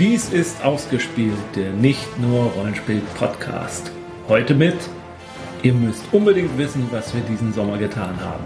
Dies 0.00 0.30
ist 0.30 0.60
ausgespielt, 0.64 1.38
der 1.54 1.70
nicht 1.70 2.18
nur 2.18 2.46
Rollenspiel-Podcast. 2.46 3.92
Heute 4.26 4.52
mit, 4.52 4.74
ihr 5.62 5.72
müsst 5.72 6.02
unbedingt 6.10 6.58
wissen, 6.58 6.88
was 6.90 7.14
wir 7.14 7.20
diesen 7.22 7.52
Sommer 7.52 7.78
getan 7.78 8.18
haben. 8.20 8.42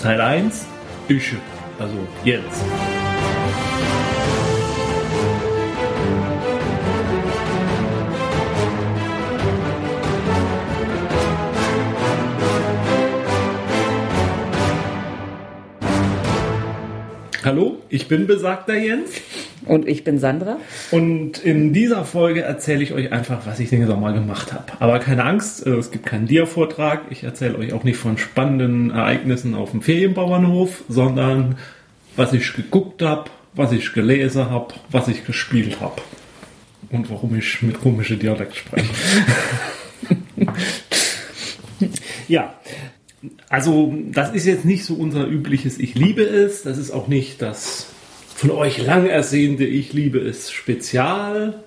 Teil 0.00 0.20
1, 0.20 0.66
ich, 1.06 1.34
also 1.78 1.94
Jens. 2.24 2.44
Hallo, 17.44 17.78
ich 17.88 18.08
bin 18.08 18.26
besagter 18.26 18.76
Jens. 18.76 19.12
Und 19.70 19.86
ich 19.86 20.02
bin 20.02 20.18
Sandra. 20.18 20.56
Und 20.90 21.38
in 21.38 21.72
dieser 21.72 22.04
Folge 22.04 22.42
erzähle 22.42 22.82
ich 22.82 22.92
euch 22.92 23.12
einfach, 23.12 23.46
was 23.46 23.60
ich 23.60 23.70
den 23.70 23.86
Sommer 23.86 24.12
gemacht 24.12 24.52
habe. 24.52 24.64
Aber 24.80 24.98
keine 24.98 25.22
Angst, 25.22 25.64
äh, 25.64 25.70
es 25.70 25.92
gibt 25.92 26.06
keinen 26.06 26.26
Dia-Vortrag. 26.26 27.02
Ich 27.10 27.22
erzähle 27.22 27.56
euch 27.56 27.72
auch 27.72 27.84
nicht 27.84 27.96
von 27.96 28.18
spannenden 28.18 28.90
Ereignissen 28.90 29.54
auf 29.54 29.70
dem 29.70 29.80
Ferienbauernhof, 29.80 30.82
sondern 30.88 31.56
was 32.16 32.32
ich 32.32 32.52
geguckt 32.52 33.00
habe, 33.02 33.30
was 33.54 33.70
ich 33.70 33.92
gelesen 33.92 34.50
habe, 34.50 34.74
was 34.90 35.06
ich 35.06 35.24
gespielt 35.24 35.80
habe. 35.80 36.02
Und 36.90 37.08
warum 37.08 37.36
ich 37.36 37.62
mit 37.62 37.80
komischem 37.80 38.18
Dialekt 38.18 38.56
spreche. 38.56 38.88
ja, 42.26 42.54
also 43.48 43.94
das 44.08 44.32
ist 44.32 44.46
jetzt 44.46 44.64
nicht 44.64 44.84
so 44.84 44.94
unser 44.94 45.28
übliches 45.28 45.78
Ich 45.78 45.94
liebe 45.94 46.22
es. 46.22 46.64
Das 46.64 46.76
ist 46.76 46.90
auch 46.90 47.06
nicht 47.06 47.40
das 47.40 47.86
von 48.40 48.52
euch 48.52 48.78
lang 48.78 49.06
ersehnte 49.06 49.64
Ich 49.66 49.92
liebe 49.92 50.18
es 50.18 50.50
Spezial. 50.50 51.62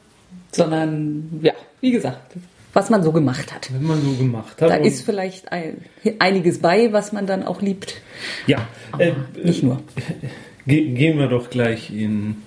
Sondern, 0.52 1.40
ja, 1.44 1.54
wie 1.82 1.92
gesagt, 1.92 2.34
was 2.74 2.90
man 2.90 3.04
so 3.04 3.12
gemacht 3.12 3.54
hat. 3.54 3.72
Wenn 3.72 3.84
man 3.84 4.02
so 4.02 4.14
gemacht 4.14 4.60
hat. 4.60 4.72
Da 4.72 4.76
ist 4.78 5.06
vielleicht 5.06 5.52
ein, 5.52 5.78
einiges 6.18 6.58
bei, 6.58 6.92
was 6.92 7.12
man 7.12 7.28
dann 7.28 7.44
auch 7.44 7.62
liebt. 7.62 8.02
Ja, 8.48 8.68
äh, 8.98 9.12
nicht 9.44 9.62
nur. 9.62 9.84
Ge 10.66 10.94
gehen 10.94 11.20
wir 11.20 11.28
doch 11.28 11.52
gleich 11.52 11.92
in 11.94 12.38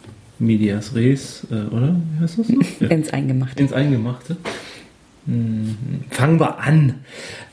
Medias 0.41 0.97
Res, 0.97 1.47
äh, 1.53 1.73
oder? 1.73 1.95
Wie 1.95 2.23
heißt 2.25 2.39
das? 2.41 2.49
Ja. 2.81 2.89
Ins 2.89 3.13
Eingemachte. 3.13 3.63
Ins 3.63 3.73
Eingemachte. 3.73 4.39
Mhm. 5.27 5.77
Fangen 6.11 6.41
wir 6.41 6.61
an. 6.61 7.01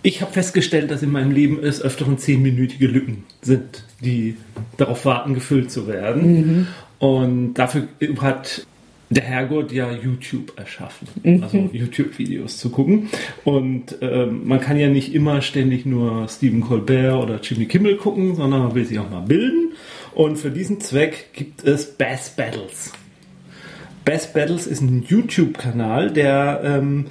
Ich 0.02 0.22
habe 0.22 0.32
festgestellt, 0.32 0.92
dass 0.92 1.04
in 1.04 1.12
meinem 1.12 1.32
Leben 1.32 1.60
es 1.62 1.82
öfteren 1.82 2.18
zehnminütige 2.18 2.88
Lücken 2.88 3.24
sind, 3.42 3.84
die 4.02 4.38
darauf 4.78 5.06
warten, 5.06 5.34
gefüllt 5.34 5.72
zu 5.72 5.88
werden. 5.88 6.36
Mhm. 6.36 6.68
Und 7.00 7.54
dafür 7.56 7.88
hat 8.20 8.66
der 9.10 9.24
Herrgott 9.24 9.72
ja 9.72 9.92
YouTube 9.92 10.54
erschaffen, 10.58 11.08
mhm. 11.24 11.44
also 11.44 11.70
YouTube-Videos 11.72 12.58
zu 12.58 12.70
gucken. 12.70 13.10
Und 13.44 14.02
äh, 14.02 14.26
man 14.26 14.60
kann 14.60 14.78
ja 14.78 14.90
nicht 14.90 15.14
immer 15.14 15.42
ständig 15.42 15.86
nur 15.86 16.28
Stephen 16.28 16.62
Colbert 16.62 17.22
oder 17.22 17.40
Jimmy 17.42 17.66
Kimmel 17.66 17.98
gucken, 17.98 18.36
sondern 18.36 18.64
man 18.64 18.76
will 18.76 18.86
sich 18.86 19.00
auch 19.00 19.10
mal 19.10 19.22
bilden. 19.22 19.74
Und 20.14 20.38
für 20.38 20.52
diesen 20.52 20.80
Zweck 20.80 21.30
gibt 21.34 21.64
es 21.64 21.86
Bass 21.86 22.36
Battles. 22.36 22.92
Bass 24.06 24.32
Battles 24.32 24.68
ist 24.68 24.82
ein 24.82 25.04
YouTube-Kanal, 25.08 26.12
der 26.12 26.62
ähm, 26.64 27.06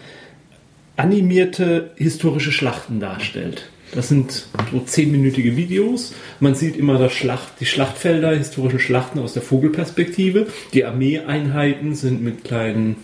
animierte 0.97 1.91
historische 1.97 2.53
Schlachten 2.53 3.01
darstellt. 3.01 3.69
Das 3.95 4.09
sind 4.09 4.47
so 4.71 4.81
zehnminütige 4.81 5.57
Videos. 5.57 6.15
Man 6.41 6.55
sieht 6.55 6.77
immer 6.77 6.99
das 6.99 7.13
Schlacht, 7.13 7.61
die 7.61 7.67
Schlachtfelder, 7.67 8.35
historische 8.35 8.79
Schlachten 8.79 9.19
aus 9.19 9.35
der 9.35 9.43
Vogelperspektive. 9.43 10.47
Die 10.73 10.85
Armeeeinheiten 10.85 11.95
sind 11.95 12.23
mit 12.23 12.45
kleinen 12.45 12.97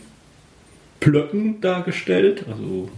Plöcken 1.00 1.60
dargestellt, 1.60 2.44
also 2.50 2.88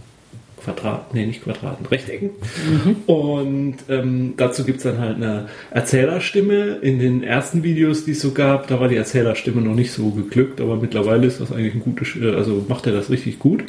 Quadrat, 0.63 1.13
nee, 1.13 1.25
nicht 1.25 1.43
Quadraten, 1.43 1.85
Rechtecken. 1.87 2.29
Mhm. 2.69 2.95
Und 3.07 3.77
ähm, 3.89 4.35
dazu 4.37 4.63
gibt 4.63 4.77
es 4.77 4.83
dann 4.83 4.99
halt 4.99 5.15
eine 5.15 5.47
Erzählerstimme. 5.71 6.77
In 6.81 6.99
den 6.99 7.23
ersten 7.23 7.63
Videos, 7.63 8.05
die 8.05 8.11
es 8.11 8.21
so 8.21 8.31
gab, 8.31 8.67
da 8.67 8.79
war 8.79 8.87
die 8.87 8.95
Erzählerstimme 8.95 9.61
noch 9.61 9.73
nicht 9.73 9.91
so 9.91 10.11
geglückt, 10.11 10.61
aber 10.61 10.77
mittlerweile 10.77 11.25
ist 11.25 11.41
das 11.41 11.51
eigentlich 11.51 11.73
ein 11.73 11.81
gutes, 11.81 12.15
äh, 12.15 12.35
also 12.35 12.63
macht 12.69 12.85
er 12.85 12.93
das 12.93 13.09
richtig 13.09 13.39
gut. 13.39 13.63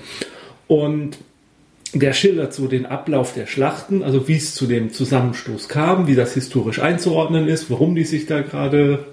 Und 0.73 1.19
der 1.93 2.15
schildert 2.15 2.55
so 2.55 2.67
den 2.67 2.87
Ablauf 2.87 3.35
der 3.35 3.47
Schlachten, 3.47 4.03
also 4.03 4.27
wie 4.27 4.37
es 4.37 4.55
zu 4.55 4.67
dem 4.67 4.91
Zusammenstoß 4.91 5.69
kam, 5.69 6.07
wie 6.07 6.15
das 6.15 6.33
historisch 6.33 6.79
einzuordnen 6.79 7.47
ist, 7.47 7.71
warum 7.71 7.95
die 7.95 8.05
sich 8.05 8.25
da 8.25 8.41
gerade 8.41 9.05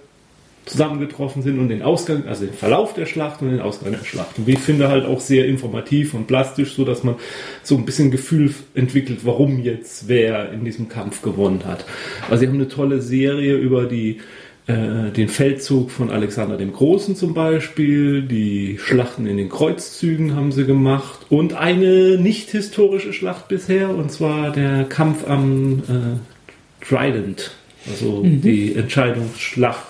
zusammengetroffen 0.66 1.42
sind 1.42 1.59
und 1.59 1.68
den 1.68 1.81
Ausgang, 1.81 2.28
also 2.28 2.46
den 2.46 2.53
Verlauf 2.53 2.94
der 2.94 3.08
Schlacht 3.08 3.42
und 3.42 3.52
den 3.52 3.59
Ausgang 3.59 3.92
der 3.92 4.06
Schlacht. 4.06 4.38
Und 4.38 4.48
wie 4.48 4.53
ich 4.53 4.59
finde 4.59 4.88
halt 4.88 5.03
auch 5.03 5.19
sehr 5.19 5.48
informativ 5.48 6.14
und 6.14 6.28
plastisch, 6.28 6.75
so 6.75 6.86
dass 6.86 7.03
man 7.03 7.16
so 7.62 7.75
ein 7.75 7.84
bisschen 7.84 8.09
Gefühl 8.09 8.53
entwickelt, 8.74 9.25
warum 9.25 9.59
jetzt 9.59 10.08
wer 10.08 10.53
in 10.53 10.64
diesem 10.64 10.88
Kampf 10.88 11.22
gewonnen 11.22 11.66
hat. 11.66 11.84
Also 12.30 12.40
sie 12.40 12.48
haben 12.48 12.56
eine 12.56 12.69
tolle 12.69 13.02
Serie 13.02 13.56
über 13.56 13.86
die 13.86 14.22
äh, 14.69 15.09
den 15.09 15.30
Feldzug 15.30 15.90
von 15.90 16.12
Alexander 16.12 16.56
dem 16.56 16.72
Großen 16.72 17.16
zum 17.16 17.34
Beispiel, 17.34 18.22
die 18.22 18.78
Schlachten 18.78 19.25
in 19.25 19.38
den 19.38 19.50
Kreuzzügen 19.50 20.35
haben 20.35 20.52
sie 20.52 20.66
gemacht 20.66 21.25
und 21.30 21.53
eine 21.53 22.19
nicht 22.19 22.52
historische 22.52 23.12
Schlacht 23.12 23.47
bisher, 23.47 23.90
und 23.90 24.12
zwar 24.12 24.52
der 24.52 24.84
Kampf 24.84 25.28
am 25.28 25.80
äh, 25.80 26.85
Trident, 26.85 27.56
also 27.90 28.24
mhm. 28.24 28.41
die 28.41 28.75
Entscheidungsschlacht 28.75 29.88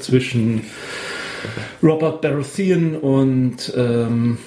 zwischen 0.00 0.62
Robert 1.80 2.20
Baratheon 2.20 2.96
und 2.96 3.72
ähm, 3.76 4.38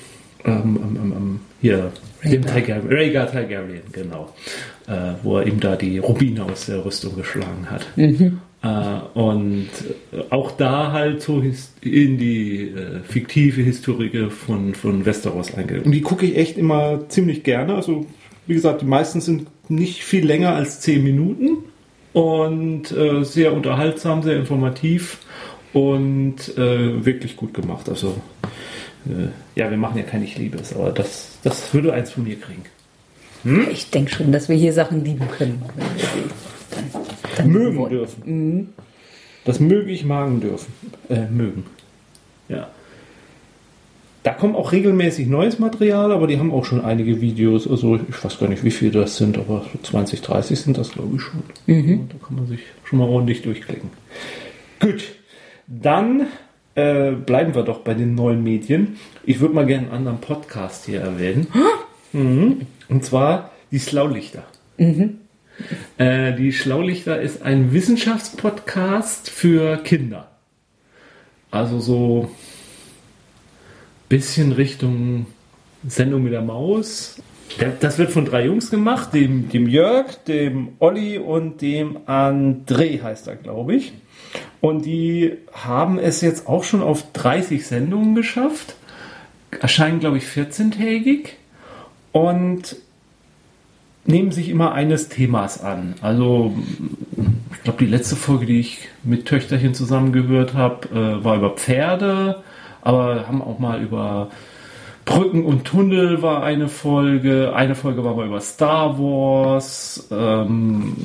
ähm, 0.43 0.79
ähm, 0.83 1.39
hier 1.61 1.93
dem 2.25 2.45
Targaryen, 2.45 2.87
Rhaegar 2.89 3.31
Targaryen, 3.31 3.83
genau, 3.93 4.33
äh, 4.87 5.13
wo 5.23 5.37
er 5.37 5.47
ihm 5.47 5.61
da 5.61 5.77
die 5.77 5.99
Rubine 5.99 6.43
aus 6.43 6.65
der 6.65 6.83
Rüstung 6.83 7.15
geschlagen 7.15 7.69
hat. 7.69 7.87
Mhm. 7.95 8.41
Äh, 8.63 9.17
und 9.17 9.69
auch 10.29 10.51
da 10.51 10.91
halt 10.91 11.21
so 11.21 11.41
in 11.81 12.17
die 12.17 12.69
äh, 12.69 12.99
fiktive 13.03 13.61
Historie 13.61 14.29
von, 14.29 14.75
von 14.75 15.05
Westeros 15.05 15.53
eingegangen. 15.55 15.85
Und 15.85 15.91
die 15.91 16.01
gucke 16.01 16.25
ich 16.25 16.37
echt 16.37 16.57
immer 16.57 17.09
ziemlich 17.09 17.43
gerne. 17.43 17.75
Also, 17.75 18.05
wie 18.45 18.53
gesagt, 18.53 18.81
die 18.81 18.85
meisten 18.85 19.19
sind 19.21 19.47
nicht 19.69 20.03
viel 20.03 20.25
länger 20.25 20.55
als 20.55 20.79
zehn 20.81 21.03
Minuten 21.03 21.57
und 22.13 22.91
äh, 22.91 23.23
sehr 23.23 23.53
unterhaltsam, 23.53 24.21
sehr 24.21 24.37
informativ 24.37 25.19
und 25.73 26.55
äh, 26.57 27.03
wirklich 27.05 27.37
gut 27.37 27.53
gemacht. 27.53 27.89
Also, 27.89 28.15
äh, 29.07 29.29
ja, 29.59 29.71
wir 29.71 29.77
machen 29.77 29.97
ja 29.97 30.03
kein 30.03 30.23
Ich 30.23 30.37
liebe 30.37 30.59
es, 30.59 30.75
aber 30.75 30.91
das, 30.91 31.37
das 31.43 31.73
würde 31.73 31.93
eins 31.93 32.11
von 32.11 32.25
mir 32.25 32.35
kriegen. 32.35 32.63
Hm? 33.43 33.67
Ich 33.71 33.89
denke 33.89 34.11
schon, 34.11 34.31
dass 34.31 34.49
wir 34.49 34.55
hier 34.55 34.73
Sachen 34.73 35.03
lieben 35.03 35.27
können. 35.35 35.63
Dann 36.69 37.00
mögen 37.45 37.89
dürfen. 37.89 38.23
Mhm. 38.25 38.69
Das 39.45 39.59
möge 39.59 39.91
ich 39.91 40.05
magen 40.05 40.39
dürfen. 40.39 40.73
Äh, 41.09 41.27
mögen. 41.27 41.65
Ja. 42.47 42.69
Da 44.23 44.33
kommt 44.33 44.55
auch 44.55 44.71
regelmäßig 44.71 45.27
neues 45.27 45.57
Material, 45.57 46.11
aber 46.11 46.27
die 46.27 46.37
haben 46.37 46.51
auch 46.51 46.63
schon 46.63 46.81
einige 46.81 47.21
Videos. 47.21 47.67
Also 47.67 47.99
ich 48.07 48.23
weiß 48.23 48.37
gar 48.37 48.49
nicht, 48.49 48.63
wie 48.63 48.69
viele 48.69 48.91
das 48.91 49.17
sind, 49.17 49.37
aber 49.37 49.65
so 49.71 49.79
20, 49.81 50.21
30 50.21 50.59
sind 50.59 50.77
das, 50.77 50.91
glaube 50.91 51.15
ich, 51.15 51.21
schon. 51.23 51.41
Mhm. 51.65 52.07
Da 52.09 52.25
kann 52.25 52.35
man 52.35 52.47
sich 52.47 52.59
schon 52.83 52.99
mal 52.99 53.07
ordentlich 53.07 53.41
durchklicken. 53.41 53.89
Gut, 54.79 55.03
dann 55.67 56.27
äh, 56.75 57.11
bleiben 57.11 57.55
wir 57.55 57.63
doch 57.63 57.79
bei 57.79 57.95
den 57.95 58.13
neuen 58.13 58.43
Medien. 58.43 58.97
Ich 59.25 59.39
würde 59.39 59.55
mal 59.55 59.65
gerne 59.65 59.87
einen 59.87 59.95
anderen 59.95 60.21
Podcast 60.21 60.85
hier 60.85 61.01
erwähnen. 61.01 61.47
Mhm. 62.13 62.67
Und 62.89 63.03
zwar 63.03 63.51
die 63.71 63.79
Slaulichter. 63.79 64.43
Mhm. 64.77 65.17
Äh, 65.97 66.33
die 66.33 66.53
Schlaulichter 66.53 67.21
ist 67.21 67.41
ein 67.41 67.73
Wissenschaftspodcast 67.73 69.29
für 69.29 69.77
Kinder. 69.77 70.29
Also 71.51 71.79
so 71.79 72.31
bisschen 74.09 74.51
Richtung 74.51 75.25
Sendung 75.87 76.23
mit 76.23 76.33
der 76.33 76.41
Maus. 76.41 77.21
Das 77.79 77.97
wird 77.97 78.11
von 78.11 78.25
drei 78.25 78.45
Jungs 78.45 78.69
gemacht, 78.69 79.13
dem, 79.13 79.49
dem 79.49 79.67
Jörg, 79.67 80.23
dem 80.25 80.69
Olli 80.79 81.17
und 81.17 81.61
dem 81.61 81.97
André 82.07 83.01
heißt 83.01 83.27
er, 83.27 83.35
glaube 83.35 83.75
ich. 83.75 83.93
Und 84.61 84.85
die 84.85 85.37
haben 85.51 85.97
es 85.97 86.21
jetzt 86.21 86.47
auch 86.47 86.63
schon 86.63 86.81
auf 86.81 87.11
30 87.13 87.65
Sendungen 87.65 88.15
geschafft. 88.15 88.75
Erscheinen, 89.59 89.99
glaube 89.99 90.17
ich, 90.17 90.25
14-tägig. 90.25 91.29
Und 92.11 92.77
nehmen 94.05 94.31
sich 94.31 94.49
immer 94.49 94.73
eines 94.73 95.09
Themas 95.09 95.63
an. 95.63 95.95
Also 96.01 96.53
ich 97.53 97.63
glaube, 97.63 97.83
die 97.85 97.91
letzte 97.91 98.15
Folge, 98.15 98.45
die 98.45 98.59
ich 98.59 98.87
mit 99.03 99.25
Töchterchen 99.25 99.73
zusammengehört 99.73 100.53
habe, 100.53 100.87
äh, 100.89 101.23
war 101.23 101.35
über 101.35 101.51
Pferde, 101.51 102.43
aber 102.81 103.27
haben 103.27 103.41
auch 103.41 103.59
mal 103.59 103.81
über 103.81 104.29
Brücken 105.05 105.45
und 105.45 105.65
Tunnel 105.65 106.21
war 106.21 106.43
eine 106.43 106.67
Folge, 106.67 107.53
eine 107.55 107.75
Folge 107.75 108.03
war 108.03 108.15
mal 108.15 108.27
über 108.27 108.41
Star 108.41 108.97
Wars, 108.97 110.07
ähm, 110.11 110.95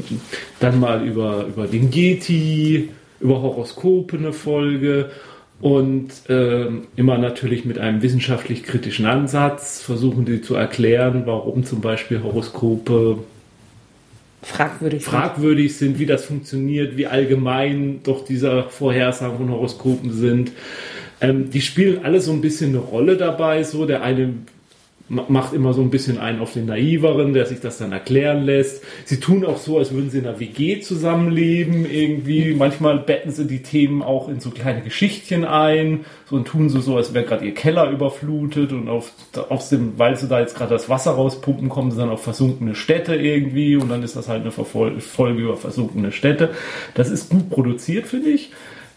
dann 0.60 0.81
mal 0.81 1.04
über, 1.04 1.46
über 1.46 1.66
den 1.66 1.90
Getty, 1.90 2.90
über 3.20 3.40
Horoskope 3.40 4.16
eine 4.16 4.32
Folge 4.32 5.10
Und 5.60 6.10
äh, 6.28 6.66
immer 6.96 7.16
natürlich 7.16 7.64
mit 7.64 7.78
einem 7.78 8.02
wissenschaftlich-kritischen 8.02 9.06
Ansatz 9.06 9.82
versuchen 9.82 10.26
die 10.26 10.42
zu 10.42 10.54
erklären, 10.54 11.22
warum 11.24 11.64
zum 11.64 11.80
Beispiel 11.80 12.22
Horoskope 12.22 13.18
fragwürdig, 14.42 15.02
fragwürdig 15.02 15.76
sind. 15.76 15.92
sind, 15.92 15.98
wie 15.98 16.06
das 16.06 16.26
funktioniert, 16.26 16.96
wie 16.98 17.06
allgemein 17.06 18.00
doch 18.02 18.24
diese 18.24 18.64
Vorhersagen 18.64 19.38
von 19.38 19.50
Horoskopen 19.50 20.12
sind. 20.12 20.52
Ähm, 21.22 21.48
die 21.48 21.62
spielen 21.62 22.04
alle 22.04 22.20
so 22.20 22.32
ein 22.32 22.42
bisschen 22.42 22.70
eine 22.70 22.78
Rolle 22.78 23.16
dabei. 23.16 23.62
So 23.62 23.86
der 23.86 24.02
eine 24.02 24.34
macht 25.08 25.52
immer 25.52 25.72
so 25.72 25.82
ein 25.82 25.90
bisschen 25.90 26.18
einen 26.18 26.40
auf 26.40 26.52
den 26.52 26.66
Naiveren, 26.66 27.32
der 27.32 27.46
sich 27.46 27.60
das 27.60 27.78
dann 27.78 27.92
erklären 27.92 28.42
lässt. 28.42 28.82
Sie 29.04 29.20
tun 29.20 29.44
auch 29.44 29.58
so, 29.58 29.78
als 29.78 29.92
würden 29.92 30.10
sie 30.10 30.18
in 30.18 30.26
einer 30.26 30.40
WG 30.40 30.80
zusammenleben 30.80 31.88
irgendwie. 31.88 32.54
Manchmal 32.54 32.98
betten 32.98 33.30
sie 33.30 33.46
die 33.46 33.62
Themen 33.62 34.02
auch 34.02 34.28
in 34.28 34.40
so 34.40 34.50
kleine 34.50 34.82
Geschichtchen 34.82 35.44
ein 35.44 36.04
so 36.28 36.34
und 36.34 36.48
tun 36.48 36.68
so, 36.70 36.80
so 36.80 36.96
als 36.96 37.14
wäre 37.14 37.24
gerade 37.24 37.46
ihr 37.46 37.54
Keller 37.54 37.88
überflutet 37.90 38.72
und 38.72 38.88
auf, 38.88 39.12
auf 39.48 39.68
dem, 39.68 39.96
weil 39.96 40.16
sie 40.16 40.26
da 40.26 40.40
jetzt 40.40 40.56
gerade 40.56 40.74
das 40.74 40.88
Wasser 40.88 41.12
rauspumpen, 41.12 41.68
kommen 41.68 41.92
sie 41.92 41.98
dann 41.98 42.10
auf 42.10 42.24
versunkene 42.24 42.74
Städte 42.74 43.14
irgendwie 43.14 43.76
und 43.76 43.88
dann 43.88 44.02
ist 44.02 44.16
das 44.16 44.28
halt 44.28 44.42
eine 44.42 44.50
Folge 44.50 45.40
über 45.40 45.56
versunkene 45.56 46.10
Städte. 46.10 46.50
Das 46.94 47.10
ist 47.10 47.30
gut 47.30 47.48
produziert, 47.48 48.08
finde 48.08 48.30
ich. 48.30 48.50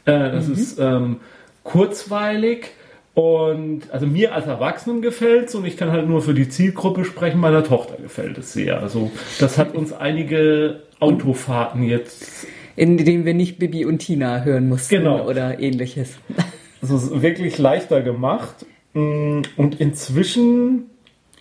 Äh, 0.06 0.32
das 0.32 0.48
mhm. 0.48 0.54
ist 0.54 0.80
ähm, 0.80 1.18
kurzweilig 1.64 2.72
und 3.14 3.92
also 3.92 4.06
mir 4.06 4.34
als 4.34 4.48
Erwachsenen 4.48 5.02
gefällt 5.02 5.50
es 5.50 5.56
und 5.56 5.66
ich 5.66 5.78
kann 5.78 5.92
halt 5.92 6.08
nur 6.08 6.22
für 6.22 6.34
die 6.34 6.48
Zielgruppe 6.48 7.04
sprechen, 7.06 7.40
meiner 7.40 7.64
Tochter 7.64 7.98
gefällt 8.02 8.38
es 8.38 8.54
sehr. 8.54 8.82
Also 8.82 9.12
das 9.40 9.58
hat 9.58 9.76
uns 9.76 9.92
einige 9.92 10.84
Autofahrten 11.00 11.84
jetzt. 11.84 12.48
In 12.76 12.98
denen 12.98 13.26
wir 13.26 13.34
nicht 13.34 13.60
Bibi 13.60 13.86
und 13.86 14.00
Tina 14.00 14.44
hören 14.44 14.70
mussten 14.70 14.96
genau. 14.96 15.28
oder 15.28 15.60
ähnliches. 15.60 16.18
Also 16.82 17.22
wirklich 17.22 17.58
leichter 17.58 18.02
gemacht. 18.02 18.66
Und 18.94 19.80
inzwischen 19.80 20.86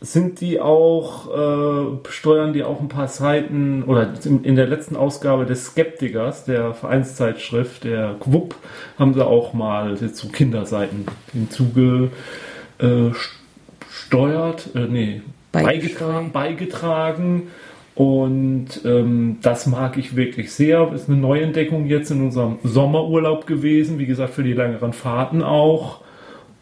sind 0.00 0.40
die 0.40 0.60
auch, 0.60 1.28
äh, 1.34 2.10
steuern 2.10 2.52
die 2.52 2.62
auch 2.62 2.80
ein 2.80 2.88
paar 2.88 3.08
Seiten, 3.08 3.82
oder 3.82 4.12
in, 4.24 4.54
der 4.54 4.68
letzten 4.68 4.94
Ausgabe 4.94 5.44
des 5.44 5.66
Skeptikers, 5.66 6.44
der 6.44 6.72
Vereinszeitschrift, 6.72 7.84
der 7.84 8.14
Quupp, 8.20 8.54
haben 8.98 9.14
sie 9.14 9.26
auch 9.26 9.54
mal 9.54 9.96
zu 9.96 10.28
Kinderseiten 10.28 11.06
hinzugesteuert, 11.32 12.12
äh, 14.74 14.86
nee, 14.88 15.22
beigetragen, 15.50 16.30
beigetragen. 16.32 17.48
Und 17.96 18.82
ähm, 18.84 19.38
das 19.42 19.66
mag 19.66 19.96
ich 19.96 20.14
wirklich 20.14 20.52
sehr. 20.52 20.92
Ist 20.92 21.08
eine 21.08 21.18
Neuentdeckung 21.18 21.86
jetzt 21.86 22.12
in 22.12 22.22
unserem 22.22 22.58
Sommerurlaub 22.62 23.48
gewesen. 23.48 23.98
Wie 23.98 24.06
gesagt, 24.06 24.34
für 24.34 24.44
die 24.44 24.52
längeren 24.52 24.92
Fahrten 24.92 25.42
auch. 25.42 26.02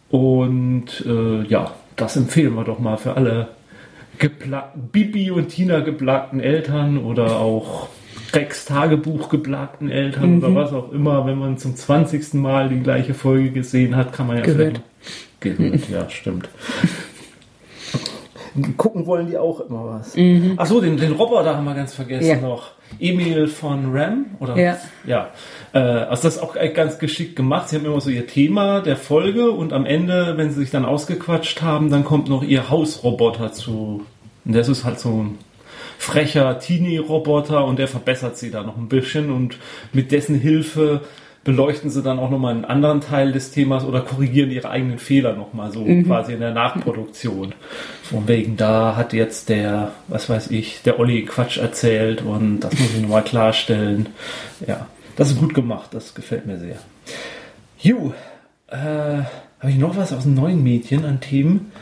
Und 0.09 1.05
äh, 1.07 1.43
ja, 1.43 1.73
das 1.97 2.17
empfehlen 2.17 2.55
wir 2.55 2.65
doch 2.65 2.79
mal 2.79 2.97
für 2.97 3.17
alle 3.17 3.49
Bibi 4.93 5.31
und 5.31 5.49
Tina 5.49 5.81
geplagten 5.81 6.41
Eltern 6.41 6.99
oder 6.99 7.39
auch 7.39 7.89
Rex 8.33 8.65
Tagebuch 8.65 9.29
geplagten 9.29 9.91
Eltern 9.91 10.37
mhm. 10.37 10.45
oder 10.45 10.55
was 10.55 10.73
auch 10.73 10.93
immer. 10.93 11.27
Wenn 11.27 11.39
man 11.39 11.59
zum 11.59 11.77
20. 11.77 12.35
Mal 12.35 12.69
die 12.69 12.81
gleiche 12.81 13.15
Folge 13.15 13.51
gesehen 13.51 13.97
hat, 13.97 14.13
kann 14.13 14.27
man 14.27 14.39
ja 14.39 14.43
gehört. 14.43 14.81
Gehört, 15.41 15.89
ja, 15.91 16.09
stimmt. 16.09 16.49
Gucken 18.79 19.07
wollen 19.07 19.27
die 19.27 19.37
auch 19.37 19.61
immer 19.61 19.85
was. 19.85 20.17
Mhm. 20.17 20.55
Achso, 20.57 20.81
den, 20.81 20.97
den 20.97 21.13
Roboter 21.13 21.57
haben 21.57 21.65
wir 21.65 21.75
ganz 21.75 21.95
vergessen 21.95 22.27
ja. 22.27 22.41
noch. 22.41 22.71
Emil 22.99 23.49
von 23.49 23.95
Ram, 23.95 24.27
oder? 24.41 24.57
Ja. 24.57 24.79
Ja. 25.07 25.29
Äh, 25.77 26.07
also 26.09 26.23
das 26.23 26.37
ist 26.37 26.43
auch 26.43 26.57
ganz 26.75 26.99
geschickt 26.99 27.37
gemacht. 27.37 27.69
Sie 27.69 27.77
haben 27.77 27.85
immer 27.85 28.01
so 28.01 28.11
ihr 28.11 28.27
Thema 28.27 28.81
der 28.81 28.97
Folge 28.97 29.51
und 29.51 29.73
am 29.73 29.85
Ende, 29.85 30.35
wenn 30.37 30.51
sie 30.51 30.61
sich 30.61 30.71
dann 30.71 30.87
ausgequatscht 30.87 31.61
haben, 31.61 31.91
dann 31.91 32.05
kommt 32.05 32.29
noch 32.29 32.43
ihr 32.43 32.71
Hausroboter 32.71 33.53
zu. 33.53 34.07
Und 34.45 34.55
das 34.55 34.69
ist 34.69 34.85
halt 34.85 34.99
so 34.99 35.23
ein 35.23 35.39
frecher 35.99 36.59
Teenie-Roboter 36.59 37.65
und 37.65 37.79
der 37.79 37.89
verbessert 37.89 38.39
sie 38.39 38.51
da 38.51 38.63
noch 38.63 38.77
ein 38.77 38.89
bisschen 38.89 39.31
und 39.31 39.59
mit 39.93 40.13
dessen 40.13 40.39
Hilfe 40.39 41.03
beleuchten 41.43 41.91
sie 41.91 42.03
dann 42.03 42.19
auch 42.19 42.29
nochmal 42.29 42.55
einen 42.55 42.65
anderen 42.65 43.01
Teil 43.01 43.33
des 43.33 43.51
Themas 43.53 43.85
oder 43.85 44.01
korrigieren 44.01 44.51
ihre 44.51 44.69
eigenen 44.69 44.99
Fehler 44.99 45.35
nochmal 45.35 45.73
so 45.73 45.81
mhm. 45.81 46.05
quasi 46.05 46.33
in 46.33 46.41
der 46.41 46.53
Nachproduktion. 46.53 47.55
Von 48.03 48.27
wegen, 48.29 48.57
da 48.57 48.97
hat 48.97 49.13
jetzt 49.13 49.49
der, 49.49 49.93
was 50.09 50.29
weiß 50.29 50.51
ich, 50.51 50.83
der 50.83 50.99
Olli 50.99 51.25
Quatsch 51.25 51.59
erzählt 51.59 52.23
und 52.23 52.61
das 52.61 52.73
muss 52.79 52.95
ich 52.95 53.01
nochmal 53.01 53.23
klarstellen. 53.23 54.09
Ja, 54.67 54.87
das 55.17 55.31
ist 55.31 55.39
gut 55.39 55.55
gemacht, 55.55 55.91
das 55.93 56.15
gefällt 56.15 56.47
mir 56.47 56.59
sehr. 56.59 56.77
Ju, 57.79 58.13
äh, 58.69 58.77
habe 58.77 59.71
ich 59.71 59.79
noch 59.79 59.97
was 59.97 60.13
aus 60.13 60.25
den 60.25 60.35
neuen 60.35 60.63
Medien 60.63 61.05
an 61.05 61.21
Themen, 61.21 61.73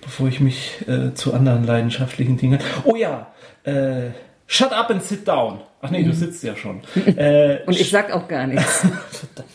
bevor 0.00 0.28
ich 0.28 0.40
mich 0.40 0.84
äh, 0.86 1.14
zu 1.14 1.34
anderen 1.34 1.64
leidenschaftlichen 1.64 2.36
Dingen. 2.36 2.60
Oh 2.84 2.96
ja, 2.96 3.32
äh, 3.64 4.10
Shut 4.46 4.72
up 4.72 4.90
and 4.90 5.02
sit 5.02 5.26
down. 5.26 5.60
Ach 5.80 5.90
nee, 5.90 6.02
du 6.02 6.10
mhm. 6.10 6.14
sitzt 6.14 6.44
ja 6.44 6.54
schon. 6.54 6.82
Äh, 7.16 7.60
Und 7.66 7.80
ich 7.80 7.88
sag 7.90 8.12
auch 8.12 8.28
gar 8.28 8.46
nichts. 8.46 8.86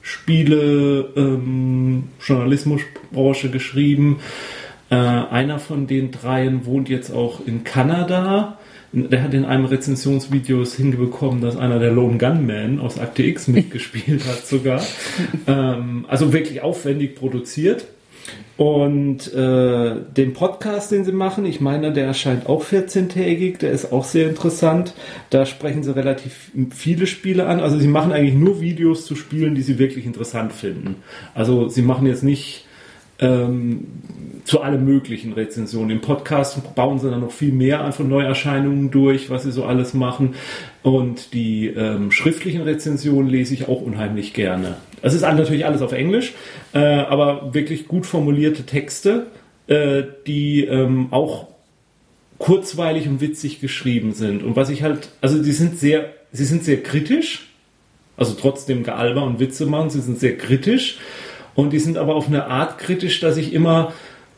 Computerspiele 0.06 1.12
ähm, 1.16 2.04
Journalismusbranche 2.24 3.50
geschrieben. 3.50 4.20
Äh, 4.88 4.94
einer 4.94 5.58
von 5.58 5.86
den 5.86 6.12
dreien 6.12 6.64
wohnt 6.64 6.88
jetzt 6.88 7.10
auch 7.10 7.40
in 7.44 7.64
Kanada 7.64 8.58
der 8.92 9.22
hat 9.22 9.34
in 9.34 9.44
einem 9.44 9.66
Rezensionsvideo 9.66 10.62
es 10.62 10.76
hingebekommen, 10.76 11.42
dass 11.42 11.56
einer 11.56 11.78
der 11.78 11.90
Lone 11.90 12.16
Gunman 12.16 12.80
aus 12.80 12.98
Akte 12.98 13.24
X 13.24 13.46
mitgespielt 13.46 14.26
hat 14.26 14.46
sogar. 14.46 14.82
ähm, 15.46 16.06
also 16.08 16.32
wirklich 16.32 16.62
aufwendig 16.62 17.14
produziert. 17.14 17.88
Und 18.56 19.34
äh, 19.34 19.96
den 20.16 20.32
Podcast, 20.32 20.90
den 20.90 21.04
sie 21.04 21.12
machen, 21.12 21.44
ich 21.44 21.60
meine, 21.60 21.92
der 21.92 22.06
erscheint 22.06 22.46
auch 22.46 22.64
14-tägig, 22.64 23.58
der 23.58 23.70
ist 23.70 23.92
auch 23.92 24.04
sehr 24.04 24.30
interessant. 24.30 24.94
Da 25.28 25.44
sprechen 25.44 25.82
sie 25.82 25.94
relativ 25.94 26.50
viele 26.70 27.06
Spiele 27.06 27.46
an. 27.46 27.60
Also 27.60 27.78
sie 27.78 27.88
machen 27.88 28.12
eigentlich 28.12 28.34
nur 28.34 28.62
Videos 28.62 29.04
zu 29.04 29.14
Spielen, 29.14 29.54
die 29.54 29.62
sie 29.62 29.78
wirklich 29.78 30.06
interessant 30.06 30.54
finden. 30.54 30.96
Also 31.34 31.68
sie 31.68 31.82
machen 31.82 32.06
jetzt 32.06 32.22
nicht 32.22 32.66
ähm, 33.18 33.88
zu 34.44 34.62
allen 34.62 34.86
möglichen 34.86 35.34
Rezensionen. 35.34 35.90
Im 35.90 36.00
Podcast 36.00 36.74
bauen 36.74 36.98
sie 36.98 37.10
dann 37.10 37.20
noch 37.20 37.32
viel 37.32 37.52
mehr 37.52 37.82
an 37.82 37.92
von 37.92 38.08
Neuerscheinungen 38.08 38.90
durch, 38.90 39.28
was 39.28 39.42
sie 39.42 39.52
so 39.52 39.64
alles 39.64 39.92
machen. 39.92 40.34
Und 40.82 41.34
die 41.34 41.66
ähm, 41.66 42.10
schriftlichen 42.10 42.62
Rezensionen 42.62 43.28
lese 43.28 43.52
ich 43.52 43.68
auch 43.68 43.82
unheimlich 43.82 44.32
gerne. 44.32 44.76
Es 45.02 45.14
ist 45.14 45.22
natürlich 45.22 45.66
alles 45.66 45.82
auf 45.82 45.92
Englisch, 45.92 46.34
äh, 46.72 46.78
aber 46.78 47.54
wirklich 47.54 47.88
gut 47.88 48.06
formulierte 48.06 48.64
Texte, 48.64 49.26
äh, 49.66 50.04
die 50.26 50.64
ähm, 50.64 51.08
auch 51.10 51.48
kurzweilig 52.38 53.08
und 53.08 53.20
witzig 53.20 53.60
geschrieben 53.60 54.12
sind. 54.12 54.42
Und 54.42 54.56
was 54.56 54.68
ich 54.68 54.82
halt, 54.82 55.08
also 55.20 55.42
die 55.42 55.52
sind 55.52 55.78
sehr, 55.78 56.12
sie 56.32 56.44
sind 56.44 56.64
sehr 56.64 56.82
kritisch, 56.82 57.48
also 58.16 58.34
trotzdem 58.34 58.82
Gealber 58.82 59.22
und 59.24 59.40
Witze 59.40 59.66
machen, 59.66 59.90
sie 59.90 60.00
sind 60.00 60.18
sehr 60.18 60.36
kritisch 60.36 60.98
und 61.54 61.72
die 61.72 61.78
sind 61.78 61.98
aber 61.98 62.14
auf 62.14 62.28
eine 62.28 62.46
Art 62.46 62.78
kritisch, 62.78 63.20
dass 63.20 63.36
ich 63.36 63.52
immer 63.52 63.92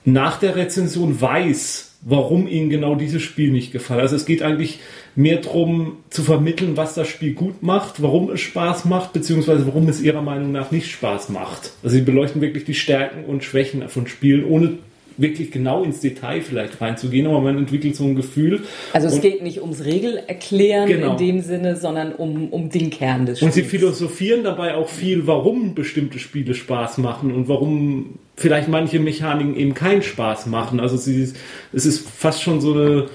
nach 0.04 0.38
der 0.38 0.56
Rezension 0.56 1.20
weiß, 1.20 1.96
warum 2.02 2.46
ihnen 2.46 2.70
genau 2.70 2.94
dieses 2.94 3.22
Spiel 3.22 3.50
nicht 3.50 3.72
gefallen. 3.72 4.00
Also 4.00 4.16
es 4.16 4.26
geht 4.26 4.42
eigentlich 4.42 4.80
mehr 5.18 5.38
darum 5.38 5.96
zu 6.10 6.22
vermitteln, 6.22 6.76
was 6.76 6.94
das 6.94 7.08
Spiel 7.08 7.34
gut 7.34 7.60
macht, 7.60 8.00
warum 8.00 8.30
es 8.30 8.40
Spaß 8.40 8.84
macht, 8.84 9.12
beziehungsweise 9.12 9.66
warum 9.66 9.88
es 9.88 10.00
ihrer 10.00 10.22
Meinung 10.22 10.52
nach 10.52 10.70
nicht 10.70 10.92
Spaß 10.92 11.30
macht. 11.30 11.72
Also 11.82 11.96
sie 11.96 12.02
beleuchten 12.02 12.40
wirklich 12.40 12.64
die 12.64 12.74
Stärken 12.74 13.24
und 13.24 13.42
Schwächen 13.42 13.88
von 13.88 14.06
Spielen, 14.06 14.44
ohne 14.44 14.78
wirklich 15.16 15.50
genau 15.50 15.82
ins 15.82 15.98
Detail 15.98 16.40
vielleicht 16.40 16.80
reinzugehen, 16.80 17.26
aber 17.26 17.40
man 17.40 17.58
entwickelt 17.58 17.96
so 17.96 18.04
ein 18.04 18.14
Gefühl. 18.14 18.62
Also 18.92 19.08
es 19.08 19.14
und, 19.14 19.22
geht 19.22 19.42
nicht 19.42 19.60
ums 19.60 19.84
Regelerklären 19.84 20.86
genau. 20.86 21.10
in 21.10 21.16
dem 21.16 21.40
Sinne, 21.40 21.74
sondern 21.74 22.12
um, 22.12 22.50
um 22.50 22.70
den 22.70 22.90
Kern 22.90 23.26
des 23.26 23.38
Spiels. 23.38 23.56
Und 23.56 23.60
sie 23.60 23.68
philosophieren 23.68 24.44
dabei 24.44 24.76
auch 24.76 24.88
viel, 24.88 25.26
warum 25.26 25.74
bestimmte 25.74 26.20
Spiele 26.20 26.54
Spaß 26.54 26.98
machen 26.98 27.32
und 27.32 27.48
warum 27.48 28.20
vielleicht 28.36 28.68
manche 28.68 29.00
Mechaniken 29.00 29.56
eben 29.56 29.74
keinen 29.74 30.02
Spaß 30.02 30.46
machen. 30.46 30.78
Also 30.78 30.96
sie, 30.96 31.32
es 31.72 31.86
ist 31.86 32.08
fast 32.08 32.40
schon 32.40 32.60
so 32.60 32.72
eine, 32.72 33.06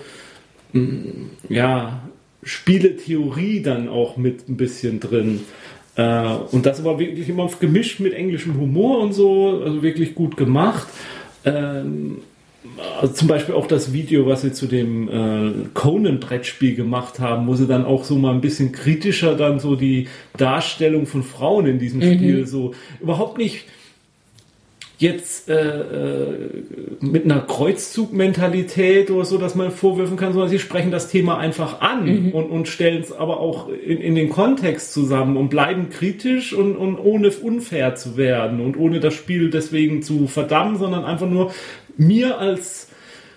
ja, 1.50 2.02
Spieletheorie 2.44 3.62
dann 3.62 3.88
auch 3.88 4.18
mit 4.18 4.50
ein 4.50 4.58
bisschen 4.58 5.00
drin. 5.00 5.42
Äh, 5.96 6.26
und 6.52 6.66
das 6.66 6.80
aber 6.80 7.00
wirklich 7.00 7.30
immer 7.30 7.50
gemischt 7.60 8.00
mit 8.00 8.14
englischem 8.14 8.60
Humor 8.60 9.00
und 9.00 9.14
so, 9.14 9.62
also 9.64 9.84
wirklich 9.84 10.16
gut 10.16 10.38
gemacht. 10.38 10.88
Ähm, 11.46 12.18
also 13.00 13.14
zum 13.14 13.28
Beispiel 13.28 13.56
auch 13.56 13.68
das 13.68 13.94
Video, 13.94 14.26
was 14.26 14.42
sie 14.42 14.52
zu 14.52 14.68
dem 14.68 15.08
äh, 15.10 15.52
Conan-Brettspiel 15.74 16.76
gemacht 16.76 17.20
haben, 17.20 17.48
wo 17.48 17.56
sie 17.56 17.68
dann 17.68 17.86
auch 17.86 18.04
so 18.04 18.16
mal 18.18 18.34
ein 18.34 18.42
bisschen 18.42 18.72
kritischer 18.72 19.36
dann 19.36 19.60
so 19.60 19.76
die 19.76 20.08
Darstellung 20.38 21.06
von 21.06 21.24
Frauen 21.24 21.66
in 21.68 21.80
diesem 21.80 22.00
mhm. 22.00 22.14
Spiel 22.14 22.48
so 22.48 22.74
überhaupt 23.02 23.38
nicht 23.38 23.66
jetzt 25.04 25.50
äh, 25.50 25.82
äh, 25.82 26.64
mit 27.02 27.26
einer 27.26 27.42
Kreuzzugmentalität 27.42 29.12
oder 29.12 29.26
so, 29.26 29.38
dass 29.38 29.54
man 29.54 29.70
vorwürfen 29.72 30.16
kann, 30.16 30.32
sondern 30.32 30.50
sie 30.50 30.60
sprechen 30.60 30.92
das 30.92 31.10
Thema 31.10 31.38
einfach 31.38 31.82
an 31.82 32.06
mhm. 32.06 32.32
und, 32.32 32.46
und 32.50 32.68
stellen 32.68 33.02
es 33.02 33.12
aber 33.12 33.42
auch 33.42 33.68
in, 33.68 34.00
in, 34.00 34.16
den 34.16 34.30
Kontext 34.30 34.94
zusammen 34.94 35.36
und 35.36 35.50
bleiben 35.50 35.90
kritisch 35.90 36.54
und, 36.54 36.78
und 36.78 36.98
ohne 36.98 37.30
unfair 37.30 37.96
zu 37.96 38.16
werden 38.16 38.62
und 38.62 38.78
ohne 38.78 39.02
das 39.02 39.14
Spiel 39.14 39.50
deswegen 39.50 40.02
zu 40.02 40.28
verdammen, 40.28 40.78
sondern 40.78 41.04
einfach 41.04 41.30
nur 41.30 41.52
mir 41.98 42.40
als 42.40 42.88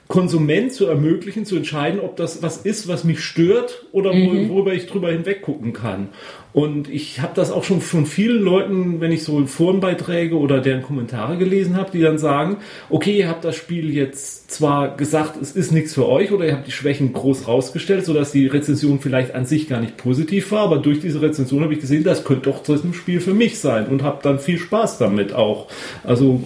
Konsument 0.09 0.73
zu 0.73 0.87
ermöglichen, 0.87 1.45
zu 1.45 1.57
entscheiden, 1.57 2.01
ob 2.01 2.17
das 2.17 2.43
was 2.43 2.59
ist, 2.59 2.87
was 2.87 3.05
mich 3.05 3.21
stört 3.21 3.87
oder 3.93 4.13
mhm. 4.15 4.49
worüber 4.49 4.73
ich 4.73 4.87
drüber 4.87 5.11
hinweg 5.11 5.43
gucken 5.43 5.73
kann. 5.73 6.09
Und 6.53 6.89
ich 6.89 7.21
habe 7.21 7.33
das 7.35 7.51
auch 7.53 7.65
schon 7.65 7.83
von 7.83 8.07
vielen 8.07 8.41
Leuten, 8.41 9.01
wenn 9.03 9.13
ich 9.13 9.25
so 9.25 9.45
Forenbeiträge 9.45 10.39
oder 10.39 10.63
deren 10.63 10.81
Kommentare 10.81 11.37
gelesen 11.37 11.77
habe, 11.77 11.91
die 11.91 12.01
dann 12.01 12.17
sagen, 12.17 12.59
okay, 12.89 13.19
ihr 13.19 13.29
habt 13.29 13.45
das 13.45 13.57
Spiel 13.57 13.93
jetzt 13.93 14.51
zwar 14.51 14.97
gesagt, 14.97 15.37
es 15.43 15.53
ist 15.53 15.71
nichts 15.71 15.93
für 15.93 16.09
euch 16.09 16.33
oder 16.33 16.47
ihr 16.47 16.55
habt 16.55 16.67
die 16.67 16.73
Schwächen 16.73 17.13
groß 17.13 17.47
rausgestellt, 17.47 18.07
sodass 18.07 18.33
die 18.33 18.47
Rezension 18.47 19.01
vielleicht 19.01 19.35
an 19.35 19.45
sich 19.45 19.69
gar 19.69 19.81
nicht 19.81 19.99
positiv 19.99 20.51
war, 20.51 20.61
aber 20.61 20.79
durch 20.79 21.01
diese 21.01 21.21
Rezension 21.21 21.63
habe 21.63 21.75
ich 21.75 21.81
gesehen, 21.81 22.05
das 22.05 22.25
könnte 22.25 22.49
doch 22.49 22.63
das 22.63 22.85
ein 22.85 22.95
Spiel 22.95 23.21
für 23.21 23.35
mich 23.35 23.59
sein 23.59 23.89
und 23.89 24.03
habe 24.03 24.21
dann 24.23 24.39
viel 24.39 24.57
Spaß 24.57 24.97
damit 24.97 25.35
auch. 25.35 25.67
Also 26.05 26.43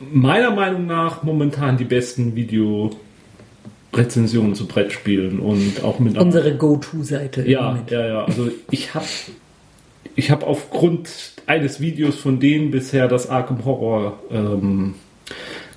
meiner 0.00 0.50
Meinung 0.50 0.86
nach 0.86 1.22
momentan 1.22 1.76
die 1.76 1.84
besten 1.84 2.34
Video-Rezensionen 2.34 4.54
zu 4.54 4.66
Brettspielen 4.66 5.40
und 5.40 5.84
auch 5.84 5.98
mit 5.98 6.16
unsere 6.18 6.56
Go-To-Seite. 6.56 7.46
Ja, 7.48 7.78
ja, 7.90 8.06
ja. 8.06 8.24
Also 8.24 8.50
ich 8.70 8.94
habe 8.94 9.04
ich 10.16 10.30
habe 10.30 10.46
aufgrund 10.46 11.34
eines 11.46 11.80
Videos 11.80 12.16
von 12.16 12.40
denen 12.40 12.70
bisher 12.70 13.08
das 13.08 13.28
Arkham 13.28 13.64
Horror 13.64 14.18
ähm, 14.30 14.94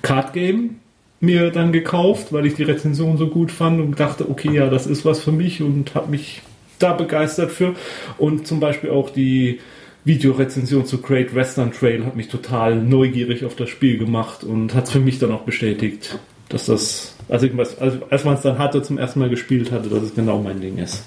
Card 0.02 0.32
Game 0.32 0.76
mir 1.20 1.50
dann 1.50 1.72
gekauft, 1.72 2.32
weil 2.32 2.46
ich 2.46 2.54
die 2.54 2.64
Rezension 2.64 3.16
so 3.16 3.28
gut 3.28 3.50
fand 3.50 3.80
und 3.80 3.98
dachte, 3.98 4.28
okay, 4.28 4.52
ja, 4.52 4.68
das 4.68 4.86
ist 4.86 5.04
was 5.04 5.20
für 5.20 5.32
mich 5.32 5.62
und 5.62 5.94
habe 5.94 6.10
mich 6.10 6.42
da 6.78 6.92
begeistert 6.92 7.50
für. 7.50 7.74
Und 8.18 8.46
zum 8.46 8.60
Beispiel 8.60 8.90
auch 8.90 9.10
die 9.10 9.60
Videorezension 10.04 10.84
zu 10.84 10.98
Great 11.00 11.34
Western 11.34 11.72
Trail 11.72 12.04
hat 12.04 12.16
mich 12.16 12.28
total 12.28 12.76
neugierig 12.76 13.44
auf 13.44 13.56
das 13.56 13.70
Spiel 13.70 13.98
gemacht 13.98 14.44
und 14.44 14.74
hat 14.74 14.84
es 14.84 14.90
für 14.90 15.00
mich 15.00 15.18
dann 15.18 15.32
auch 15.32 15.42
bestätigt, 15.42 16.18
dass 16.50 16.66
das, 16.66 17.16
also, 17.28 17.46
ich 17.46 17.56
weiß, 17.56 17.78
also 17.78 17.98
als 18.10 18.24
man 18.24 18.34
es 18.34 18.42
dann 18.42 18.58
hatte, 18.58 18.82
zum 18.82 18.98
ersten 18.98 19.20
Mal 19.20 19.30
gespielt 19.30 19.72
hatte, 19.72 19.88
dass 19.88 20.02
es 20.02 20.14
genau 20.14 20.42
mein 20.42 20.60
Ding 20.60 20.78
ist. 20.78 21.04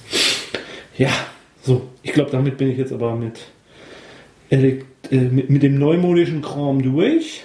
Ja, 0.97 1.11
so, 1.61 1.87
ich 2.01 2.13
glaube, 2.13 2.31
damit 2.31 2.57
bin 2.57 2.71
ich 2.71 2.77
jetzt 2.77 2.91
aber 2.91 3.15
mit, 3.15 3.39
äh, 4.49 4.79
mit, 5.11 5.49
mit 5.49 5.63
dem 5.63 5.77
neumodischen 5.77 6.41
Kram 6.41 6.81
durch. 6.81 7.43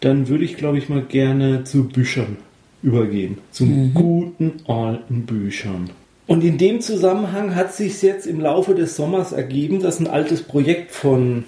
Dann 0.00 0.28
würde 0.28 0.44
ich, 0.44 0.56
glaube 0.56 0.78
ich, 0.78 0.88
mal 0.88 1.02
gerne 1.02 1.64
zu 1.64 1.84
Büchern 1.88 2.38
übergehen. 2.82 3.38
Zu 3.50 3.66
mhm. 3.66 3.92
guten 3.92 4.52
alten 4.66 5.26
Büchern. 5.26 5.90
Und 6.30 6.44
in 6.44 6.58
dem 6.58 6.80
Zusammenhang 6.80 7.56
hat 7.56 7.74
sich 7.74 8.02
jetzt 8.02 8.24
im 8.24 8.38
Laufe 8.38 8.76
des 8.76 8.94
Sommers 8.94 9.32
ergeben, 9.32 9.80
dass 9.80 9.98
ein 9.98 10.06
altes 10.06 10.44
Projekt 10.44 10.92
von 10.92 11.42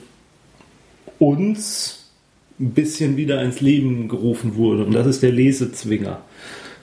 uns 1.20 2.10
ein 2.58 2.70
bisschen 2.70 3.16
wieder 3.16 3.40
ins 3.44 3.60
Leben 3.60 4.08
gerufen 4.08 4.56
wurde. 4.56 4.84
Und 4.84 4.92
das 4.92 5.06
ist 5.06 5.22
der 5.22 5.30
Lesezwinger. 5.30 6.20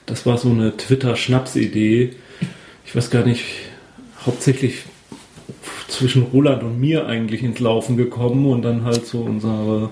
Das 0.06 0.24
war 0.24 0.38
so 0.38 0.48
eine 0.48 0.78
Twitter-Schnapsidee. 0.78 2.14
Ich 2.86 2.96
weiß 2.96 3.10
gar 3.10 3.26
nicht, 3.26 3.44
hauptsächlich 4.24 4.84
zwischen 5.88 6.22
Roland 6.22 6.62
und 6.62 6.80
mir 6.80 7.04
eigentlich 7.06 7.42
ins 7.42 7.60
Laufen 7.60 7.98
gekommen 7.98 8.46
und 8.46 8.62
dann 8.62 8.82
halt 8.82 9.04
so 9.04 9.20
unsere 9.20 9.90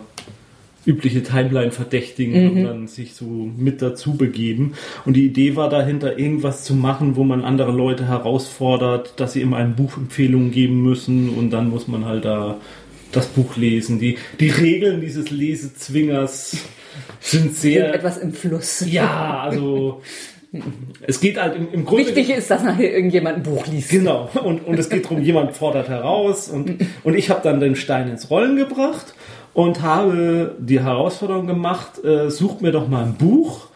übliche 0.89 1.23
Timeline 1.23 1.71
verdächtigen 1.71 2.43
mhm. 2.43 2.51
und 2.51 2.65
dann 2.65 2.87
sich 2.89 3.15
so 3.15 3.27
mit 3.27 3.83
dazu 3.83 4.17
begeben. 4.17 4.73
Und 5.05 5.15
die 5.15 5.27
Idee 5.27 5.55
war 5.55 5.69
dahinter, 5.69 6.19
irgendwas 6.19 6.65
zu 6.65 6.75
machen, 6.75 7.17
wo 7.17 7.25
man 7.25 7.45
andere 7.45 7.73
Leute 7.73 8.09
herausfordert, 8.09 9.13
dass 9.21 9.35
sie 9.35 9.43
ihm 9.43 9.53
eine 9.53 9.69
Buchempfehlung 9.69 10.51
geben 10.51 10.83
müssen 10.83 11.29
und 11.29 11.51
dann 11.51 11.69
muss 11.69 11.89
man 11.89 12.07
halt 12.07 12.25
da 12.25 12.57
das 13.13 13.27
Buch 13.27 13.57
lesen. 13.57 14.01
Die, 14.01 14.17
die 14.41 14.49
Regeln 14.49 15.01
dieses 15.03 15.31
Lesezwingers 15.31 16.57
sind 17.21 17.55
sehr. 17.55 17.85
Sind 17.85 17.95
etwas 17.95 18.19
im 18.19 18.33
Fluss. 18.33 18.85
Ja, 18.91 19.41
also. 19.41 20.03
Es 21.03 21.21
geht 21.21 21.39
halt 21.39 21.57
im, 21.57 21.69
im 21.73 21.85
Grunde. 21.85 22.07
Wichtig 22.07 22.31
ist, 22.31 22.51
dass 22.51 22.63
nachher 22.63 22.91
irgendjemand 22.95 23.37
ein 23.37 23.43
Buch 23.43 23.67
liest. 23.67 23.91
Genau. 23.91 24.31
Und, 24.43 24.67
und 24.67 24.79
es 24.79 24.89
geht 24.89 25.05
darum, 25.05 25.23
jemand 25.23 25.55
fordert 25.55 25.91
heraus. 25.91 26.49
Und, 26.49 26.87
und 27.05 27.15
ich 27.15 27.29
habe 27.29 27.43
dann 27.43 27.61
den 27.61 27.77
Stein 27.77 28.09
ins 28.09 28.31
Rollen 28.31 28.57
gebracht 28.57 29.15
und 29.59 29.83
habe 29.83 30.55
die 30.61 30.79
Herausforderung 30.79 31.49
gemacht, 31.49 32.05
äh, 32.05 32.31
sucht 32.31 32.63
mir 32.63 32.71
doch 32.71 32.87
mal 32.87 33.03
ein 33.03 33.15
Buch, 33.15 33.67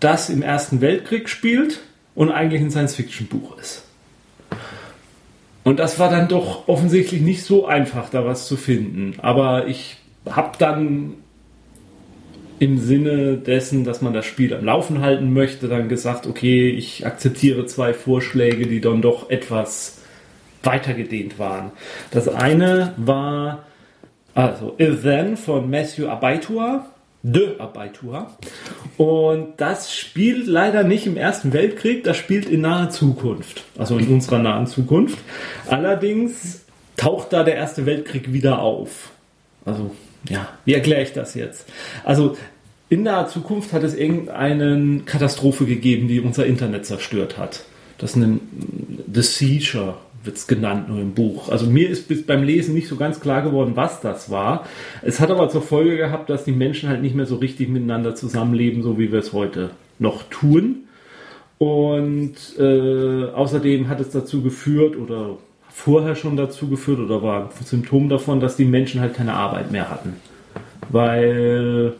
das 0.00 0.30
im 0.30 0.40
Ersten 0.40 0.80
Weltkrieg 0.80 1.28
spielt 1.28 1.80
und 2.14 2.30
eigentlich 2.30 2.62
ein 2.62 2.70
Science-Fiction-Buch 2.70 3.58
ist. 3.58 3.84
Und 5.62 5.78
das 5.78 5.98
war 5.98 6.08
dann 6.08 6.28
doch 6.28 6.68
offensichtlich 6.68 7.20
nicht 7.20 7.44
so 7.44 7.66
einfach, 7.66 8.08
da 8.08 8.24
was 8.24 8.46
zu 8.46 8.56
finden. 8.56 9.16
Aber 9.18 9.66
ich 9.66 9.98
habe 10.24 10.52
dann 10.58 11.16
im 12.58 12.78
Sinne 12.78 13.36
dessen, 13.36 13.84
dass 13.84 14.00
man 14.00 14.14
das 14.14 14.24
Spiel 14.24 14.54
am 14.54 14.64
Laufen 14.64 15.02
halten 15.02 15.34
möchte, 15.34 15.68
dann 15.68 15.90
gesagt, 15.90 16.26
okay, 16.26 16.70
ich 16.70 17.04
akzeptiere 17.04 17.66
zwei 17.66 17.92
Vorschläge, 17.92 18.66
die 18.66 18.80
dann 18.80 19.02
doch 19.02 19.28
etwas 19.28 19.98
weitergedehnt 20.62 21.38
waren. 21.38 21.72
Das 22.10 22.26
eine 22.26 22.94
war 22.96 23.66
also, 24.34 24.76
If 24.78 25.02
Then 25.02 25.36
von 25.36 25.68
Matthew 25.68 26.08
Abaitua. 26.08 26.86
De 27.22 27.58
Abaitua. 27.58 28.34
Und 28.96 29.52
das 29.58 29.94
spielt 29.94 30.46
leider 30.46 30.84
nicht 30.84 31.06
im 31.06 31.18
Ersten 31.18 31.52
Weltkrieg, 31.52 32.02
das 32.02 32.16
spielt 32.16 32.48
in 32.48 32.62
naher 32.62 32.88
Zukunft. 32.88 33.64
Also 33.76 33.98
in 33.98 34.08
unserer 34.08 34.38
nahen 34.38 34.66
Zukunft. 34.66 35.18
Allerdings 35.68 36.64
taucht 36.96 37.34
da 37.34 37.44
der 37.44 37.56
Erste 37.56 37.84
Weltkrieg 37.84 38.32
wieder 38.32 38.60
auf. 38.60 39.10
Also 39.66 39.90
ja, 40.30 40.48
wie 40.64 40.72
erkläre 40.72 41.02
ich 41.02 41.12
das 41.12 41.34
jetzt? 41.34 41.66
Also 42.04 42.38
in 42.88 43.02
naher 43.02 43.28
Zukunft 43.28 43.74
hat 43.74 43.82
es 43.82 43.94
irgendeine 43.94 45.02
Katastrophe 45.04 45.66
gegeben, 45.66 46.08
die 46.08 46.20
unser 46.20 46.46
Internet 46.46 46.86
zerstört 46.86 47.36
hat. 47.36 47.64
Das 47.98 48.12
ist 48.12 48.16
ein 48.16 48.40
The 49.12 49.22
Seizure 49.22 49.96
wird 50.22 50.36
es 50.36 50.46
genannt 50.46 50.88
nur 50.88 51.00
im 51.00 51.12
Buch. 51.12 51.48
Also 51.48 51.66
mir 51.66 51.88
ist 51.88 52.08
bis 52.08 52.26
beim 52.26 52.42
Lesen 52.42 52.74
nicht 52.74 52.88
so 52.88 52.96
ganz 52.96 53.20
klar 53.20 53.42
geworden, 53.42 53.72
was 53.74 54.00
das 54.00 54.30
war. 54.30 54.66
Es 55.02 55.20
hat 55.20 55.30
aber 55.30 55.48
zur 55.48 55.62
Folge 55.62 55.96
gehabt, 55.96 56.28
dass 56.28 56.44
die 56.44 56.52
Menschen 56.52 56.88
halt 56.88 57.00
nicht 57.00 57.14
mehr 57.14 57.26
so 57.26 57.36
richtig 57.36 57.68
miteinander 57.68 58.14
zusammenleben, 58.14 58.82
so 58.82 58.98
wie 58.98 59.12
wir 59.12 59.18
es 59.18 59.32
heute 59.32 59.70
noch 59.98 60.24
tun. 60.24 60.84
Und 61.58 62.34
äh, 62.58 63.24
außerdem 63.34 63.88
hat 63.88 64.00
es 64.00 64.10
dazu 64.10 64.42
geführt 64.42 64.96
oder 64.96 65.38
vorher 65.68 66.16
schon 66.16 66.36
dazu 66.36 66.68
geführt 66.68 67.00
oder 67.00 67.22
war 67.22 67.44
ein 67.44 67.64
Symptom 67.64 68.08
davon, 68.08 68.40
dass 68.40 68.56
die 68.56 68.64
Menschen 68.64 69.00
halt 69.00 69.14
keine 69.14 69.34
Arbeit 69.34 69.70
mehr 69.70 69.90
hatten. 69.90 70.16
Weil 70.90 71.94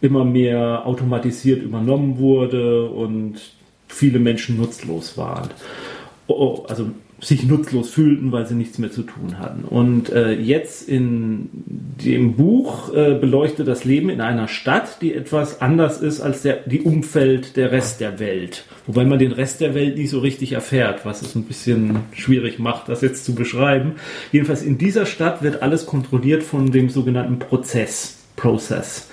immer 0.00 0.24
mehr 0.24 0.86
automatisiert 0.86 1.62
übernommen 1.62 2.18
wurde 2.18 2.88
und 2.88 3.34
viele 3.88 4.18
Menschen 4.18 4.56
nutzlos 4.56 5.18
waren. 5.18 5.50
Oh, 6.28 6.64
also 6.68 6.90
sich 7.20 7.44
nutzlos 7.44 7.90
fühlten, 7.90 8.30
weil 8.30 8.46
sie 8.46 8.54
nichts 8.54 8.78
mehr 8.78 8.92
zu 8.92 9.02
tun 9.02 9.38
hatten. 9.38 9.64
Und 9.64 10.10
äh, 10.10 10.32
jetzt 10.32 10.88
in 10.88 11.48
dem 11.52 12.34
Buch 12.34 12.94
äh, 12.94 13.14
beleuchtet 13.14 13.66
das 13.66 13.84
Leben 13.84 14.08
in 14.08 14.20
einer 14.20 14.46
Stadt, 14.46 15.02
die 15.02 15.14
etwas 15.14 15.60
anders 15.60 16.00
ist 16.00 16.20
als 16.20 16.42
der, 16.42 16.60
die 16.66 16.82
Umfeld 16.82 17.56
der 17.56 17.72
Rest 17.72 18.00
der 18.00 18.20
Welt. 18.20 18.64
Wobei 18.86 19.04
man 19.04 19.18
den 19.18 19.32
Rest 19.32 19.60
der 19.60 19.74
Welt 19.74 19.96
nicht 19.96 20.10
so 20.10 20.20
richtig 20.20 20.52
erfährt, 20.52 21.04
was 21.04 21.22
es 21.22 21.34
ein 21.34 21.44
bisschen 21.44 22.00
schwierig 22.12 22.60
macht, 22.60 22.88
das 22.88 23.00
jetzt 23.00 23.24
zu 23.24 23.34
beschreiben. 23.34 23.94
Jedenfalls 24.30 24.62
in 24.62 24.78
dieser 24.78 25.04
Stadt 25.04 25.42
wird 25.42 25.60
alles 25.60 25.86
kontrolliert 25.86 26.44
von 26.44 26.70
dem 26.70 26.88
sogenannten 26.88 27.40
Prozess, 27.40 28.18
Process. 28.36 29.08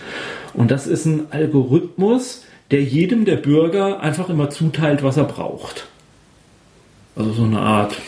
Und 0.54 0.70
das 0.70 0.86
ist 0.86 1.06
ein 1.06 1.32
Algorithmus, 1.32 2.44
der 2.70 2.84
jedem 2.84 3.26
der 3.26 3.38
Bürger 3.38 4.00
einfach 4.00 4.30
immer 4.30 4.52
zuteilt, 4.52 5.02
was 5.02 5.18
er 5.18 5.26
braucht. 5.26 5.88
Also 7.16 7.32
so 7.32 7.44
eine 7.44 7.60
Art 7.60 8.02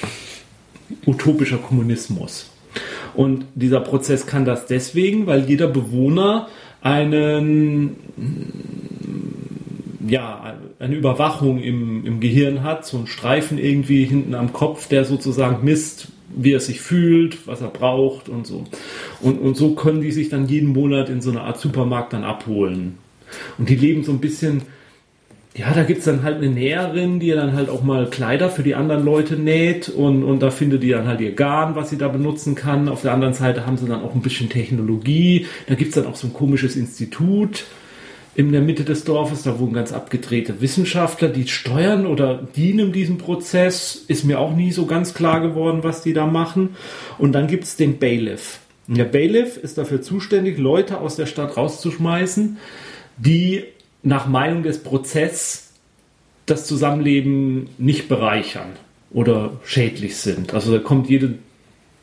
utopischer 1.05 1.57
Kommunismus. 1.57 2.49
Und 3.13 3.45
dieser 3.55 3.79
Prozess 3.79 4.27
kann 4.27 4.45
das 4.45 4.67
deswegen, 4.67 5.25
weil 5.25 5.49
jeder 5.49 5.67
Bewohner 5.67 6.47
einen, 6.81 7.95
ja, 10.07 10.55
eine 10.79 10.95
Überwachung 10.95 11.59
im, 11.61 12.05
im 12.05 12.19
Gehirn 12.19 12.63
hat, 12.63 12.85
so 12.85 12.97
einen 12.97 13.07
Streifen 13.07 13.57
irgendwie 13.57 14.05
hinten 14.05 14.35
am 14.35 14.53
Kopf, 14.53 14.87
der 14.87 15.05
sozusagen 15.05 15.65
misst, 15.65 16.09
wie 16.35 16.51
er 16.51 16.59
sich 16.59 16.81
fühlt, 16.81 17.47
was 17.47 17.61
er 17.61 17.69
braucht 17.69 18.29
und 18.29 18.45
so. 18.45 18.65
Und, 19.21 19.39
und 19.39 19.57
so 19.57 19.73
können 19.73 20.01
die 20.01 20.11
sich 20.11 20.29
dann 20.29 20.47
jeden 20.47 20.73
Monat 20.73 21.09
in 21.09 21.21
so 21.21 21.31
einer 21.31 21.43
Art 21.43 21.59
Supermarkt 21.59 22.13
dann 22.13 22.23
abholen. 22.23 22.97
Und 23.57 23.69
die 23.69 23.75
leben 23.75 24.03
so 24.03 24.11
ein 24.11 24.19
bisschen 24.19 24.61
ja, 25.57 25.73
da 25.73 25.83
gibt 25.83 25.99
es 25.99 26.05
dann 26.05 26.21
halt 26.21 26.37
eine 26.37 26.49
Näherin, 26.49 27.19
die 27.19 27.31
dann 27.31 27.53
halt 27.53 27.69
auch 27.69 27.81
mal 27.81 28.07
Kleider 28.09 28.49
für 28.49 28.61
die 28.61 28.75
anderen 28.75 29.03
Leute 29.03 29.35
näht 29.35 29.89
und, 29.89 30.23
und 30.23 30.39
da 30.39 30.51
findet 30.51 30.83
die 30.83 30.89
dann 30.89 31.07
halt 31.07 31.19
ihr 31.19 31.33
Garn, 31.33 31.75
was 31.75 31.89
sie 31.89 31.97
da 31.97 32.07
benutzen 32.09 32.53
kann. 32.53 32.87
Auf 32.87 33.01
der 33.01 33.11
anderen 33.11 33.33
Seite 33.33 33.65
haben 33.65 33.77
sie 33.77 33.87
dann 33.87 34.03
auch 34.03 34.13
ein 34.13 34.21
bisschen 34.21 34.49
Technologie. 34.49 35.47
Da 35.65 35.73
gibt 35.73 35.89
es 35.89 35.95
dann 35.95 36.05
auch 36.05 36.15
so 36.15 36.27
ein 36.27 36.33
komisches 36.33 36.75
Institut 36.75 37.65
in 38.35 38.51
der 38.51 38.61
Mitte 38.61 38.83
des 38.83 39.03
Dorfes. 39.03 39.41
Da 39.41 39.57
wohnen 39.57 39.73
ganz 39.73 39.93
abgedrehte 39.93 40.61
Wissenschaftler, 40.61 41.29
die 41.29 41.47
steuern 41.47 42.05
oder 42.05 42.47
dienen 42.55 42.91
diesem 42.91 43.17
Prozess. 43.17 43.95
Ist 44.07 44.25
mir 44.25 44.39
auch 44.39 44.55
nie 44.55 44.71
so 44.71 44.85
ganz 44.85 45.15
klar 45.15 45.41
geworden, 45.41 45.79
was 45.81 46.03
die 46.03 46.13
da 46.13 46.27
machen. 46.27 46.75
Und 47.17 47.31
dann 47.31 47.47
gibt 47.47 47.63
es 47.63 47.75
den 47.75 47.97
Bailiff. 47.97 48.59
Der 48.85 49.05
Bailiff 49.05 49.57
ist 49.57 49.79
dafür 49.79 50.03
zuständig, 50.03 50.59
Leute 50.59 50.99
aus 50.99 51.15
der 51.15 51.25
Stadt 51.25 51.57
rauszuschmeißen, 51.57 52.57
die 53.17 53.63
nach 54.07 54.27
Meinung 54.27 54.63
des 54.63 54.81
Prozesses 54.83 55.73
das 56.45 56.65
Zusammenleben 56.65 57.69
nicht 57.77 58.07
bereichern 58.07 58.69
oder 59.11 59.51
schädlich 59.65 60.15
sind. 60.17 60.53
Also 60.53 60.71
da 60.71 60.79
kommt 60.79 61.09
jede, 61.09 61.33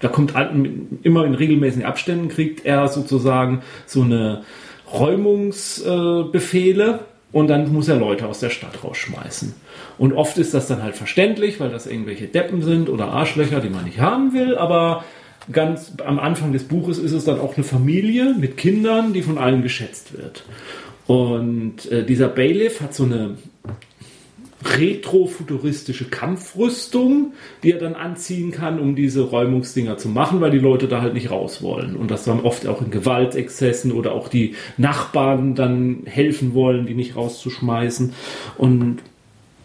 da 0.00 0.08
kommt 0.08 0.34
immer 1.02 1.24
in 1.24 1.34
regelmäßigen 1.34 1.86
Abständen 1.86 2.28
kriegt 2.28 2.66
er 2.66 2.88
sozusagen 2.88 3.62
so 3.86 4.02
eine 4.02 4.42
Räumungsbefehle 4.92 7.00
und 7.32 7.48
dann 7.48 7.72
muss 7.72 7.88
er 7.88 7.96
Leute 7.96 8.28
aus 8.28 8.40
der 8.40 8.50
Stadt 8.50 8.84
rausschmeißen. 8.84 9.54
Und 9.96 10.12
oft 10.12 10.36
ist 10.36 10.52
das 10.52 10.68
dann 10.68 10.82
halt 10.82 10.96
verständlich, 10.96 11.58
weil 11.58 11.70
das 11.70 11.86
irgendwelche 11.86 12.26
Deppen 12.26 12.60
sind 12.62 12.90
oder 12.90 13.06
Arschlöcher, 13.06 13.60
die 13.60 13.70
man 13.70 13.84
nicht 13.84 13.98
haben 13.98 14.34
will, 14.34 14.58
aber 14.58 15.04
ganz 15.52 15.92
am 16.04 16.18
Anfang 16.18 16.52
des 16.52 16.64
Buches 16.64 16.98
ist 16.98 17.12
es 17.12 17.24
dann 17.24 17.40
auch 17.40 17.56
eine 17.56 17.64
Familie 17.64 18.34
mit 18.38 18.56
Kindern, 18.56 19.12
die 19.12 19.22
von 19.22 19.38
allen 19.38 19.62
geschätzt 19.62 20.16
wird. 20.16 20.44
Und 21.06 21.90
äh, 21.90 22.04
dieser 22.04 22.28
Bailiff 22.28 22.80
hat 22.80 22.94
so 22.94 23.04
eine 23.04 23.36
retrofuturistische 24.64 26.06
Kampfrüstung, 26.06 27.34
die 27.62 27.72
er 27.72 27.78
dann 27.78 27.94
anziehen 27.94 28.50
kann, 28.50 28.80
um 28.80 28.96
diese 28.96 29.22
Räumungsdinger 29.22 29.98
zu 29.98 30.08
machen, 30.08 30.40
weil 30.40 30.50
die 30.50 30.58
Leute 30.58 30.88
da 30.88 31.02
halt 31.02 31.14
nicht 31.14 31.30
raus 31.30 31.62
wollen. 31.62 31.96
Und 31.96 32.10
das 32.10 32.24
dann 32.24 32.40
oft 32.40 32.66
auch 32.66 32.80
in 32.80 32.90
Gewaltexzessen 32.90 33.92
oder 33.92 34.12
auch 34.12 34.28
die 34.28 34.54
Nachbarn 34.76 35.54
dann 35.54 36.02
helfen 36.06 36.54
wollen, 36.54 36.86
die 36.86 36.94
nicht 36.94 37.16
rauszuschmeißen. 37.16 38.14
Und 38.56 38.98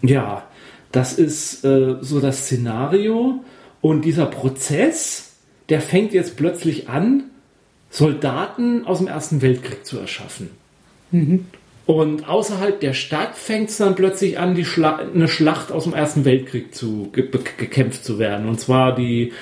ja, 0.02 0.48
das 0.92 1.14
ist 1.14 1.64
äh, 1.64 1.98
so 2.02 2.20
das 2.20 2.46
Szenario. 2.46 3.44
Und 3.82 4.04
dieser 4.04 4.26
Prozess, 4.26 5.38
der 5.70 5.82
fängt 5.82 6.14
jetzt 6.14 6.36
plötzlich 6.36 6.90
an, 6.90 7.24
Soldaten 7.90 8.86
aus 8.86 9.00
dem 9.00 9.08
Ersten 9.08 9.42
Weltkrieg 9.42 9.86
zu 9.86 9.98
erschaffen. 9.98 10.50
Mhm. 11.12 11.46
Und 11.86 12.30
außerhalb 12.30 12.80
der 12.80 12.94
Stadt 12.94 13.36
fängt 13.36 13.72
es 13.72 13.78
dann 13.78 13.96
plötzlich 13.96 14.38
an, 14.38 14.54
die 14.54 14.64
Schla 14.64 14.98
eine 14.98 15.28
Schlacht 15.28 15.72
aus 15.72 15.86
dem 15.86 15.96
Ersten 15.96 16.24
Weltkrieg 16.24 16.76
zu 16.76 17.10
ge 17.12 17.28
gekämpft 17.58 18.06
zu 18.06 18.20
werden. 18.20 18.48
Und 18.48 18.60
zwar 18.60 18.94
die, 18.94 19.34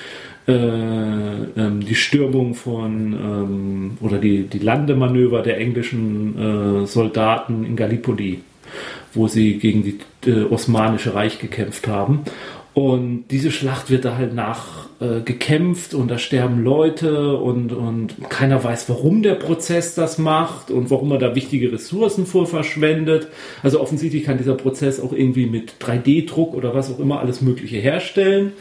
äh, 0.46 0.52
ähm, 0.52 1.84
die 1.86 1.94
Stürmung 1.94 2.54
von 2.54 3.12
ähm, 3.12 3.98
oder 4.00 4.16
die, 4.16 4.44
die 4.44 4.60
Landemanöver 4.60 5.42
der 5.42 5.58
englischen 5.58 6.84
äh, 6.84 6.86
Soldaten 6.86 7.66
in 7.66 7.76
Gallipoli, 7.76 8.40
wo 9.12 9.28
sie 9.28 9.58
gegen 9.58 9.82
die 9.82 9.98
äh, 10.26 10.44
Osmanische 10.44 11.14
Reich 11.14 11.38
gekämpft 11.38 11.86
haben. 11.86 12.20
Und 12.78 13.24
diese 13.32 13.50
Schlacht 13.50 13.90
wird 13.90 14.04
da 14.04 14.16
halt 14.16 14.34
nachgekämpft 14.34 15.94
äh, 15.94 15.96
und 15.96 16.08
da 16.08 16.16
sterben 16.16 16.62
Leute 16.62 17.36
und, 17.36 17.72
und 17.72 18.14
keiner 18.30 18.62
weiß, 18.62 18.88
warum 18.88 19.24
der 19.24 19.34
Prozess 19.34 19.96
das 19.96 20.16
macht 20.16 20.70
und 20.70 20.88
warum 20.88 21.10
er 21.10 21.18
da 21.18 21.34
wichtige 21.34 21.72
Ressourcen 21.72 22.24
vor 22.24 22.46
verschwendet. 22.46 23.26
Also 23.64 23.80
offensichtlich 23.80 24.22
kann 24.22 24.38
dieser 24.38 24.54
Prozess 24.54 25.00
auch 25.00 25.12
irgendwie 25.12 25.46
mit 25.46 25.72
3D-Druck 25.80 26.54
oder 26.54 26.72
was 26.72 26.88
auch 26.94 27.00
immer 27.00 27.18
alles 27.18 27.40
Mögliche 27.40 27.78
herstellen. 27.78 28.52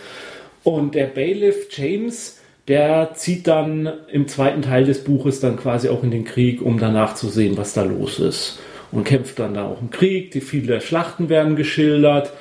Und 0.64 0.96
der 0.96 1.06
Bailiff 1.06 1.68
James, 1.70 2.40
der 2.68 3.12
zieht 3.14 3.46
dann 3.46 3.88
im 4.12 4.28
zweiten 4.28 4.64
Teil 4.64 4.86
des 4.86 5.04
Buches 5.04 5.42
dann 5.42 5.58
quasi 5.58 5.90
auch 5.90 6.02
in 6.02 6.10
den 6.10 6.26
Krieg, 6.26 6.64
um 6.64 6.80
danach 6.80 7.14
zu 7.14 7.30
sehen, 7.30 7.56
was 7.56 7.74
da 7.74 7.84
los 7.84 8.18
ist. 8.18 8.58
Und 8.92 9.04
kämpft 9.04 9.38
dann 9.38 9.54
da 9.54 9.68
auch 9.68 9.80
im 9.80 9.92
Krieg. 9.92 10.32
Die 10.32 10.42
viele 10.42 10.82
Schlachten 10.82 11.30
werden 11.30 11.56
geschildert. 11.56 12.34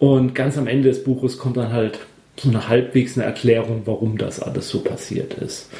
Und 0.00 0.34
ganz 0.34 0.56
am 0.56 0.66
Ende 0.66 0.88
des 0.88 1.04
Buches 1.04 1.38
kommt 1.38 1.58
dann 1.58 1.72
halt 1.72 2.00
so 2.36 2.48
eine 2.48 2.68
halbwegs 2.68 3.16
eine 3.16 3.26
Erklärung, 3.26 3.82
warum 3.84 4.16
das 4.16 4.40
alles 4.40 4.68
so 4.70 4.80
passiert 4.80 5.34
ist. 5.34 5.70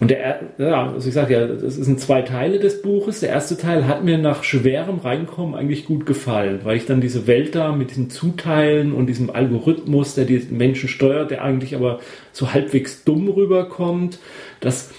Und 0.00 0.10
der, 0.10 0.40
ja, 0.58 0.90
also 0.92 1.06
ich 1.06 1.14
sage 1.14 1.34
ja, 1.34 1.46
das 1.46 1.76
sind 1.76 2.00
zwei 2.00 2.22
Teile 2.22 2.58
des 2.58 2.82
Buches. 2.82 3.20
Der 3.20 3.28
erste 3.28 3.56
Teil 3.56 3.86
hat 3.86 4.02
mir 4.02 4.18
nach 4.18 4.42
schwerem 4.42 4.98
Reinkommen 4.98 5.54
eigentlich 5.54 5.86
gut 5.86 6.04
gefallen, 6.04 6.60
weil 6.64 6.76
ich 6.76 6.84
dann 6.84 7.00
diese 7.00 7.28
Welt 7.28 7.54
da 7.54 7.70
mit 7.70 7.90
diesen 7.90 8.10
Zuteilen 8.10 8.92
und 8.92 9.06
diesem 9.06 9.30
Algorithmus, 9.30 10.16
der 10.16 10.24
die 10.24 10.44
Menschen 10.50 10.88
steuert, 10.88 11.30
der 11.30 11.44
eigentlich 11.44 11.76
aber 11.76 12.00
so 12.32 12.52
halbwegs 12.52 13.04
dumm 13.04 13.28
rüberkommt, 13.28 14.18
das, 14.60 14.90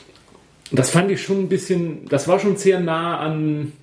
das 0.72 0.92
fand 0.92 1.12
ich 1.12 1.22
schon 1.22 1.42
ein 1.42 1.50
bisschen, 1.50 2.08
das 2.08 2.30
war 2.30 2.40
schon 2.40 2.56
sehr 2.56 2.80
nah 2.80 3.20
an, 3.20 3.74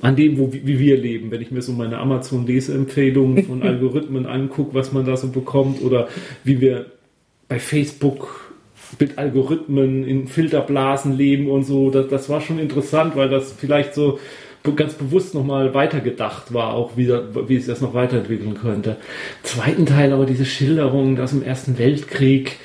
an 0.00 0.16
dem, 0.16 0.38
wo, 0.38 0.52
wie 0.52 0.78
wir 0.78 0.96
leben. 0.96 1.30
Wenn 1.30 1.40
ich 1.40 1.50
mir 1.50 1.62
so 1.62 1.72
meine 1.72 1.98
Amazon-Leseempfehlungen 1.98 3.44
von 3.46 3.62
Algorithmen 3.62 4.26
angucke, 4.26 4.74
was 4.74 4.92
man 4.92 5.04
da 5.04 5.16
so 5.16 5.28
bekommt, 5.28 5.82
oder 5.82 6.08
wie 6.44 6.60
wir 6.60 6.86
bei 7.48 7.58
Facebook 7.58 8.52
mit 8.98 9.18
Algorithmen 9.18 10.04
in 10.04 10.28
Filterblasen 10.28 11.16
leben 11.16 11.48
und 11.48 11.64
so, 11.64 11.90
das, 11.90 12.08
das 12.08 12.28
war 12.28 12.40
schon 12.40 12.58
interessant, 12.58 13.16
weil 13.16 13.28
das 13.28 13.52
vielleicht 13.52 13.94
so 13.94 14.18
ganz 14.74 14.94
bewusst 14.94 15.34
nochmal 15.34 15.74
weitergedacht 15.74 16.52
war, 16.52 16.74
auch 16.74 16.96
wie, 16.96 17.08
wie 17.08 17.56
es 17.56 17.66
das 17.66 17.80
noch 17.80 17.94
weiterentwickeln 17.94 18.54
könnte. 18.54 18.96
Zweiten 19.44 19.86
Teil 19.86 20.12
aber 20.12 20.26
diese 20.26 20.44
Schilderungen 20.44 21.20
aus 21.20 21.30
dem 21.30 21.44
Ersten 21.44 21.78
Weltkrieg, 21.78 22.56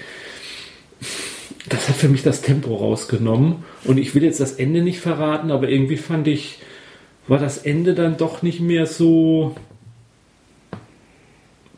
das 1.69 1.87
hat 1.87 1.95
für 1.95 2.09
mich 2.09 2.23
das 2.23 2.41
Tempo 2.41 2.75
rausgenommen. 2.75 3.57
Und 3.83 3.99
ich 3.99 4.15
will 4.15 4.23
jetzt 4.23 4.39
das 4.39 4.53
Ende 4.53 4.81
nicht 4.81 4.99
verraten, 4.99 5.51
aber 5.51 5.69
irgendwie 5.69 5.97
fand 5.97 6.27
ich, 6.27 6.59
war 7.31 7.39
das 7.39 7.59
Ende 7.59 7.93
dann 7.93 8.17
doch 8.17 8.41
nicht 8.41 8.59
mehr 8.59 8.85
so 8.85 9.55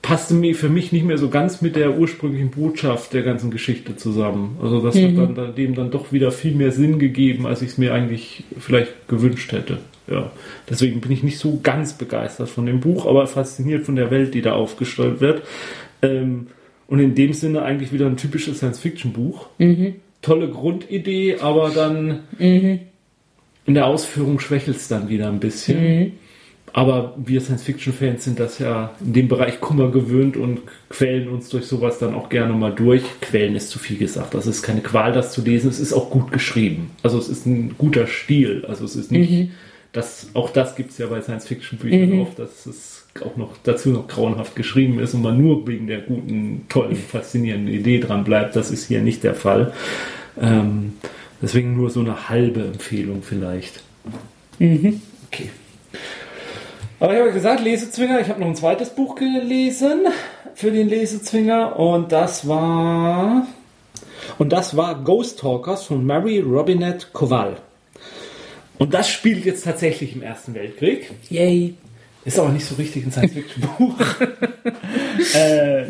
passte 0.02 0.34
mir 0.34 0.56
für 0.56 0.68
mich 0.68 0.92
nicht 0.92 1.06
mehr 1.06 1.20
so 1.20 1.30
ganz 1.30 1.62
mit 1.62 1.76
der 1.76 1.96
ursprünglichen 1.96 2.50
Botschaft 2.50 3.14
der 3.14 3.22
ganzen 3.22 3.52
Geschichte 3.52 3.96
zusammen. 3.96 4.58
Also 4.64 4.82
das 4.82 4.96
mhm. 4.96 5.16
hat 5.16 5.38
dann 5.38 5.54
dem 5.54 5.76
dann 5.76 5.92
doch 5.92 6.12
wieder 6.12 6.32
viel 6.32 6.56
mehr 6.56 6.72
Sinn 6.72 6.98
gegeben, 6.98 7.46
als 7.46 7.62
ich 7.62 7.70
es 7.70 7.78
mir 7.78 7.94
eigentlich 7.94 8.46
vielleicht 8.58 9.08
gewünscht 9.08 9.52
hätte. 9.52 9.78
Ja, 10.08 10.32
deswegen 10.68 11.02
bin 11.02 11.12
ich 11.12 11.22
nicht 11.22 11.38
so 11.38 11.60
ganz 11.62 11.94
begeistert 11.94 12.50
von 12.50 12.66
dem 12.66 12.80
Buch, 12.80 13.06
aber 13.06 13.28
fasziniert 13.28 13.86
von 13.86 13.96
der 13.96 14.10
Welt, 14.10 14.34
die 14.34 14.42
da 14.42 14.54
aufgestellt 14.54 15.22
wird. 15.22 15.44
Ähm, 16.02 16.48
und 16.88 16.98
in 16.98 17.14
dem 17.14 17.34
Sinne 17.34 17.62
eigentlich 17.62 17.94
wieder 17.94 18.08
ein 18.08 18.18
typisches 18.18 18.58
Science-Fiction-Buch. 18.58 19.50
Mhm. 19.60 19.98
Tolle 20.24 20.50
Grundidee, 20.50 21.38
aber 21.42 21.70
dann 21.70 22.22
mhm. 22.40 22.80
In 23.66 23.74
der 23.74 23.88
Ausführung 23.88 24.40
schwächelt 24.40 24.78
es 24.78 24.88
dann 24.88 25.10
wieder 25.10 25.28
ein 25.28 25.40
bisschen. 25.40 25.82
Mhm. 25.84 26.12
Aber 26.76 27.14
wir 27.24 27.40
Science-Fiction-Fans 27.40 28.24
sind 28.24 28.40
das 28.40 28.58
ja 28.58 28.96
in 29.00 29.14
dem 29.14 29.28
Bereich 29.28 29.62
Kummer 29.62 29.92
gewöhnt 29.92 30.36
und 30.36 30.62
quälen 30.90 31.30
uns 31.30 31.50
durch 31.50 31.66
sowas 31.66 32.00
dann 32.00 32.16
auch 32.16 32.30
gerne 32.30 32.54
mal 32.54 32.74
durch. 32.74 33.04
Quälen 33.22 33.56
ist 33.56 33.70
zu 33.70 33.78
viel 33.78 33.98
gesagt. 33.98 34.34
Also 34.34 34.50
es 34.50 34.58
ist 34.58 34.64
keine 34.64 34.82
Qual, 34.82 35.14
das 35.14 35.32
zu 35.34 35.44
lesen. 35.44 35.70
Es 35.70 35.80
ist 35.80 35.94
auch 35.94 36.10
gut 36.10 36.32
geschrieben. 36.32 36.90
Also 37.04 37.20
es 37.20 37.30
ist 37.30 37.46
ein 37.46 37.76
guter 37.78 38.08
Stil. 38.08 38.66
Also 38.68 38.86
es 38.86 38.96
ist 38.96 39.12
nicht, 39.12 39.32
mhm. 39.32 39.52
das, 39.92 40.30
auch 40.34 40.50
das 40.50 40.76
gibt 40.76 40.90
es 40.90 40.98
ja 40.98 41.06
bei 41.06 41.22
Science-Fiction-Büchern 41.22 42.10
mhm. 42.10 42.22
oft, 42.22 42.40
dass 42.40 42.66
es 42.66 43.06
auch 43.24 43.38
noch 43.38 43.56
dazu 43.64 43.90
noch 43.90 44.08
grauenhaft 44.08 44.56
geschrieben 44.56 45.00
ist 45.00 45.14
und 45.14 45.22
man 45.22 45.40
nur 45.40 45.68
wegen 45.68 45.86
der 45.86 46.00
guten, 46.00 46.66
tollen, 46.70 46.96
faszinierenden 46.96 47.72
Idee 47.72 48.00
dran 48.00 48.24
bleibt. 48.24 48.56
Das 48.56 48.72
ist 48.72 48.88
hier 48.88 49.02
nicht 49.02 49.24
der 49.24 49.36
Fall. 49.36 49.74
Ähm, 50.42 50.94
deswegen 51.44 51.76
nur 51.76 51.92
so 51.92 52.00
eine 52.00 52.30
halbe 52.30 52.62
Empfehlung 52.62 53.22
vielleicht. 53.22 53.84
Mhm. 54.58 55.02
Okay. 55.28 55.50
Aber 57.00 57.14
ich 57.14 57.20
habe 57.20 57.34
gesagt, 57.34 57.62
Lesezwinger, 57.62 58.22
ich 58.22 58.30
habe 58.30 58.40
noch 58.40 58.48
ein 58.48 58.56
zweites 58.56 58.90
Buch 58.90 59.16
gelesen 59.16 60.08
für 60.56 60.72
den 60.72 60.88
Lesezwinger 60.88 61.78
und 61.78 62.12
das 62.12 62.48
war 62.48 63.46
und 64.38 64.54
das 64.54 64.78
war 64.78 65.04
Ghost 65.04 65.40
Talkers 65.40 65.84
von 65.84 66.06
Mary 66.06 66.40
Robinette 66.40 67.08
Kowal. 67.12 67.58
Und 68.80 68.94
das 68.94 69.10
spielt 69.10 69.46
jetzt 69.46 69.66
tatsächlich 69.66 70.16
im 70.16 70.24
Ersten 70.24 70.54
Weltkrieg. 70.54 71.12
Yay. 71.30 71.76
Ist 72.26 72.40
aber 72.40 72.50
nicht 72.50 72.66
so 72.66 72.76
richtig 72.76 73.06
ein 73.06 73.12
Science-Fiction-Buch. 73.12 73.96
äh, 75.36 75.84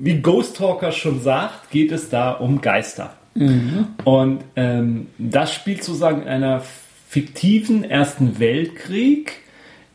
wie 0.00 0.20
Ghost 0.20 0.56
Talkers 0.56 0.96
schon 0.96 1.20
sagt, 1.20 1.70
geht 1.70 1.92
es 1.92 2.08
da 2.08 2.32
um 2.32 2.62
Geister. 2.62 3.14
Mhm. 3.34 3.88
Und 4.04 4.44
ähm, 4.56 5.08
das 5.18 5.52
spielt 5.52 5.82
sozusagen 5.82 6.22
in 6.22 6.28
einer 6.28 6.62
fiktiven 7.08 7.84
Ersten 7.84 8.38
Weltkrieg 8.38 9.44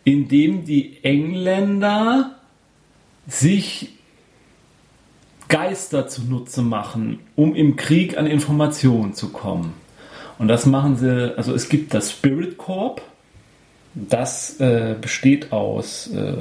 indem 0.10 0.66
die 0.66 0.98
Engländer 1.04 2.36
sich 3.28 3.90
Geister 5.48 6.08
zunutze 6.08 6.62
machen, 6.62 7.20
um 7.36 7.56
im 7.56 7.76
Krieg 7.76 8.18
an 8.18 8.26
Informationen 8.26 9.14
zu 9.14 9.30
kommen. 9.30 9.74
Und 10.38 10.48
das 10.48 10.66
machen 10.66 10.96
sie, 10.96 11.38
also 11.38 11.54
es 11.54 11.70
gibt 11.70 11.94
das 11.94 12.12
Spirit 12.12 12.58
Corps, 12.58 13.02
das 13.94 14.60
äh, 14.60 14.96
besteht 15.00 15.52
aus 15.52 16.08
äh, 16.08 16.34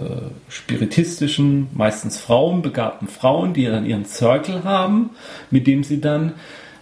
spiritistischen, 0.49 1.69
meistens 1.75 2.19
Frauen, 2.19 2.63
begabten 2.63 3.09
Frauen, 3.09 3.55
die 3.55 3.65
dann 3.65 3.87
ihren 3.87 4.05
Circle 4.05 4.65
haben, 4.65 5.11
mit 5.51 5.67
dem 5.67 5.83
sie 5.83 6.01
dann 6.01 6.35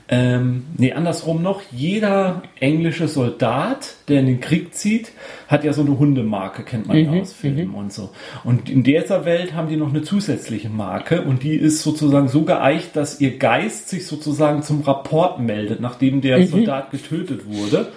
ähm, 0.09 0.66
nee, 0.77 0.92
andersrum 0.92 1.42
noch. 1.42 1.62
Jeder 1.73 2.42
englische 2.61 3.09
Soldat, 3.09 3.97
der 4.09 4.21
in 4.21 4.27
den 4.27 4.40
Krieg 4.40 4.73
zieht, 4.73 5.11
hat 5.49 5.64
ja 5.64 5.73
so 5.73 5.83
eine 5.83 5.99
Hundemarke, 5.99 6.62
kennt 6.62 6.87
man 6.87 6.97
mhm, 6.97 7.14
ja 7.14 7.21
aus 7.21 7.33
Filmen 7.33 7.69
mhm. 7.69 7.75
und 7.75 7.92
so. 7.92 8.11
Und 8.45 8.71
in 8.71 8.85
dieser 8.85 9.25
Welt 9.25 9.55
haben 9.55 9.69
die 9.69 9.77
noch 9.77 9.90
eine 9.90 10.03
zusätzliche 10.03 10.69
Marke 10.69 11.23
und 11.23 11.42
die 11.42 11.57
ist 11.57 11.83
sozusagen 11.83 12.29
so 12.29 12.42
geeicht, 12.42 12.95
dass 12.95 13.21
ihr 13.21 13.38
Geist 13.38 13.88
sich 13.88 14.07
sozusagen 14.07 14.62
zum 14.62 14.83
Rapport 14.83 15.40
meldet, 15.40 15.81
nachdem 15.81 16.21
der 16.21 16.38
mhm. 16.38 16.47
Soldat 16.47 16.92
getötet 16.92 17.47
wurde 17.47 17.88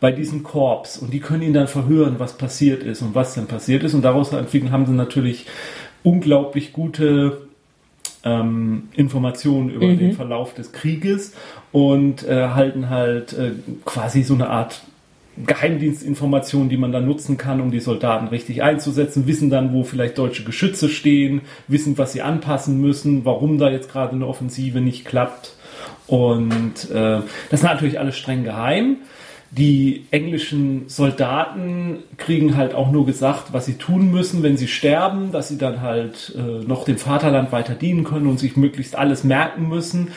bei 0.00 0.10
diesem 0.10 0.44
Korps 0.44 0.96
und 0.96 1.12
die 1.12 1.20
können 1.20 1.42
ihn 1.42 1.52
dann 1.52 1.68
verhören, 1.68 2.14
was 2.18 2.38
passiert 2.38 2.82
ist 2.82 3.02
und 3.02 3.14
was 3.14 3.34
denn 3.34 3.46
passiert 3.46 3.82
ist 3.82 3.94
und 3.94 4.02
daraus 4.02 4.32
entwickeln 4.32 4.70
haben 4.70 4.86
sie 4.86 4.92
natürlich 4.92 5.46
unglaublich 6.02 6.72
gute 6.72 7.47
ähm, 8.28 8.88
Informationen 8.94 9.70
über 9.70 9.86
mhm. 9.86 9.98
den 9.98 10.12
Verlauf 10.12 10.54
des 10.54 10.72
Krieges 10.72 11.34
und 11.72 12.26
äh, 12.26 12.48
halten 12.48 12.90
halt 12.90 13.32
äh, 13.32 13.52
quasi 13.84 14.22
so 14.22 14.34
eine 14.34 14.50
Art 14.50 14.82
Geheimdienstinformationen, 15.46 16.68
die 16.68 16.76
man 16.76 16.90
dann 16.90 17.06
nutzen 17.06 17.36
kann, 17.36 17.60
um 17.60 17.70
die 17.70 17.80
Soldaten 17.80 18.26
richtig 18.28 18.62
einzusetzen, 18.62 19.26
wissen 19.26 19.50
dann, 19.50 19.72
wo 19.72 19.84
vielleicht 19.84 20.18
deutsche 20.18 20.42
Geschütze 20.42 20.88
stehen, 20.88 21.42
wissen, 21.68 21.96
was 21.96 22.12
sie 22.12 22.22
anpassen 22.22 22.80
müssen, 22.80 23.24
warum 23.24 23.58
da 23.58 23.70
jetzt 23.70 23.92
gerade 23.92 24.16
eine 24.16 24.26
Offensive 24.26 24.80
nicht 24.80 25.04
klappt. 25.04 25.54
Und 26.08 26.90
äh, 26.90 27.20
das 27.50 27.60
ist 27.60 27.62
natürlich 27.62 28.00
alles 28.00 28.16
streng 28.16 28.42
geheim 28.42 28.96
die 29.50 30.04
englischen 30.10 30.88
Soldaten 30.88 32.00
kriegen 32.18 32.56
halt 32.56 32.74
auch 32.74 32.90
nur 32.90 33.06
gesagt, 33.06 33.52
was 33.52 33.64
sie 33.64 33.74
tun 33.74 34.10
müssen, 34.10 34.42
wenn 34.42 34.58
sie 34.58 34.68
sterben, 34.68 35.32
dass 35.32 35.48
sie 35.48 35.56
dann 35.56 35.80
halt 35.80 36.34
äh, 36.36 36.64
noch 36.66 36.84
dem 36.84 36.98
Vaterland 36.98 37.50
weiter 37.50 37.74
dienen 37.74 38.04
können 38.04 38.26
und 38.26 38.38
sich 38.38 38.56
möglichst 38.56 38.94
alles 38.94 39.24
merken 39.24 39.68
müssen. 39.68 40.08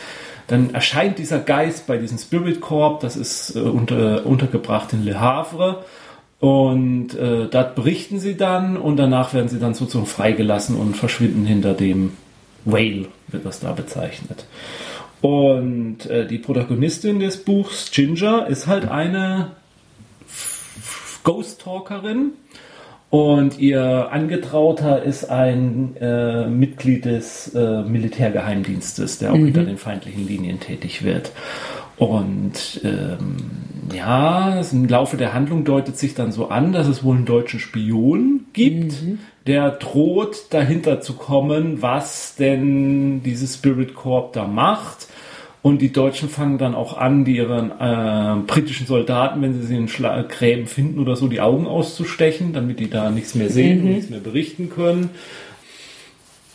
Dann 0.48 0.74
erscheint 0.74 1.18
dieser 1.18 1.40
Geist 1.40 1.88
bei 1.88 1.98
diesem 1.98 2.18
Spirit 2.18 2.60
Corps, 2.60 3.00
das 3.00 3.16
ist 3.16 3.56
äh, 3.56 3.60
unter, 3.60 4.26
untergebracht 4.26 4.92
in 4.92 5.06
Le 5.06 5.20
Havre. 5.20 5.86
Und 6.42 7.14
äh, 7.14 7.48
dort 7.50 7.76
berichten 7.76 8.20
sie 8.20 8.36
dann 8.36 8.76
und 8.76 8.98
danach 8.98 9.34
werden 9.34 9.48
sie 9.48 9.60
dann 9.60 9.76
sozusagen 9.76 10.08
freigelassen 10.08 10.76
und 10.76 10.98
verschwinden 10.98 11.46
hinter 11.46 11.74
dem 11.74 12.14
Whale, 12.66 13.06
wird 13.28 13.46
das 13.46 13.60
da 13.60 13.72
bezeichnet. 13.72 14.46
Und 15.22 16.06
äh, 16.08 16.28
die 16.28 16.40
Protagonistin 16.40 17.20
des 17.20 17.38
Buchs, 17.44 17.92
Ginger, 17.92 18.48
ist 18.48 18.68
halt 18.68 18.90
eine 18.90 19.52
Ghost 21.24 21.62
Talkerin. 21.62 22.32
Und 23.12 23.60
ihr 23.60 24.10
Angetrauter 24.12 25.04
ist 25.04 25.30
ein 25.30 25.98
äh, 26.00 26.48
Mitglied 26.48 27.06
des 27.06 27.54
äh, 27.54 27.82
Militärgeheimdienstes, 27.84 29.20
der 29.20 29.34
auch 29.34 29.38
mhm. 29.38 29.46
hinter 29.46 29.66
den 29.66 29.78
feindlichen 29.78 30.26
Linien 30.26 30.60
tätig 30.62 31.04
wird. 31.04 31.32
Und 31.98 32.82
ähm, 32.84 33.36
ja, 33.94 34.62
im 34.72 34.88
Laufe 34.88 35.18
der 35.18 35.34
Handlung 35.34 35.64
deutet 35.64 35.98
sich 35.98 36.14
dann 36.14 36.32
so 36.32 36.48
an, 36.50 36.72
dass 36.72 36.88
es 36.88 37.04
wohl 37.04 37.16
einen 37.16 37.26
deutschen 37.26 37.60
Spion 37.60 38.46
gibt, 38.54 39.02
mhm. 39.02 39.20
der 39.48 39.72
droht, 39.72 40.46
dahinter 40.52 41.02
zu 41.02 41.14
kommen, 41.14 41.82
was 41.82 42.36
denn 42.36 43.24
dieses 43.24 43.56
Spirit 43.56 43.96
Corp 43.96 44.34
da 44.34 44.48
macht. 44.48 45.08
Und 45.64 45.82
die 45.82 45.94
Deutschen 45.94 46.28
fangen 46.28 46.58
dann 46.58 46.74
auch 46.74 46.98
an, 46.98 47.24
die 47.24 47.36
ihren 47.36 47.72
äh, 47.80 48.42
britischen 48.48 48.88
Soldaten, 48.88 49.44
wenn 49.44 49.54
sie 49.54 49.68
sie 49.68 49.76
in 49.76 49.88
Schla 49.88 50.24
Gräben 50.24 50.66
finden 50.66 51.00
oder 51.00 51.16
so, 51.16 51.28
die 51.28 51.40
Augen 51.40 51.68
auszustechen, 51.68 52.52
damit 52.52 52.80
die 52.80 52.90
da 52.90 53.12
nichts 53.12 53.36
mehr 53.36 53.50
sehen 53.50 53.82
mhm. 53.82 53.86
und 53.86 53.94
nichts 53.94 54.10
mehr 54.10 54.20
berichten 54.20 54.70
können. 54.70 55.12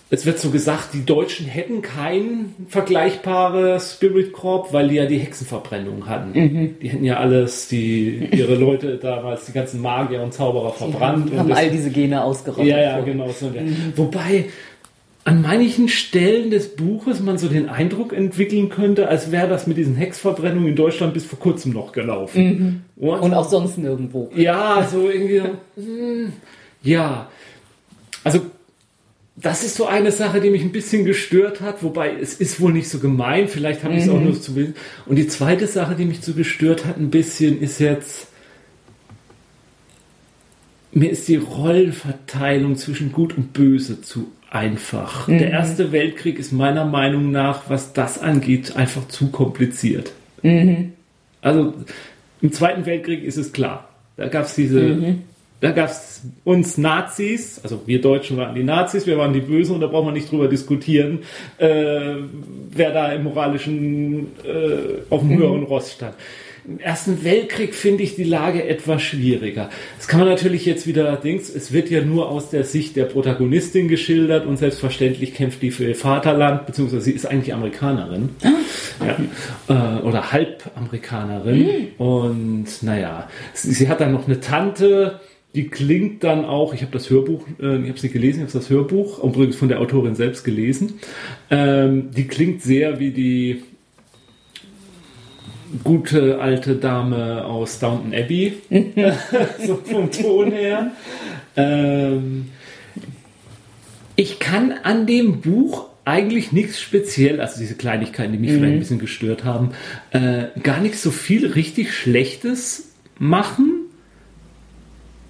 Es 0.08 0.24
wird 0.24 0.38
so 0.38 0.50
gesagt, 0.50 0.94
die 0.94 1.04
Deutschen 1.04 1.46
hätten 1.46 1.82
kein 1.82 2.54
vergleichbares 2.68 3.94
Spirit 3.94 4.32
Corp, 4.32 4.72
weil 4.72 4.88
die 4.88 4.94
ja 4.94 5.06
die 5.06 5.18
Hexenverbrennung 5.18 6.08
hatten. 6.08 6.38
Mhm. 6.38 6.78
Die 6.80 6.88
hätten 6.88 7.04
ja 7.04 7.16
alles, 7.16 7.66
die 7.66 8.28
ihre 8.32 8.54
Leute 8.54 8.98
damals, 8.98 9.46
die 9.46 9.52
ganzen 9.52 9.80
Magier 9.80 10.22
und 10.22 10.32
Zauberer 10.32 10.72
verbrannt. 10.72 11.30
Die 11.32 11.36
haben, 11.36 11.50
und 11.50 11.56
all 11.56 11.70
diese 11.70 11.90
Gene 11.90 12.22
ausgerottet. 12.22 12.66
Ja, 12.66 12.78
ja, 12.78 13.00
genau. 13.00 13.30
So 13.30 13.46
mhm. 13.46 13.94
Wobei 13.96 14.44
an 15.24 15.42
manchen 15.42 15.88
Stellen 15.88 16.50
des 16.50 16.76
Buches 16.76 17.18
man 17.18 17.36
so 17.36 17.48
den 17.48 17.68
Eindruck 17.68 18.12
entwickeln 18.12 18.68
könnte, 18.68 19.08
als 19.08 19.32
wäre 19.32 19.48
das 19.48 19.66
mit 19.66 19.76
diesen 19.76 19.96
Hexverbrennungen 19.96 20.68
in 20.68 20.76
Deutschland 20.76 21.14
bis 21.14 21.24
vor 21.24 21.40
kurzem 21.40 21.72
noch 21.72 21.90
gelaufen. 21.90 22.84
Mhm. 22.96 23.08
Und, 23.08 23.34
auch 23.34 23.48
sonst 23.48 23.76
nirgendwo. 23.76 24.30
Ja, 24.36 24.86
so 24.88 25.10
irgendwie. 25.10 25.42
Hm, 25.74 26.32
ja. 26.84 27.28
Also, 28.22 28.42
das 29.36 29.64
ist 29.64 29.76
so 29.76 29.86
eine 29.86 30.12
Sache, 30.12 30.40
die 30.40 30.50
mich 30.50 30.62
ein 30.62 30.72
bisschen 30.72 31.04
gestört 31.04 31.60
hat, 31.60 31.82
wobei 31.82 32.14
es 32.18 32.34
ist 32.34 32.58
wohl 32.60 32.72
nicht 32.72 32.88
so 32.88 32.98
gemein, 32.98 33.48
vielleicht 33.48 33.84
habe 33.84 33.94
ich 33.94 34.04
es 34.04 34.08
auch 34.08 34.18
mhm. 34.18 34.24
nur 34.24 34.40
zu 34.40 34.56
wissen. 34.56 34.74
Und 35.04 35.16
die 35.16 35.28
zweite 35.28 35.66
Sache, 35.66 35.94
die 35.94 36.06
mich 36.06 36.22
so 36.22 36.32
gestört 36.32 36.86
hat 36.86 36.96
ein 36.96 37.10
bisschen, 37.10 37.60
ist 37.60 37.78
jetzt, 37.78 38.28
mir 40.90 41.10
ist 41.10 41.28
die 41.28 41.36
Rollenverteilung 41.36 42.76
zwischen 42.76 43.12
Gut 43.12 43.36
und 43.36 43.52
Böse 43.52 44.00
zu 44.00 44.32
einfach. 44.50 45.28
Mhm. 45.28 45.38
Der 45.38 45.50
Erste 45.50 45.92
Weltkrieg 45.92 46.38
ist 46.38 46.52
meiner 46.52 46.86
Meinung 46.86 47.30
nach, 47.30 47.68
was 47.68 47.92
das 47.92 48.18
angeht, 48.18 48.74
einfach 48.76 49.06
zu 49.08 49.30
kompliziert. 49.30 50.12
Mhm. 50.42 50.92
Also 51.42 51.74
im 52.40 52.52
Zweiten 52.52 52.86
Weltkrieg 52.86 53.22
ist 53.22 53.36
es 53.36 53.52
klar. 53.52 53.90
Da 54.16 54.28
gab 54.28 54.46
es 54.46 54.54
diese, 54.54 54.80
mhm. 54.80 55.22
Da 55.60 55.70
gab 55.70 55.88
es 55.88 56.22
uns 56.44 56.76
Nazis, 56.76 57.60
also 57.62 57.82
wir 57.86 58.00
Deutschen 58.00 58.36
waren 58.36 58.54
die 58.54 58.62
Nazis, 58.62 59.06
wir 59.06 59.16
waren 59.16 59.32
die 59.32 59.40
Bösen 59.40 59.74
und 59.74 59.80
da 59.80 59.86
braucht 59.86 60.04
man 60.04 60.14
nicht 60.14 60.30
drüber 60.30 60.48
diskutieren, 60.48 61.20
äh, 61.58 62.16
wer 62.70 62.92
da 62.92 63.12
im 63.12 63.24
moralischen, 63.24 64.28
äh, 64.44 65.02
auf 65.08 65.20
dem 65.20 65.30
mhm. 65.30 65.38
höheren 65.38 65.62
Ross 65.64 65.92
stand. 65.92 66.14
Im 66.68 66.80
Ersten 66.80 67.22
Weltkrieg 67.22 67.76
finde 67.76 68.02
ich 68.02 68.16
die 68.16 68.24
Lage 68.24 68.68
etwas 68.68 69.00
schwieriger. 69.00 69.70
Das 69.98 70.08
kann 70.08 70.18
man 70.18 70.28
natürlich 70.28 70.66
jetzt 70.66 70.88
wieder, 70.88 71.14
Dings, 71.16 71.48
es 71.48 71.72
wird 71.72 71.90
ja 71.90 72.00
nur 72.00 72.28
aus 72.28 72.50
der 72.50 72.64
Sicht 72.64 72.96
der 72.96 73.04
Protagonistin 73.04 73.86
geschildert 73.86 74.46
und 74.46 74.56
selbstverständlich 74.56 75.32
kämpft 75.32 75.62
die 75.62 75.70
für 75.70 75.84
ihr 75.84 75.94
Vaterland, 75.94 76.66
beziehungsweise 76.66 77.02
sie 77.02 77.12
ist 77.12 77.24
eigentlich 77.24 77.54
Amerikanerin. 77.54 78.30
Ah. 78.42 78.48
Ja, 79.68 80.00
äh, 80.00 80.02
oder 80.02 80.32
Halbamerikanerin. 80.32 81.58
Mhm. 81.98 82.04
Und 82.04 82.66
naja, 82.82 83.28
sie, 83.54 83.72
sie 83.72 83.88
hat 83.88 84.00
dann 84.00 84.10
noch 84.12 84.26
eine 84.26 84.40
Tante, 84.40 85.20
die 85.56 85.68
klingt 85.68 86.22
dann 86.22 86.44
auch, 86.44 86.74
ich 86.74 86.82
habe 86.82 86.92
das 86.92 87.08
Hörbuch, 87.08 87.46
äh, 87.60 87.76
ich 87.76 87.88
habe 87.88 87.94
es 87.96 88.02
nicht 88.02 88.12
gelesen, 88.12 88.40
ich 88.40 88.42
habe 88.42 88.52
das 88.52 88.68
Hörbuch, 88.68 89.24
übrigens 89.24 89.56
von 89.56 89.68
der 89.68 89.80
Autorin 89.80 90.14
selbst 90.14 90.44
gelesen. 90.44 91.00
Ähm, 91.50 92.10
die 92.10 92.26
klingt 92.26 92.62
sehr 92.62 93.00
wie 93.00 93.10
die 93.10 93.62
gute 95.82 96.40
alte 96.40 96.76
Dame 96.76 97.46
aus 97.46 97.78
Downton 97.78 98.14
Abbey, 98.14 98.58
so 99.66 99.76
vom 99.76 100.10
Ton 100.10 100.52
her. 100.52 100.92
Ähm, 101.56 102.48
ich 104.14 104.38
kann 104.38 104.72
an 104.82 105.06
dem 105.06 105.40
Buch 105.40 105.88
eigentlich 106.04 106.52
nichts 106.52 106.80
speziell, 106.80 107.40
also 107.40 107.58
diese 107.58 107.76
Kleinigkeiten, 107.76 108.32
die 108.32 108.38
mich 108.38 108.50
mhm. 108.50 108.56
vielleicht 108.56 108.74
ein 108.74 108.78
bisschen 108.78 108.98
gestört 108.98 109.44
haben, 109.44 109.70
äh, 110.10 110.44
gar 110.62 110.80
nicht 110.80 110.98
so 110.98 111.10
viel 111.10 111.46
richtig 111.46 111.94
Schlechtes 111.94 112.92
machen. 113.18 113.85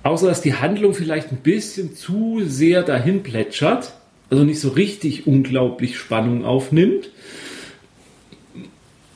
Außer 0.06 0.26
dass 0.26 0.40
die 0.40 0.54
Handlung 0.54 0.94
vielleicht 0.94 1.32
ein 1.32 1.38
bisschen 1.38 1.94
zu 1.94 2.42
sehr 2.44 2.82
dahin 2.82 3.22
plätschert, 3.22 3.92
also 4.30 4.44
nicht 4.44 4.60
so 4.60 4.70
richtig 4.70 5.26
unglaublich 5.26 5.98
Spannung 5.98 6.44
aufnimmt 6.44 7.10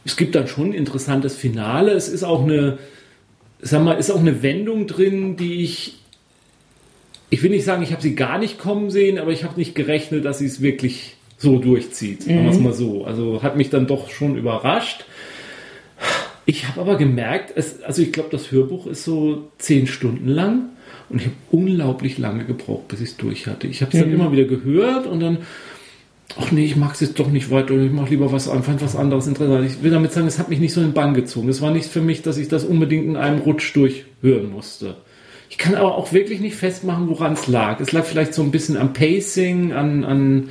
es 0.04 0.16
gibt 0.16 0.34
dann 0.34 0.48
schon 0.48 0.70
ein 0.70 0.74
interessantes 0.74 1.36
Finale. 1.36 1.92
Es 1.92 2.08
ist 2.08 2.24
auch 2.24 2.42
eine, 2.42 2.78
sag 3.60 3.82
mal, 3.82 3.92
ist 3.94 4.10
auch 4.10 4.20
eine 4.20 4.42
Wendung 4.42 4.86
drin, 4.86 5.36
die 5.36 5.62
ich, 5.62 5.98
ich 7.28 7.42
will 7.42 7.50
nicht 7.50 7.64
sagen, 7.64 7.82
ich 7.82 7.92
habe 7.92 8.02
sie 8.02 8.14
gar 8.14 8.38
nicht 8.38 8.58
kommen 8.58 8.90
sehen, 8.90 9.18
aber 9.18 9.30
ich 9.30 9.44
habe 9.44 9.58
nicht 9.58 9.74
gerechnet, 9.74 10.24
dass 10.24 10.38
sie 10.38 10.46
es 10.46 10.60
wirklich 10.60 11.16
so 11.36 11.58
durchzieht. 11.58 12.26
Mhm. 12.26 12.30
Sagen 12.30 12.44
wir 12.44 12.50
es 12.50 12.58
mal 12.58 12.72
so. 12.72 13.04
Also 13.04 13.42
hat 13.42 13.56
mich 13.56 13.70
dann 13.70 13.86
doch 13.86 14.10
schon 14.10 14.36
überrascht. 14.36 15.04
Ich 16.46 16.66
habe 16.66 16.80
aber 16.80 16.96
gemerkt, 16.96 17.52
es, 17.54 17.82
also 17.82 18.02
ich 18.02 18.12
glaube, 18.12 18.30
das 18.30 18.50
Hörbuch 18.50 18.86
ist 18.86 19.04
so 19.04 19.50
zehn 19.58 19.86
Stunden 19.86 20.28
lang 20.28 20.70
und 21.08 21.20
ich 21.20 21.26
habe 21.26 21.36
unglaublich 21.50 22.18
lange 22.18 22.44
gebraucht, 22.44 22.88
bis 22.88 23.00
ich 23.00 23.10
es 23.10 23.16
durch 23.16 23.46
hatte. 23.46 23.66
Ich 23.66 23.82
habe 23.82 23.92
es 23.92 23.98
mhm. 23.98 24.10
dann 24.10 24.12
immer 24.12 24.32
wieder 24.32 24.44
gehört 24.44 25.06
und 25.06 25.20
dann 25.20 25.38
ach 26.38 26.52
nee, 26.52 26.64
ich 26.64 26.76
mag 26.76 26.94
es 26.94 27.00
jetzt 27.00 27.18
doch 27.18 27.28
nicht 27.28 27.50
weiter, 27.50 27.76
ich 27.76 27.90
mache 27.90 28.10
lieber 28.10 28.32
was, 28.32 28.48
einfach 28.48 28.74
was 28.80 28.96
anderes 28.96 29.26
interessant. 29.26 29.66
Ich 29.66 29.82
will 29.82 29.90
damit 29.90 30.12
sagen, 30.12 30.26
es 30.26 30.38
hat 30.38 30.48
mich 30.48 30.60
nicht 30.60 30.72
so 30.72 30.80
in 30.80 30.88
den 30.88 30.94
Bann 30.94 31.14
gezogen. 31.14 31.48
Es 31.48 31.60
war 31.60 31.70
nicht 31.70 31.88
für 31.88 32.00
mich, 32.00 32.22
dass 32.22 32.38
ich 32.38 32.48
das 32.48 32.64
unbedingt 32.64 33.06
in 33.06 33.16
einem 33.16 33.40
Rutsch 33.40 33.74
durchhören 33.74 34.50
musste. 34.52 34.96
Ich 35.48 35.58
kann 35.58 35.74
aber 35.74 35.96
auch 35.96 36.12
wirklich 36.12 36.40
nicht 36.40 36.54
festmachen, 36.54 37.08
woran 37.08 37.32
es 37.32 37.48
lag. 37.48 37.80
Es 37.80 37.90
lag 37.90 38.04
vielleicht 38.04 38.34
so 38.34 38.42
ein 38.42 38.52
bisschen 38.52 38.76
am 38.76 38.92
Pacing, 38.92 39.72
an, 39.72 40.04
an 40.04 40.50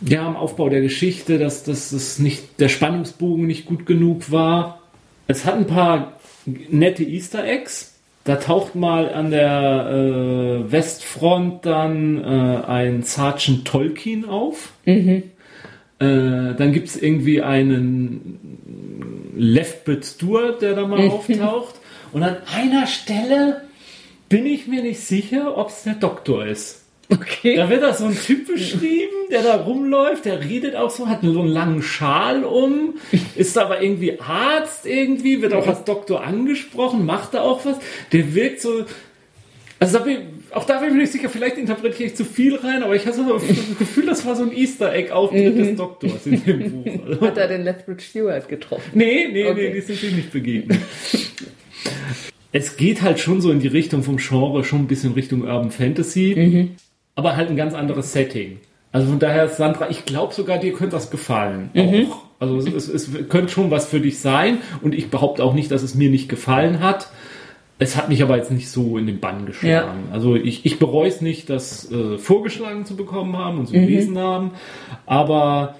ja, 0.00 0.26
am 0.26 0.36
Aufbau 0.36 0.68
der 0.68 0.80
Geschichte, 0.80 1.38
dass, 1.38 1.62
dass 1.62 1.90
das 1.90 2.18
nicht, 2.18 2.60
der 2.60 2.68
Spannungsbogen 2.68 3.46
nicht 3.46 3.66
gut 3.66 3.86
genug 3.86 4.32
war. 4.32 4.82
Es 5.28 5.44
hat 5.44 5.54
ein 5.54 5.66
paar 5.66 6.18
nette 6.44 7.04
Easter 7.04 7.44
Eggs, 7.44 7.93
da 8.24 8.36
taucht 8.36 8.74
mal 8.74 9.12
an 9.12 9.30
der 9.30 9.90
äh, 9.90 10.72
Westfront 10.72 11.64
dann 11.66 12.22
äh, 12.24 12.64
ein 12.66 13.02
Sergeant 13.02 13.66
Tolkien 13.66 14.24
auf. 14.24 14.72
Mhm. 14.86 15.24
Äh, 15.98 16.54
dann 16.54 16.72
gibt 16.72 16.88
es 16.88 17.00
irgendwie 17.00 17.42
einen 17.42 19.32
Left 19.36 19.86
Stewart, 20.04 20.62
der 20.62 20.74
da 20.74 20.86
mal 20.86 21.02
mhm. 21.02 21.10
auftaucht. 21.10 21.74
Und 22.12 22.22
an 22.22 22.38
einer 22.54 22.86
Stelle 22.86 23.62
bin 24.30 24.46
ich 24.46 24.66
mir 24.66 24.82
nicht 24.82 25.00
sicher, 25.00 25.58
ob 25.58 25.68
es 25.68 25.82
der 25.82 25.94
Doktor 25.94 26.46
ist. 26.46 26.83
Okay. 27.08 27.56
Da 27.56 27.68
wird 27.68 27.82
da 27.82 27.92
so 27.92 28.06
ein 28.06 28.16
Typ 28.16 28.46
beschrieben, 28.46 29.28
der 29.30 29.42
da 29.42 29.56
rumläuft, 29.56 30.24
der 30.24 30.40
redet 30.40 30.74
auch 30.74 30.90
so, 30.90 31.08
hat 31.08 31.20
so 31.22 31.40
einen 31.40 31.48
langen 31.48 31.82
Schal 31.82 32.44
um, 32.44 32.94
ist 33.36 33.58
aber 33.58 33.82
irgendwie 33.82 34.18
Arzt 34.20 34.86
irgendwie, 34.86 35.42
wird 35.42 35.52
auch 35.52 35.66
als 35.66 35.84
Doktor 35.84 36.24
angesprochen, 36.24 37.04
macht 37.04 37.34
da 37.34 37.42
auch 37.42 37.64
was. 37.64 37.76
Der 38.12 38.34
wirkt 38.34 38.60
so, 38.60 38.86
also 39.78 39.98
da 39.98 40.04
bin, 40.04 40.18
auch 40.52 40.64
da 40.64 40.78
bin 40.78 40.88
ich 40.88 40.94
mir 40.94 41.00
nicht 41.02 41.12
sicher, 41.12 41.28
vielleicht 41.28 41.58
interpretiere 41.58 42.08
ich 42.08 42.16
zu 42.16 42.24
viel 42.24 42.56
rein, 42.56 42.82
aber 42.82 42.96
ich 42.96 43.06
habe 43.06 43.16
so 43.16 43.32
das 43.34 43.42
Gefühl, 43.78 44.06
das 44.06 44.24
war 44.24 44.34
so 44.36 44.44
ein 44.44 44.52
Easter 44.56 44.92
Egg-Auftritt 44.92 45.54
mhm. 45.54 45.58
des 45.58 45.76
Doktors 45.76 46.26
in 46.26 46.42
dem 46.42 46.84
Buch. 46.84 47.20
Hat 47.20 47.36
er 47.36 47.48
den 47.48 47.64
Lethbridge 47.64 48.02
Stewart 48.02 48.48
getroffen? 48.48 48.90
Nee, 48.94 49.28
nee, 49.30 49.44
okay. 49.44 49.68
nee, 49.68 49.74
die 49.74 49.80
sind 49.82 49.98
sich 49.98 50.12
nicht 50.12 50.32
begegnet. 50.32 50.78
es 52.52 52.76
geht 52.78 53.02
halt 53.02 53.20
schon 53.20 53.42
so 53.42 53.50
in 53.50 53.60
die 53.60 53.68
Richtung 53.68 54.02
vom 54.02 54.16
Genre, 54.16 54.64
schon 54.64 54.80
ein 54.80 54.86
bisschen 54.86 55.12
Richtung 55.12 55.42
Urban 55.42 55.70
Fantasy. 55.70 56.34
Mhm 56.36 56.76
aber 57.14 57.36
halt 57.36 57.50
ein 57.50 57.56
ganz 57.56 57.74
anderes 57.74 58.12
Setting. 58.12 58.58
Also 58.92 59.08
von 59.08 59.18
daher, 59.18 59.48
Sandra, 59.48 59.90
ich 59.90 60.04
glaube 60.04 60.32
sogar, 60.32 60.58
dir 60.58 60.72
könnte 60.72 60.94
das 60.94 61.10
gefallen. 61.10 61.70
Mhm. 61.74 62.06
Auch. 62.10 62.22
Also 62.38 62.58
es, 62.58 62.88
es, 62.88 63.08
es, 63.08 63.28
könnte 63.28 63.52
schon 63.52 63.70
was 63.70 63.86
für 63.86 64.00
dich 64.00 64.20
sein 64.20 64.58
und 64.82 64.94
ich 64.94 65.10
behaupte 65.10 65.42
auch 65.42 65.54
nicht, 65.54 65.70
dass 65.70 65.82
es 65.82 65.94
mir 65.94 66.10
nicht 66.10 66.28
gefallen 66.28 66.80
hat. 66.80 67.08
Es 67.78 67.96
hat 67.96 68.08
mich 68.08 68.22
aber 68.22 68.36
jetzt 68.36 68.52
nicht 68.52 68.70
so 68.70 68.96
in 68.96 69.06
den 69.06 69.18
Bann 69.18 69.46
geschlagen. 69.46 70.04
Ja. 70.08 70.12
Also 70.12 70.36
ich, 70.36 70.64
ich 70.64 70.78
bereue 70.78 71.08
es 71.08 71.20
nicht, 71.20 71.50
das 71.50 71.90
äh, 71.90 72.18
vorgeschlagen 72.18 72.84
zu 72.84 72.94
bekommen 72.94 73.36
haben 73.36 73.58
und 73.58 73.66
zu 73.66 73.76
mhm. 73.76 73.86
gelesen 73.86 74.18
haben, 74.18 74.52
aber 75.06 75.74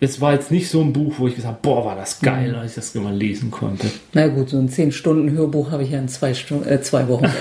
es 0.00 0.20
war 0.20 0.34
jetzt 0.34 0.50
nicht 0.50 0.68
so 0.68 0.82
ein 0.82 0.92
Buch, 0.92 1.14
wo 1.18 1.28
ich 1.28 1.36
gesagt 1.36 1.54
habe, 1.54 1.62
boah, 1.62 1.86
war 1.86 1.96
das 1.96 2.20
geil, 2.20 2.50
mhm. 2.50 2.58
als 2.58 2.72
ich 2.72 2.74
das 2.76 2.94
mal 2.96 3.14
lesen 3.14 3.50
konnte. 3.50 3.86
Na 4.12 4.28
gut, 4.28 4.50
so 4.50 4.58
ein 4.58 4.68
10-Stunden-Hörbuch 4.68 5.70
habe 5.70 5.82
ich 5.82 5.90
ja 5.90 5.98
in 5.98 6.08
zwei, 6.08 6.34
Stunden, 6.34 6.68
äh, 6.68 6.82
zwei 6.82 7.08
Wochen 7.08 7.24
weg. 7.24 7.32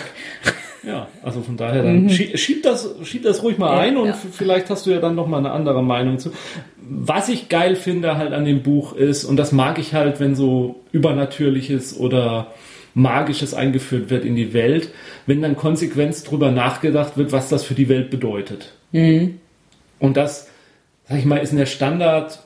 Ja, 0.86 1.08
also 1.22 1.42
von 1.42 1.56
daher, 1.56 1.84
dann 1.84 2.04
mhm. 2.04 2.10
schieb, 2.10 2.38
schieb, 2.38 2.64
das, 2.64 2.94
schieb 3.04 3.24
das 3.24 3.42
ruhig 3.42 3.58
mal 3.58 3.74
ja, 3.74 3.82
ein 3.82 3.98
und 3.98 4.08
ja. 4.08 4.14
vielleicht 4.14 4.70
hast 4.70 4.86
du 4.86 4.92
ja 4.92 5.00
dann 5.00 5.16
noch 5.16 5.28
mal 5.28 5.38
eine 5.38 5.52
andere 5.52 5.82
Meinung 5.82 6.20
zu. 6.20 6.32
Was 6.78 7.30
ich 7.30 7.48
geil 7.48 7.76
finde 7.76 8.18
halt 8.18 8.34
an 8.34 8.44
dem 8.44 8.64
Buch 8.64 8.94
ist, 8.94 9.24
und 9.24 9.38
das 9.38 9.54
mag 9.54 9.80
ich 9.80 9.94
halt, 9.94 10.20
wenn 10.20 10.36
so 10.36 10.82
Übernatürliches 10.92 11.98
oder 11.98 12.48
Magisches 12.94 13.54
eingeführt 13.54 14.10
wird 14.10 14.26
in 14.26 14.36
die 14.36 14.54
Welt, 14.54 14.90
wenn 15.26 15.42
dann 15.42 15.56
konsequent 15.56 16.30
drüber 16.30 16.52
nachgedacht 16.52 17.18
wird, 17.18 17.32
was 17.32 17.50
das 17.50 17.64
für 17.64 17.74
die 17.74 17.90
Welt 17.90 18.10
bedeutet. 18.10 18.74
Mhm. 18.92 19.40
Und 20.00 20.18
das, 20.18 20.50
sag 21.08 21.18
ich 21.18 21.26
mal, 21.26 21.38
ist 21.38 21.52
in 21.52 21.58
der 21.58 21.66
Standard 21.66 22.40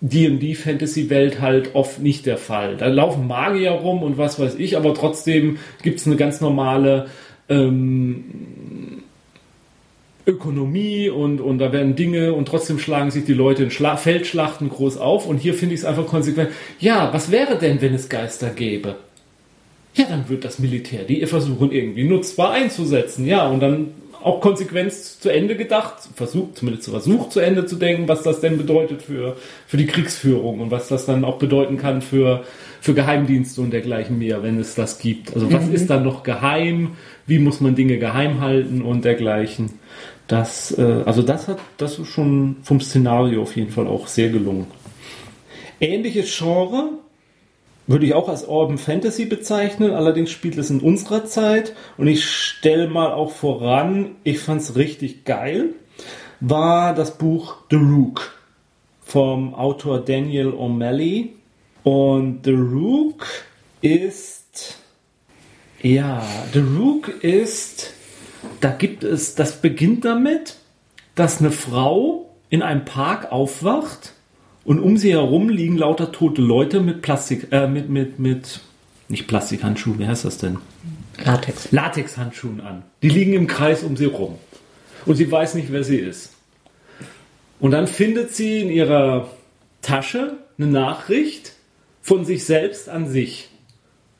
D&D-Fantasy-Welt 0.00 1.40
halt 1.40 1.74
oft 1.74 2.00
nicht 2.00 2.26
der 2.26 2.36
Fall. 2.36 2.76
Da 2.76 2.88
laufen 2.88 3.26
Magier 3.26 3.70
rum 3.70 4.02
und 4.02 4.18
was 4.18 4.38
weiß 4.38 4.56
ich, 4.56 4.76
aber 4.76 4.94
trotzdem 4.94 5.58
gibt 5.82 6.00
es 6.00 6.06
eine 6.06 6.16
ganz 6.16 6.40
normale 6.40 7.06
ähm, 7.52 8.24
Ökonomie 10.26 11.08
und, 11.08 11.40
und 11.40 11.58
da 11.58 11.72
werden 11.72 11.96
Dinge 11.96 12.32
und 12.32 12.46
trotzdem 12.46 12.78
schlagen 12.78 13.10
sich 13.10 13.24
die 13.24 13.34
Leute 13.34 13.64
in 13.64 13.70
Schla 13.70 13.96
Feldschlachten 13.96 14.68
groß 14.68 14.98
auf 14.98 15.26
und 15.26 15.38
hier 15.38 15.54
finde 15.54 15.74
ich 15.74 15.80
es 15.80 15.86
einfach 15.86 16.06
konsequent. 16.06 16.50
Ja, 16.78 17.12
was 17.12 17.30
wäre 17.30 17.58
denn, 17.58 17.80
wenn 17.80 17.94
es 17.94 18.08
Geister 18.08 18.50
gäbe? 18.50 18.96
Ja, 19.94 20.06
dann 20.08 20.28
wird 20.28 20.44
das 20.44 20.58
Militär 20.58 21.04
die 21.04 21.26
versuchen 21.26 21.70
irgendwie 21.70 22.04
nutzbar 22.04 22.52
einzusetzen. 22.52 23.26
Ja, 23.26 23.46
und 23.48 23.60
dann 23.60 23.88
auch 24.22 24.40
Konsequenz 24.40 25.18
zu 25.18 25.30
Ende 25.30 25.56
gedacht, 25.56 25.94
versucht, 26.14 26.56
zumindest 26.56 26.88
versucht 26.88 27.32
zu 27.32 27.40
Ende 27.40 27.66
zu 27.66 27.76
denken, 27.76 28.08
was 28.08 28.22
das 28.22 28.40
denn 28.40 28.56
bedeutet 28.56 29.02
für, 29.02 29.36
für 29.66 29.76
die 29.76 29.86
Kriegsführung 29.86 30.60
und 30.60 30.70
was 30.70 30.88
das 30.88 31.06
dann 31.06 31.24
auch 31.24 31.38
bedeuten 31.38 31.76
kann 31.76 32.02
für, 32.02 32.44
für 32.80 32.94
Geheimdienste 32.94 33.60
und 33.60 33.72
dergleichen 33.72 34.18
mehr, 34.18 34.42
wenn 34.42 34.58
es 34.58 34.74
das 34.74 34.98
gibt. 34.98 35.34
Also 35.34 35.52
was 35.52 35.66
mhm. 35.66 35.74
ist 35.74 35.90
dann 35.90 36.04
noch 36.04 36.22
geheim? 36.22 36.92
Wie 37.26 37.38
muss 37.38 37.60
man 37.60 37.74
Dinge 37.74 37.98
geheim 37.98 38.40
halten 38.40 38.82
und 38.82 39.04
dergleichen? 39.04 39.70
Das, 40.26 40.76
äh, 40.76 41.02
also 41.04 41.22
das 41.22 41.48
hat, 41.48 41.58
das 41.76 41.98
ist 41.98 42.08
schon 42.08 42.56
vom 42.62 42.80
Szenario 42.80 43.42
auf 43.42 43.56
jeden 43.56 43.70
Fall 43.70 43.86
auch 43.86 44.06
sehr 44.06 44.30
gelungen. 44.30 44.66
Ähnliches 45.80 46.36
Genre 46.36 46.90
würde 47.86 48.06
ich 48.06 48.14
auch 48.14 48.28
als 48.28 48.46
Urban 48.46 48.78
Fantasy 48.78 49.24
bezeichnen, 49.24 49.90
allerdings 49.90 50.30
spielt 50.30 50.56
es 50.56 50.70
in 50.70 50.80
unserer 50.80 51.24
Zeit 51.24 51.74
und 51.98 52.06
ich 52.06 52.24
stelle 52.24 52.88
mal 52.88 53.12
auch 53.12 53.32
voran, 53.32 54.12
ich 54.22 54.38
fand 54.38 54.62
es 54.62 54.76
richtig 54.76 55.24
geil, 55.24 55.70
war 56.40 56.94
das 56.94 57.18
Buch 57.18 57.56
The 57.70 57.76
Rook 57.76 58.38
vom 59.02 59.54
Autor 59.54 60.00
Daniel 60.00 60.48
O'Malley 60.50 61.30
und 61.82 62.40
The 62.44 62.52
Rook 62.52 63.26
ist, 63.80 64.78
ja, 65.82 66.26
The 66.52 66.60
Rook 66.60 67.08
ist, 67.22 67.92
da 68.60 68.70
gibt 68.70 69.04
es, 69.04 69.34
das 69.34 69.60
beginnt 69.60 70.04
damit, 70.04 70.56
dass 71.14 71.40
eine 71.40 71.50
Frau 71.50 72.30
in 72.50 72.62
einem 72.62 72.84
Park 72.84 73.32
aufwacht 73.32 74.12
und 74.64 74.78
um 74.78 74.96
sie 74.96 75.12
herum 75.12 75.48
liegen 75.48 75.76
lauter 75.76 76.12
tote 76.12 76.40
Leute 76.40 76.80
mit 76.80 77.02
Plastik, 77.02 77.48
äh, 77.50 77.66
mit, 77.66 77.88
mit, 77.88 78.18
mit, 78.18 78.60
nicht 79.08 79.26
Plastikhandschuhen, 79.26 79.98
wie 79.98 80.06
heißt 80.06 80.24
das 80.24 80.38
denn? 80.38 80.58
Latex. 81.24 81.72
Latexhandschuhen 81.72 82.60
an. 82.60 82.82
Die 83.02 83.08
liegen 83.08 83.34
im 83.34 83.46
Kreis 83.46 83.82
um 83.82 83.96
sie 83.96 84.06
rum. 84.06 84.38
Und 85.04 85.16
sie 85.16 85.30
weiß 85.30 85.54
nicht, 85.54 85.72
wer 85.72 85.84
sie 85.84 85.98
ist. 85.98 86.32
Und 87.60 87.72
dann 87.72 87.86
findet 87.86 88.34
sie 88.34 88.60
in 88.60 88.70
ihrer 88.70 89.30
Tasche 89.82 90.38
eine 90.58 90.68
Nachricht, 90.68 91.54
von 92.00 92.24
sich 92.24 92.44
selbst 92.44 92.88
an 92.88 93.08
sich, 93.08 93.48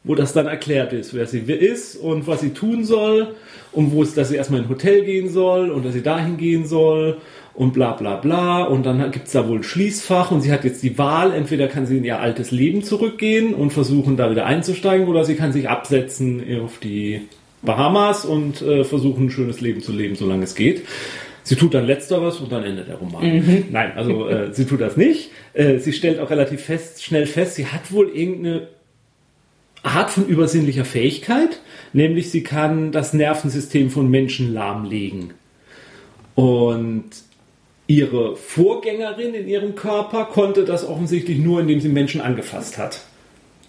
wo 0.04 0.14
das 0.14 0.32
dann 0.32 0.46
erklärt 0.46 0.92
ist, 0.92 1.14
wer 1.14 1.26
sie 1.26 1.40
ist 1.40 1.96
und 1.96 2.26
was 2.26 2.40
sie 2.40 2.50
tun 2.50 2.84
soll 2.84 3.34
und 3.70 3.92
wo 3.92 4.02
es, 4.02 4.14
dass 4.14 4.30
sie 4.30 4.36
erstmal 4.36 4.60
in 4.60 4.66
ein 4.66 4.70
Hotel 4.70 5.04
gehen 5.04 5.28
soll 5.28 5.70
und 5.70 5.84
dass 5.84 5.92
sie 5.92 6.02
dahin 6.02 6.36
gehen 6.36 6.66
soll 6.66 7.18
und 7.54 7.72
bla 7.72 7.92
bla 7.92 8.16
bla. 8.16 8.64
Und 8.64 8.84
dann 8.84 9.10
gibt 9.12 9.26
es 9.26 9.32
da 9.32 9.48
wohl 9.48 9.58
ein 9.58 9.62
Schließfach 9.62 10.30
und 10.32 10.40
sie 10.40 10.50
hat 10.50 10.64
jetzt 10.64 10.82
die 10.82 10.98
Wahl, 10.98 11.32
entweder 11.32 11.68
kann 11.68 11.86
sie 11.86 11.98
in 11.98 12.04
ihr 12.04 12.18
altes 12.18 12.50
Leben 12.50 12.82
zurückgehen 12.82 13.54
und 13.54 13.72
versuchen 13.72 14.16
da 14.16 14.30
wieder 14.30 14.46
einzusteigen 14.46 15.06
oder 15.06 15.24
sie 15.24 15.36
kann 15.36 15.52
sich 15.52 15.68
absetzen 15.68 16.42
auf 16.62 16.78
die 16.78 17.22
Bahamas 17.62 18.24
und 18.24 18.60
äh, 18.60 18.82
versuchen 18.82 19.26
ein 19.26 19.30
schönes 19.30 19.60
Leben 19.60 19.82
zu 19.82 19.92
leben, 19.92 20.16
solange 20.16 20.42
es 20.42 20.56
geht. 20.56 20.82
Sie 21.44 21.56
tut 21.56 21.74
dann 21.74 21.86
letzteres 21.86 22.38
und 22.40 22.50
dann 22.52 22.64
endet 22.64 22.88
der 22.88 22.96
Roman. 22.96 23.24
Mhm. 23.24 23.64
Nein, 23.70 23.92
also 23.96 24.28
äh, 24.28 24.52
sie 24.52 24.64
tut 24.64 24.80
das 24.80 24.96
nicht. 24.96 25.30
Äh, 25.54 25.78
sie 25.78 25.92
stellt 25.92 26.18
auch 26.18 26.30
relativ 26.30 26.62
fest, 26.62 27.02
schnell 27.04 27.26
fest, 27.26 27.54
sie 27.54 27.66
hat 27.66 27.92
wohl 27.92 28.08
irgendeine 28.08 28.68
Art 29.82 30.10
von 30.10 30.26
übersinnlicher 30.26 30.84
Fähigkeit, 30.84 31.60
nämlich 31.92 32.30
sie 32.30 32.42
kann 32.42 32.92
das 32.92 33.12
Nervensystem 33.12 33.90
von 33.90 34.08
Menschen 34.08 34.52
lahmlegen. 34.52 35.34
Und 36.34 37.10
ihre 37.86 38.36
Vorgängerin 38.36 39.34
in 39.34 39.48
ihrem 39.48 39.74
Körper 39.74 40.26
konnte 40.26 40.64
das 40.64 40.86
offensichtlich 40.86 41.38
nur, 41.38 41.60
indem 41.60 41.80
sie 41.80 41.88
Menschen 41.88 42.20
angefasst 42.20 42.78
hat. 42.78 43.02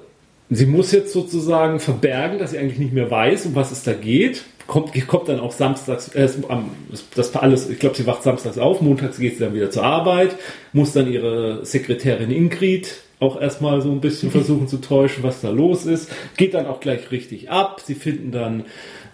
sie 0.57 0.67
muss 0.67 0.93
jetzt 0.93 1.13
sozusagen 1.13 1.81
verbergen, 1.81 2.39
dass 2.39 2.51
sie 2.51 2.59
eigentlich 2.59 2.79
nicht 2.79 2.93
mehr 2.93 3.11
weiß, 3.11 3.47
um 3.47 3.55
was 3.55 3.73
es 3.73 3.83
da 3.83 3.93
geht 3.93 4.45
kommt, 4.67 5.07
kommt 5.07 5.29
dann 5.29 5.41
auch 5.41 5.53
samstags, 5.53 6.09
äh, 6.09 6.29
das 7.15 7.37
alles, 7.37 7.69
ich 7.69 7.79
glaube, 7.79 7.97
sie 7.97 8.07
wacht 8.07 8.23
samstags 8.23 8.59
auf, 8.59 8.81
montags 8.81 9.19
geht 9.19 9.35
sie 9.35 9.45
dann 9.45 9.55
wieder 9.55 9.71
zur 9.71 9.85
Arbeit, 9.85 10.37
muss 10.73 10.93
dann 10.93 11.11
ihre 11.11 11.65
Sekretärin 11.65 12.31
Ingrid 12.31 13.03
auch 13.21 13.41
erstmal 13.41 13.81
so 13.83 13.91
ein 13.91 14.01
bisschen 14.01 14.31
versuchen 14.33 14.69
zu 14.69 14.79
täuschen, 14.79 15.23
was 15.23 15.41
da 15.41 15.51
los 15.51 15.87
ist, 15.87 16.11
geht 16.37 16.55
dann 16.55 16.67
auch 16.67 16.81
gleich 16.81 17.11
richtig 17.11 17.51
ab. 17.51 17.83
Sie 17.85 17.95
finden 17.95 18.33
dann 18.33 18.65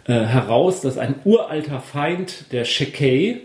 äh, 0.06 0.12
heraus, 0.12 0.80
dass 0.80 0.96
ein 0.96 1.16
uralter 1.24 1.80
Feind 1.80 2.52
der 2.52 2.64
Shekay, 2.64 3.42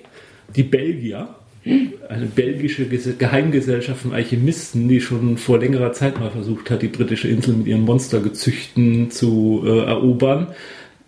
die 0.56 0.64
Belgier, 0.64 1.36
eine 1.66 2.26
belgische 2.26 2.86
Geheimgesellschaft 2.86 4.02
von 4.02 4.14
Alchemisten, 4.14 4.88
die 4.88 5.02
schon 5.02 5.38
vor 5.38 5.60
längerer 5.60 5.94
Zeit 5.94 6.20
mal 6.20 6.32
versucht 6.32 6.70
hat, 6.70 6.82
die 6.82 6.88
britische 6.88 7.28
Insel 7.28 7.56
mit 7.56 7.68
ihren 7.68 7.84
Monstergezüchten 7.84 9.12
zu 9.12 9.64
äh, 9.66 9.86
erobern, 9.86 10.48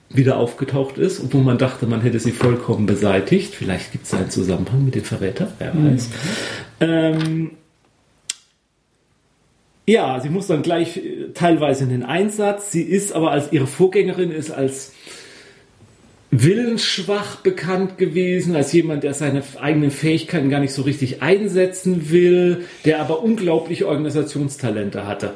wieder 0.09 0.37
aufgetaucht 0.37 0.97
ist, 0.97 1.21
obwohl 1.21 1.43
man 1.43 1.57
dachte, 1.57 1.87
man 1.87 2.01
hätte 2.01 2.19
sie 2.19 2.31
vollkommen 2.31 2.85
beseitigt. 2.85 3.53
Vielleicht 3.53 3.91
gibt 3.91 4.05
es 4.05 4.13
einen 4.13 4.29
Zusammenhang 4.29 4.85
mit 4.85 4.95
dem 4.95 5.03
Verräter, 5.03 5.51
wer 5.59 5.73
mhm. 5.73 5.93
weiß. 5.93 6.09
Mhm. 6.09 6.87
Ähm, 6.87 7.51
ja, 9.87 10.19
sie 10.19 10.29
muss 10.29 10.47
dann 10.47 10.61
gleich 10.61 10.97
äh, 10.97 11.31
teilweise 11.33 11.83
in 11.83 11.89
den 11.89 12.03
Einsatz. 12.03 12.71
Sie 12.71 12.81
ist 12.81 13.13
aber 13.13 13.31
als 13.31 13.51
ihre 13.51 13.67
Vorgängerin 13.67 14.31
ist 14.31 14.51
als 14.51 14.93
willensschwach 16.43 17.37
bekannt 17.37 17.97
gewesen, 17.97 18.55
als 18.55 18.73
jemand, 18.73 19.03
der 19.03 19.13
seine 19.13 19.43
eigenen 19.59 19.91
Fähigkeiten 19.91 20.49
gar 20.49 20.59
nicht 20.59 20.73
so 20.73 20.81
richtig 20.81 21.21
einsetzen 21.21 22.09
will, 22.09 22.65
der 22.83 22.99
aber 22.99 23.23
unglaubliche 23.23 23.87
Organisationstalente 23.87 25.07
hatte. 25.07 25.35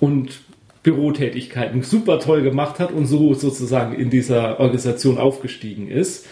Und 0.00 0.40
Bürotätigkeiten 0.82 1.82
super 1.82 2.20
toll 2.20 2.42
gemacht 2.42 2.78
hat 2.78 2.92
und 2.92 3.06
so 3.06 3.34
sozusagen 3.34 3.94
in 3.94 4.10
dieser 4.10 4.60
Organisation 4.60 5.18
aufgestiegen 5.18 5.88
ist. 5.88 6.26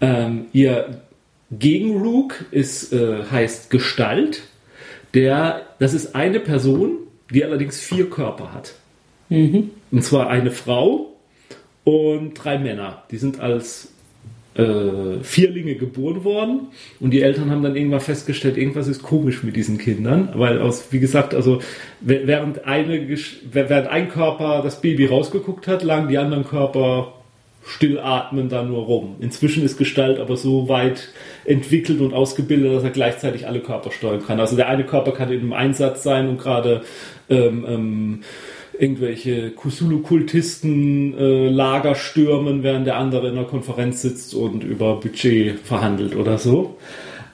Ähm, 0.00 0.46
ihr 0.52 1.02
Gegenrook 1.50 2.46
ist, 2.50 2.92
äh, 2.92 3.24
heißt 3.30 3.70
Gestalt. 3.70 4.42
Der, 5.12 5.62
das 5.78 5.94
ist 5.94 6.14
eine 6.14 6.40
Person, 6.40 6.98
die 7.30 7.44
allerdings 7.44 7.80
vier 7.80 8.10
Körper 8.10 8.52
hat. 8.52 8.74
Mhm. 9.28 9.70
Und 9.90 10.02
zwar 10.02 10.28
eine 10.28 10.50
Frau 10.50 11.13
und 11.84 12.34
drei 12.34 12.58
Männer. 12.58 13.04
Die 13.10 13.18
sind 13.18 13.40
als 13.40 13.92
äh, 14.54 15.22
Vierlinge 15.22 15.74
geboren 15.74 16.24
worden 16.24 16.68
und 17.00 17.10
die 17.10 17.22
Eltern 17.22 17.50
haben 17.50 17.62
dann 17.62 17.76
irgendwann 17.76 18.00
festgestellt, 18.00 18.56
irgendwas 18.56 18.88
ist 18.88 19.02
komisch 19.02 19.42
mit 19.42 19.56
diesen 19.56 19.78
Kindern, 19.78 20.30
weil 20.34 20.60
aus, 20.60 20.88
wie 20.90 21.00
gesagt, 21.00 21.34
also 21.34 21.60
während, 22.00 22.64
eine, 22.64 23.08
während 23.50 23.88
ein 23.88 24.08
Körper 24.08 24.62
das 24.62 24.80
Baby 24.80 25.06
rausgeguckt 25.06 25.66
hat, 25.66 25.82
lagen 25.82 26.08
die 26.08 26.18
anderen 26.18 26.44
Körper 26.44 27.12
still 27.66 27.98
atmen 27.98 28.48
da 28.48 28.62
nur 28.62 28.82
rum. 28.84 29.16
Inzwischen 29.20 29.64
ist 29.64 29.78
Gestalt 29.78 30.20
aber 30.20 30.36
so 30.36 30.68
weit 30.68 31.08
entwickelt 31.44 32.00
und 32.00 32.12
ausgebildet, 32.12 32.74
dass 32.74 32.84
er 32.84 32.90
gleichzeitig 32.90 33.46
alle 33.46 33.60
Körper 33.60 33.90
steuern 33.90 34.22
kann. 34.24 34.38
Also 34.38 34.54
der 34.54 34.68
eine 34.68 34.84
Körper 34.84 35.12
kann 35.12 35.32
in 35.32 35.40
einem 35.40 35.52
Einsatz 35.54 36.02
sein 36.02 36.28
und 36.28 36.38
gerade 36.38 36.82
ähm, 37.30 37.64
ähm, 37.66 38.20
irgendwelche 38.78 39.50
Kusulu-Kultisten 39.50 41.16
äh, 41.16 41.48
Lager 41.48 41.94
stürmen, 41.94 42.62
während 42.62 42.86
der 42.86 42.96
andere 42.96 43.28
in 43.28 43.38
einer 43.38 43.46
Konferenz 43.46 44.02
sitzt 44.02 44.34
und 44.34 44.64
über 44.64 44.96
Budget 45.00 45.58
verhandelt 45.60 46.16
oder 46.16 46.38
so. 46.38 46.76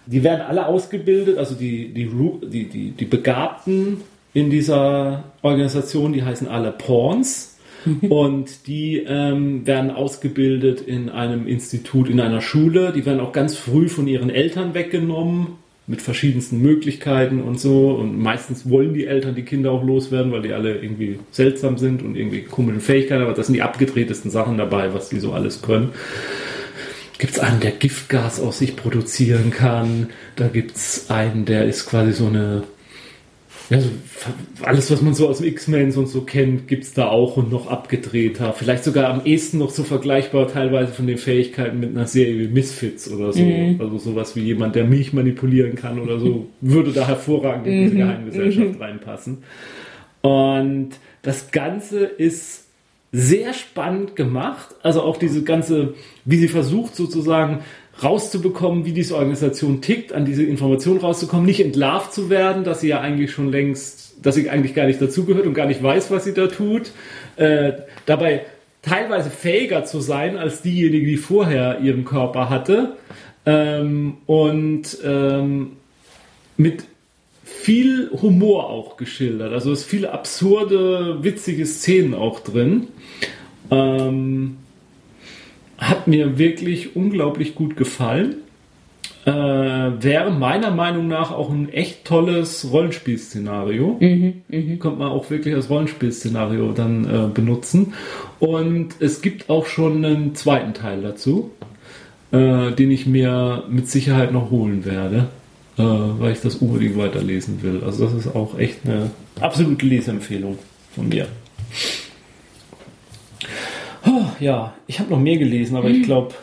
Die 0.06 0.24
werden 0.24 0.40
alle 0.42 0.66
ausgebildet, 0.66 1.38
also 1.38 1.54
die, 1.54 1.92
die, 1.92 2.10
die, 2.42 2.68
die, 2.68 2.90
die 2.90 3.04
Begabten 3.04 3.98
in 4.32 4.50
dieser 4.50 5.24
Organisation, 5.42 6.12
die 6.12 6.22
heißen 6.22 6.48
alle 6.48 6.72
Pawns. 6.72 7.58
und 8.10 8.66
die 8.66 8.98
ähm, 8.98 9.66
werden 9.66 9.90
ausgebildet 9.90 10.82
in 10.82 11.08
einem 11.08 11.46
Institut, 11.46 12.10
in 12.10 12.20
einer 12.20 12.42
Schule. 12.42 12.92
Die 12.92 13.06
werden 13.06 13.20
auch 13.20 13.32
ganz 13.32 13.56
früh 13.56 13.88
von 13.88 14.06
ihren 14.06 14.28
Eltern 14.28 14.74
weggenommen 14.74 15.56
mit 15.90 16.00
verschiedensten 16.00 16.62
Möglichkeiten 16.62 17.42
und 17.42 17.58
so. 17.58 17.90
Und 17.90 18.16
meistens 18.16 18.70
wollen 18.70 18.94
die 18.94 19.06
Eltern 19.06 19.34
die 19.34 19.42
Kinder 19.42 19.72
auch 19.72 19.82
loswerden, 19.82 20.30
weil 20.30 20.42
die 20.42 20.52
alle 20.52 20.78
irgendwie 20.78 21.18
seltsam 21.32 21.78
sind 21.78 22.00
und 22.02 22.14
irgendwie 22.14 22.42
komischen 22.42 22.80
Fähigkeiten. 22.80 23.24
Aber 23.24 23.34
das 23.34 23.48
sind 23.48 23.54
die 23.54 23.62
abgedrehtesten 23.62 24.30
Sachen 24.30 24.56
dabei, 24.56 24.94
was 24.94 25.08
die 25.08 25.18
so 25.18 25.32
alles 25.32 25.62
können. 25.62 25.90
Gibt 27.18 27.32
es 27.32 27.40
einen, 27.40 27.58
der 27.58 27.72
Giftgas 27.72 28.38
aus 28.38 28.60
sich 28.60 28.76
produzieren 28.76 29.50
kann. 29.50 30.10
Da 30.36 30.46
gibt 30.46 30.76
es 30.76 31.10
einen, 31.10 31.44
der 31.44 31.64
ist 31.64 31.86
quasi 31.86 32.12
so 32.12 32.28
eine 32.28 32.62
ja, 33.70 33.78
alles, 34.62 34.90
was 34.90 35.00
man 35.00 35.14
so 35.14 35.28
aus 35.28 35.38
dem 35.38 35.46
X-Men 35.46 35.94
und 35.94 36.06
so 36.06 36.22
kennt, 36.22 36.66
gibt 36.66 36.84
es 36.84 36.92
da 36.92 37.08
auch 37.08 37.36
und 37.36 37.52
noch 37.52 37.68
abgedrehter. 37.68 38.52
Vielleicht 38.52 38.82
sogar 38.82 39.08
am 39.08 39.24
ehesten 39.24 39.58
noch 39.58 39.70
so 39.70 39.84
vergleichbar 39.84 40.48
teilweise 40.48 40.92
von 40.92 41.06
den 41.06 41.18
Fähigkeiten 41.18 41.78
mit 41.78 41.90
einer 41.90 42.08
Serie 42.08 42.40
wie 42.40 42.48
Misfits 42.48 43.10
oder 43.10 43.32
so. 43.32 43.42
Mhm. 43.42 43.80
Also 43.80 43.98
sowas 43.98 44.34
wie 44.34 44.40
jemand, 44.40 44.74
der 44.74 44.84
Milch 44.84 45.12
manipulieren 45.12 45.76
kann 45.76 46.00
oder 46.00 46.18
so, 46.18 46.48
würde 46.60 46.92
da 46.92 47.06
hervorragend 47.06 47.68
in 47.68 47.84
diese 47.84 47.94
mhm. 47.94 47.98
Geheimgesellschaft 47.98 48.74
mhm. 48.74 48.82
reinpassen. 48.82 49.38
Und 50.22 50.90
das 51.22 51.52
Ganze 51.52 52.04
ist 52.04 52.64
sehr 53.12 53.54
spannend 53.54 54.16
gemacht. 54.16 54.74
Also 54.82 55.02
auch 55.02 55.16
diese 55.16 55.44
ganze, 55.44 55.94
wie 56.24 56.36
sie 56.36 56.48
versucht 56.48 56.96
sozusagen 56.96 57.60
rauszubekommen, 58.02 58.84
wie 58.84 58.92
diese 58.92 59.16
Organisation 59.16 59.80
tickt, 59.80 60.12
an 60.12 60.24
diese 60.24 60.42
Information 60.42 60.98
rauszukommen, 60.98 61.46
nicht 61.46 61.60
entlarvt 61.60 62.12
zu 62.12 62.30
werden, 62.30 62.64
dass 62.64 62.80
sie 62.80 62.88
ja 62.88 63.00
eigentlich 63.00 63.32
schon 63.32 63.50
längst, 63.50 64.14
dass 64.22 64.34
sie 64.34 64.48
eigentlich 64.48 64.74
gar 64.74 64.86
nicht 64.86 65.00
dazugehört 65.00 65.46
und 65.46 65.54
gar 65.54 65.66
nicht 65.66 65.82
weiß, 65.82 66.10
was 66.10 66.24
sie 66.24 66.34
da 66.34 66.46
tut. 66.46 66.92
Äh, 67.36 67.72
dabei 68.06 68.46
teilweise 68.82 69.30
fähiger 69.30 69.84
zu 69.84 70.00
sein 70.00 70.38
als 70.38 70.62
diejenige, 70.62 71.06
die 71.06 71.16
vorher 71.16 71.80
ihren 71.80 72.04
Körper 72.04 72.48
hatte. 72.48 72.96
Ähm, 73.46 74.18
und 74.26 74.98
ähm, 75.04 75.72
mit 76.56 76.84
viel 77.42 78.10
Humor 78.22 78.70
auch 78.70 78.96
geschildert. 78.96 79.52
Also 79.52 79.72
es 79.72 79.84
viele 79.84 80.12
absurde, 80.12 81.22
witzige 81.22 81.66
Szenen 81.66 82.14
auch 82.14 82.40
drin. 82.40 82.88
Ähm, 83.70 84.58
hat 85.80 86.06
mir 86.06 86.38
wirklich 86.38 86.94
unglaublich 86.94 87.54
gut 87.54 87.76
gefallen. 87.76 88.36
Äh, 89.24 89.32
wäre 89.32 90.30
meiner 90.30 90.70
Meinung 90.70 91.08
nach 91.08 91.30
auch 91.30 91.50
ein 91.50 91.68
echt 91.70 92.04
tolles 92.04 92.70
Rollenspielszenario. 92.70 93.98
Mhm, 94.00 94.42
mh. 94.48 94.76
Könnte 94.76 94.98
man 94.98 95.08
auch 95.08 95.28
wirklich 95.30 95.54
als 95.54 95.68
Rollenspielszenario 95.68 96.72
dann 96.72 97.04
äh, 97.04 97.28
benutzen. 97.32 97.94
Und 98.38 98.94
es 99.00 99.20
gibt 99.20 99.50
auch 99.50 99.66
schon 99.66 100.04
einen 100.04 100.34
zweiten 100.34 100.72
Teil 100.72 101.02
dazu, 101.02 101.50
äh, 102.32 102.72
den 102.72 102.90
ich 102.90 103.06
mir 103.06 103.64
mit 103.68 103.90
Sicherheit 103.90 104.32
noch 104.32 104.50
holen 104.50 104.86
werde, 104.86 105.28
äh, 105.76 105.82
weil 105.82 106.32
ich 106.32 106.40
das 106.40 106.56
unbedingt 106.56 106.96
weiterlesen 106.96 107.62
will. 107.62 107.82
Also 107.84 108.04
das 108.04 108.14
ist 108.14 108.34
auch 108.34 108.58
echt 108.58 108.86
eine 108.86 109.10
absolute 109.38 109.84
Leseempfehlung 109.84 110.58
von 110.94 111.08
mir. 111.08 111.26
Oh, 114.06 114.24
ja, 114.40 114.74
ich 114.86 114.98
habe 114.98 115.10
noch 115.10 115.20
mehr 115.20 115.38
gelesen, 115.38 115.76
aber 115.76 115.88
ich 115.88 116.02
glaube. 116.04 116.34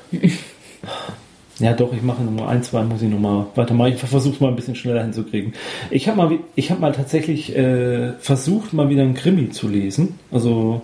Ja, 1.59 1.73
doch, 1.73 1.91
ich 1.91 2.03
mache 2.03 2.21
nochmal 2.21 2.49
ein, 2.49 2.61
zwei, 2.61 2.83
muss 2.83 3.01
ich 3.01 3.09
nochmal 3.09 3.47
weitermachen. 3.55 3.93
Ich 3.93 3.99
versuche 3.99 4.35
es 4.35 4.39
mal 4.39 4.49
ein 4.49 4.55
bisschen 4.55 4.75
schneller 4.75 5.03
hinzukriegen. 5.03 5.53
Ich 5.89 6.07
habe 6.07 6.17
mal, 6.17 6.39
hab 6.55 6.79
mal 6.79 6.91
tatsächlich 6.91 7.55
äh, 7.55 8.13
versucht, 8.19 8.73
mal 8.73 8.89
wieder 8.89 9.01
einen 9.01 9.15
Krimi 9.15 9.49
zu 9.49 9.67
lesen. 9.67 10.19
Also 10.31 10.81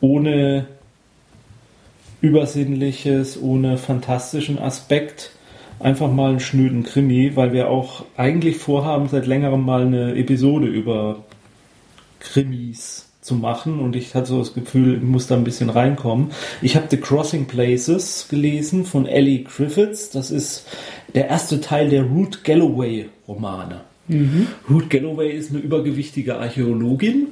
ohne 0.00 0.66
Übersinnliches, 2.20 3.40
ohne 3.40 3.78
fantastischen 3.78 4.58
Aspekt. 4.58 5.30
Einfach 5.78 6.12
mal 6.12 6.30
einen 6.30 6.40
schnöden 6.40 6.82
Krimi, 6.82 7.34
weil 7.36 7.54
wir 7.54 7.70
auch 7.70 8.04
eigentlich 8.18 8.58
vorhaben, 8.58 9.08
seit 9.08 9.26
längerem 9.26 9.64
mal 9.64 9.86
eine 9.86 10.14
Episode 10.14 10.66
über 10.66 11.24
Krimis 12.18 13.09
zu 13.20 13.34
machen 13.34 13.80
und 13.80 13.96
ich 13.96 14.14
hatte 14.14 14.28
so 14.28 14.38
das 14.38 14.54
Gefühl, 14.54 14.96
ich 14.96 15.02
muss 15.02 15.26
da 15.26 15.36
ein 15.36 15.44
bisschen 15.44 15.70
reinkommen. 15.70 16.30
Ich 16.62 16.76
habe 16.76 16.86
The 16.90 16.96
Crossing 16.96 17.46
Places 17.46 18.26
gelesen 18.30 18.84
von 18.84 19.06
Ellie 19.06 19.44
Griffiths. 19.44 20.10
Das 20.10 20.30
ist 20.30 20.66
der 21.14 21.28
erste 21.28 21.60
Teil 21.60 21.90
der 21.90 22.04
Ruth 22.04 22.44
Galloway 22.44 23.08
Romane. 23.28 23.82
Mhm. 24.08 24.46
Ruth 24.68 24.88
Galloway 24.88 25.32
ist 25.32 25.50
eine 25.50 25.60
übergewichtige 25.60 26.36
Archäologin, 26.36 27.28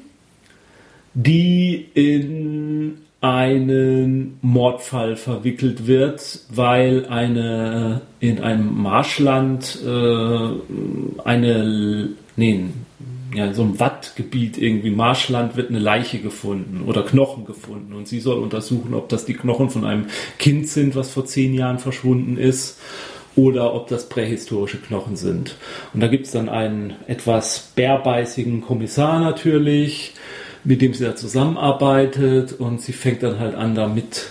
die 1.14 1.86
in 1.94 2.98
einen 3.20 4.38
Mordfall 4.42 5.16
verwickelt 5.16 5.86
wird, 5.86 6.40
weil 6.50 7.06
eine 7.06 8.02
in 8.20 8.40
einem 8.40 8.80
Marschland 8.80 9.78
äh, 9.84 10.48
eine 11.24 12.10
nee, 12.36 12.64
ja, 13.34 13.46
in 13.46 13.54
so 13.54 13.62
einem 13.62 13.78
Wattgebiet 13.78 14.58
irgendwie, 14.58 14.90
Marschland, 14.90 15.56
wird 15.56 15.70
eine 15.70 15.78
Leiche 15.78 16.18
gefunden 16.18 16.82
oder 16.86 17.02
Knochen 17.02 17.44
gefunden 17.44 17.92
und 17.92 18.08
sie 18.08 18.20
soll 18.20 18.38
untersuchen, 18.38 18.94
ob 18.94 19.08
das 19.08 19.26
die 19.26 19.34
Knochen 19.34 19.70
von 19.70 19.84
einem 19.84 20.06
Kind 20.38 20.68
sind, 20.68 20.96
was 20.96 21.10
vor 21.10 21.26
zehn 21.26 21.54
Jahren 21.54 21.78
verschwunden 21.78 22.38
ist 22.38 22.78
oder 23.36 23.74
ob 23.74 23.88
das 23.88 24.08
prähistorische 24.08 24.78
Knochen 24.78 25.16
sind. 25.16 25.56
Und 25.94 26.00
da 26.00 26.08
gibt 26.08 26.26
es 26.26 26.32
dann 26.32 26.48
einen 26.48 26.94
etwas 27.06 27.72
bärbeißigen 27.74 28.62
Kommissar 28.62 29.20
natürlich, 29.20 30.14
mit 30.64 30.82
dem 30.82 30.94
sie 30.94 31.04
da 31.04 31.14
zusammenarbeitet 31.14 32.52
und 32.52 32.80
sie 32.80 32.92
fängt 32.92 33.22
dann 33.22 33.38
halt 33.38 33.54
an 33.54 33.74
damit 33.74 34.30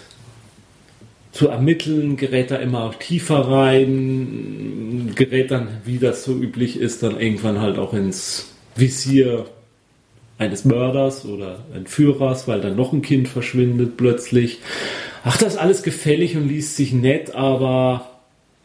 zu 1.31 1.49
ermitteln, 1.49 2.17
gerät 2.17 2.49
da 2.49 2.55
immer 2.55 2.91
tiefer 2.97 3.47
rein, 3.47 5.13
gerät 5.15 5.51
dann, 5.51 5.67
wie 5.85 5.99
das 5.99 6.23
so 6.23 6.33
üblich 6.33 6.79
ist, 6.79 7.03
dann 7.03 7.19
irgendwann 7.19 7.61
halt 7.61 7.77
auch 7.77 7.93
ins 7.93 8.56
Visier 8.79 9.45
eines 10.37 10.65
Mörders 10.65 11.25
oder 11.25 11.65
Entführers, 11.73 12.47
weil 12.47 12.61
dann 12.61 12.75
noch 12.75 12.93
ein 12.93 13.01
Kind 13.01 13.27
verschwindet 13.27 13.97
plötzlich. 13.97 14.59
Ach, 15.23 15.37
das 15.37 15.53
ist 15.53 15.59
alles 15.59 15.83
gefällig 15.83 16.35
und 16.37 16.47
liest 16.47 16.75
sich 16.75 16.93
nett, 16.93 17.33
aber 17.33 18.09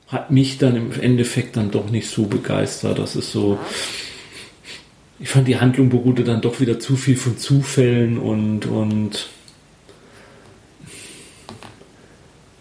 hat 0.08 0.30
mich 0.30 0.58
dann 0.58 0.76
im 0.76 0.92
Endeffekt 1.00 1.56
dann 1.56 1.70
doch 1.70 1.90
nicht 1.90 2.08
so 2.08 2.26
begeistert. 2.26 2.98
Das 2.98 3.16
ist 3.16 3.32
so. 3.32 3.58
Ich 5.18 5.28
fand 5.28 5.48
die 5.48 5.58
Handlung 5.58 5.88
beruhte 5.88 6.24
dann 6.24 6.40
doch 6.40 6.60
wieder 6.60 6.78
zu 6.78 6.96
viel 6.96 7.16
von 7.16 7.38
Zufällen 7.38 8.18
und, 8.18 8.66
und 8.66 9.28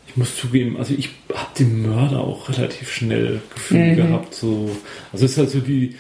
ich 0.08 0.16
muss 0.16 0.36
zugeben, 0.36 0.78
also 0.78 0.94
ich 0.94 1.10
habe 1.34 1.50
den 1.58 1.82
Mörder 1.82 2.20
auch 2.20 2.50
relativ 2.50 2.92
schnell 2.92 3.42
Gefühl 3.54 3.92
mhm. 3.92 3.96
gehabt. 3.96 4.36
So, 4.36 4.70
also 5.12 5.26
es 5.26 5.32
ist 5.32 5.38
halt 5.38 5.50
so 5.50 5.60
die, 5.60 5.96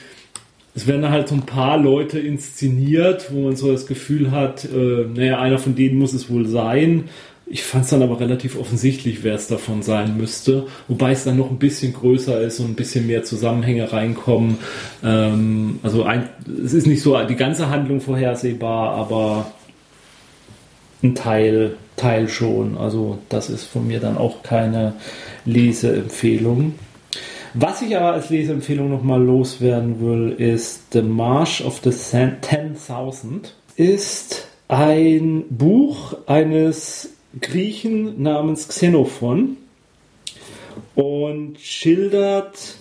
es 0.73 0.87
werden 0.87 1.09
halt 1.09 1.27
so 1.27 1.35
ein 1.35 1.45
paar 1.45 1.77
Leute 1.77 2.19
inszeniert, 2.19 3.31
wo 3.31 3.41
man 3.41 3.55
so 3.55 3.71
das 3.71 3.87
Gefühl 3.87 4.31
hat, 4.31 4.65
äh, 4.65 5.05
naja, 5.13 5.39
einer 5.39 5.57
von 5.57 5.75
denen 5.75 5.99
muss 5.99 6.13
es 6.13 6.29
wohl 6.29 6.47
sein. 6.47 7.09
Ich 7.45 7.63
fand 7.63 7.83
es 7.83 7.89
dann 7.89 8.01
aber 8.01 8.21
relativ 8.21 8.57
offensichtlich, 8.57 9.25
wer 9.25 9.35
es 9.35 9.47
davon 9.47 9.81
sein 9.81 10.15
müsste. 10.15 10.67
Wobei 10.87 11.11
es 11.11 11.25
dann 11.25 11.35
noch 11.35 11.49
ein 11.49 11.59
bisschen 11.59 11.91
größer 11.91 12.39
ist 12.39 12.61
und 12.61 12.69
ein 12.69 12.75
bisschen 12.75 13.07
mehr 13.07 13.23
Zusammenhänge 13.23 13.91
reinkommen. 13.91 14.57
Ähm, 15.03 15.79
also 15.83 16.03
ein, 16.03 16.29
es 16.63 16.73
ist 16.73 16.87
nicht 16.87 17.01
so 17.01 17.21
die 17.25 17.35
ganze 17.35 17.69
Handlung 17.69 17.99
vorhersehbar, 17.99 18.95
aber 18.95 19.51
ein 21.03 21.15
Teil, 21.15 21.75
Teil 21.97 22.29
schon. 22.29 22.77
Also 22.77 23.17
das 23.27 23.49
ist 23.49 23.65
von 23.65 23.85
mir 23.85 23.99
dann 23.99 24.17
auch 24.17 24.43
keine 24.43 24.93
Leseempfehlung. 25.43 26.75
Was 27.53 27.81
ich 27.81 27.97
aber 27.97 28.13
als 28.13 28.29
Leseempfehlung 28.29 28.89
nochmal 28.89 29.21
loswerden 29.21 29.99
will, 29.99 30.31
ist 30.37 30.93
The 30.93 31.01
March 31.01 31.63
of 31.65 31.81
the 31.83 31.89
10.000. 31.89 33.51
Ist 33.75 34.47
ein 34.69 35.43
Buch 35.49 36.15
eines 36.27 37.13
Griechen 37.41 38.21
namens 38.21 38.69
Xenophon 38.69 39.57
und 40.95 41.59
schildert 41.59 42.75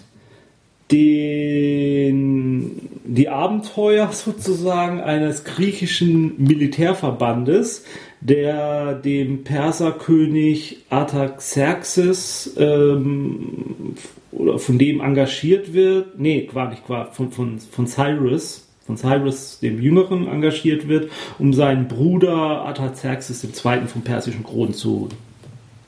den, 0.92 2.88
die 3.04 3.28
Abenteuer 3.28 4.12
sozusagen 4.12 5.00
eines 5.00 5.42
griechischen 5.42 6.40
Militärverbandes, 6.42 7.84
der 8.20 8.94
dem 8.94 9.42
Perserkönig 9.42 10.78
Artaxerxes 10.90 12.54
ähm, 12.56 13.96
oder 14.32 14.58
von 14.58 14.78
dem 14.78 15.00
engagiert 15.00 15.72
wird, 15.72 16.18
nee, 16.18 16.48
gar 16.52 16.70
nicht, 16.70 16.86
gar 16.86 17.12
von, 17.12 17.30
von, 17.30 17.58
von 17.58 17.86
Cyrus, 17.86 18.68
von 18.86 18.96
Cyrus 18.96 19.58
dem 19.60 19.80
Jüngeren 19.80 20.28
engagiert 20.28 20.88
wird, 20.88 21.10
um 21.38 21.52
seinen 21.52 21.88
Bruder 21.88 22.32
Artaxerxes 22.32 23.44
II. 23.44 23.86
vom 23.86 24.02
persischen 24.02 24.44
Kron 24.44 24.72
zu, 24.72 25.08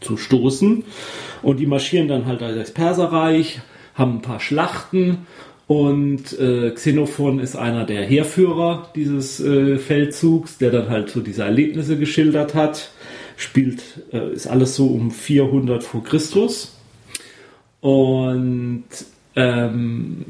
zu 0.00 0.16
stoßen. 0.16 0.84
Und 1.42 1.60
die 1.60 1.66
marschieren 1.66 2.08
dann 2.08 2.26
halt 2.26 2.40
das 2.40 2.72
Perserreich, 2.72 3.60
haben 3.94 4.16
ein 4.16 4.22
paar 4.22 4.40
Schlachten 4.40 5.26
und 5.66 6.38
äh, 6.38 6.70
Xenophon 6.72 7.38
ist 7.38 7.56
einer 7.56 7.84
der 7.84 8.04
Heerführer 8.04 8.90
dieses 8.94 9.40
äh, 9.40 9.78
Feldzugs, 9.78 10.58
der 10.58 10.70
dann 10.70 10.90
halt 10.90 11.08
so 11.08 11.20
diese 11.20 11.44
Erlebnisse 11.44 11.96
geschildert 11.96 12.54
hat. 12.54 12.90
Spielt, 13.36 13.82
äh, 14.12 14.32
ist 14.34 14.46
alles 14.46 14.76
so 14.76 14.88
um 14.88 15.10
400 15.10 15.82
vor 15.82 16.04
Christus. 16.04 16.71
Und 17.82 18.84
ähm, 19.34 20.24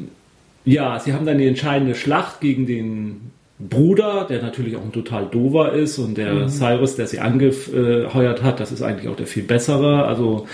ja, 0.65 0.99
sie 0.99 1.13
haben 1.13 1.27
dann 1.27 1.39
die 1.39 1.47
entscheidende 1.47 1.95
Schlacht 1.95 2.41
gegen 2.41 2.67
den 2.67 3.31
Bruder, 3.59 4.27
der 4.29 4.43
natürlich 4.43 4.75
auch 4.75 4.83
ein 4.83 4.91
total 4.91 5.27
dover 5.27 5.73
ist 5.73 5.99
und 5.99 6.17
der 6.17 6.35
mhm. 6.35 6.49
Cyrus, 6.49 6.97
der 6.97 7.07
sie 7.07 7.21
angeheuert 7.21 8.43
hat, 8.43 8.59
das 8.59 8.73
ist 8.73 8.83
eigentlich 8.83 9.09
auch 9.09 9.17
der 9.17 9.27
viel 9.27 9.45
bessere. 9.45 10.07
Also 10.07 10.47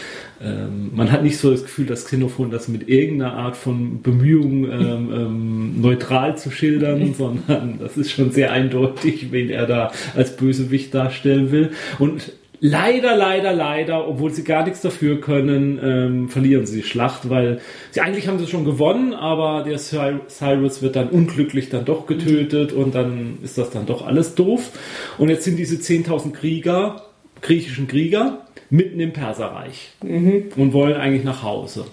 ähm, 0.42 0.90
man 0.94 1.10
hat 1.10 1.22
nicht 1.22 1.38
so 1.38 1.50
das 1.50 1.62
Gefühl, 1.62 1.86
dass 1.86 2.04
Xenophon 2.04 2.50
das 2.50 2.68
mit 2.68 2.88
irgendeiner 2.88 3.34
Art 3.34 3.56
von 3.56 4.02
Bemühung 4.02 4.64
ähm, 4.64 5.10
ähm, 5.14 5.80
neutral 5.80 6.36
zu 6.36 6.50
schildern, 6.50 7.14
sondern 7.18 7.78
das 7.78 7.96
ist 7.96 8.10
schon 8.10 8.32
sehr 8.32 8.52
eindeutig, 8.52 9.30
wen 9.30 9.50
er 9.50 9.66
da 9.66 9.92
als 10.16 10.36
Bösewicht 10.36 10.92
darstellen 10.92 11.52
will. 11.52 11.70
Und 11.98 12.32
Leider, 12.60 13.16
leider, 13.16 13.52
leider, 13.52 14.08
obwohl 14.08 14.32
sie 14.32 14.42
gar 14.42 14.64
nichts 14.64 14.80
dafür 14.80 15.20
können, 15.20 15.78
ähm, 15.82 16.28
verlieren 16.28 16.66
sie 16.66 16.78
die 16.78 16.86
Schlacht, 16.86 17.30
weil 17.30 17.60
sie 17.92 18.00
eigentlich 18.00 18.26
haben 18.26 18.40
sie 18.40 18.48
schon 18.48 18.64
gewonnen, 18.64 19.14
aber 19.14 19.62
der 19.62 19.78
Cyrus 19.78 20.82
wird 20.82 20.96
dann 20.96 21.08
unglücklich 21.08 21.68
dann 21.68 21.84
doch 21.84 22.06
getötet 22.06 22.72
und 22.72 22.96
dann 22.96 23.38
ist 23.42 23.58
das 23.58 23.70
dann 23.70 23.86
doch 23.86 24.04
alles 24.04 24.34
doof. 24.34 24.70
Und 25.18 25.28
jetzt 25.28 25.44
sind 25.44 25.56
diese 25.56 25.76
10.000 25.76 26.32
Krieger, 26.32 27.04
griechischen 27.42 27.86
Krieger, 27.86 28.47
mitten 28.70 29.00
im 29.00 29.12
Perserreich 29.12 29.90
mhm. 30.02 30.44
und 30.56 30.72
wollen 30.72 30.96
eigentlich 30.96 31.24
nach 31.24 31.42
Hause. 31.42 31.86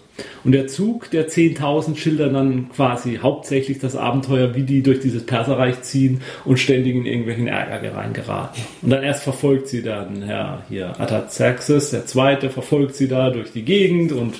Und 0.43 0.51
der 0.51 0.67
Zug 0.67 1.09
der 1.11 1.27
10.000 1.27 1.97
schildert 1.97 2.33
dann 2.33 2.69
quasi 2.69 3.19
hauptsächlich 3.21 3.79
das 3.79 3.95
Abenteuer, 3.95 4.55
wie 4.55 4.63
die 4.63 4.83
durch 4.83 4.99
dieses 4.99 5.25
Perserreich 5.25 5.81
ziehen 5.81 6.21
und 6.45 6.57
ständig 6.57 6.95
in 6.95 7.05
irgendwelchen 7.05 7.47
Ärger 7.47 7.95
reingeraten. 7.95 8.63
Und 8.81 8.89
dann 8.91 9.03
erst 9.03 9.23
verfolgt 9.23 9.67
sie 9.67 9.81
dann 9.81 10.21
Herr 10.23 10.63
hier 10.69 10.99
Artaxerxes, 10.99 11.91
der 11.91 12.05
Zweite, 12.05 12.49
verfolgt 12.49 12.95
sie 12.95 13.07
da 13.07 13.29
durch 13.29 13.51
die 13.51 13.63
Gegend 13.63 14.11
und 14.11 14.35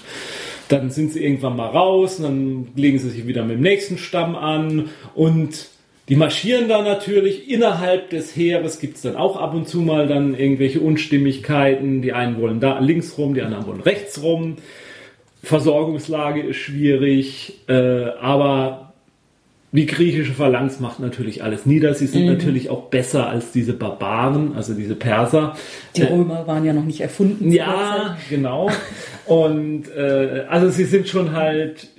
dann 0.69 0.89
sind 0.89 1.11
sie 1.11 1.23
irgendwann 1.23 1.55
mal 1.55 1.67
raus 1.67 2.19
und 2.19 2.23
dann 2.23 2.67
legen 2.75 2.99
sie 2.99 3.09
sich 3.09 3.27
wieder 3.27 3.43
mit 3.43 3.57
dem 3.57 3.61
nächsten 3.61 3.97
Stamm 3.97 4.35
an 4.35 4.89
und 5.13 5.67
die 6.09 6.15
marschieren 6.15 6.67
da 6.67 6.81
natürlich. 6.81 7.49
Innerhalb 7.49 8.09
des 8.11 8.35
Heeres 8.35 8.79
gibt 8.79 8.97
es 8.97 9.01
dann 9.01 9.15
auch 9.15 9.37
ab 9.37 9.53
und 9.53 9.67
zu 9.67 9.81
mal 9.81 10.07
dann 10.07 10.35
irgendwelche 10.35 10.79
Unstimmigkeiten. 10.79 12.01
Die 12.01 12.13
einen 12.13 12.39
wollen 12.39 12.59
da 12.59 12.79
links 12.79 13.17
rum, 13.17 13.33
die 13.33 13.41
anderen 13.41 13.65
wollen 13.65 13.81
rechts 13.81 14.21
rum. 14.21 14.57
Versorgungslage 15.41 16.41
ist 16.41 16.57
schwierig, 16.57 17.53
äh, 17.67 18.05
aber 18.19 18.93
die 19.71 19.85
griechische 19.85 20.31
Phalanx 20.31 20.79
macht 20.79 20.99
natürlich 20.99 21.43
alles 21.43 21.65
nieder. 21.65 21.93
Sie 21.93 22.07
sind 22.07 22.23
mhm. 22.23 22.33
natürlich 22.33 22.69
auch 22.69 22.83
besser 22.83 23.27
als 23.27 23.51
diese 23.51 23.73
Barbaren, 23.73 24.55
also 24.55 24.73
diese 24.73 24.95
Perser. 24.95 25.55
Die 25.95 26.01
äh, 26.01 26.05
Römer 26.05 26.47
waren 26.47 26.63
ja 26.65 26.71
noch 26.71 26.85
nicht 26.85 27.01
erfunden. 27.01 27.51
Ja, 27.51 28.17
genau. 28.29 28.69
Und 29.25 29.89
äh, 29.95 30.45
also 30.47 30.69
sie 30.69 30.85
sind 30.85 31.09
schon 31.09 31.33
halt 31.33 31.89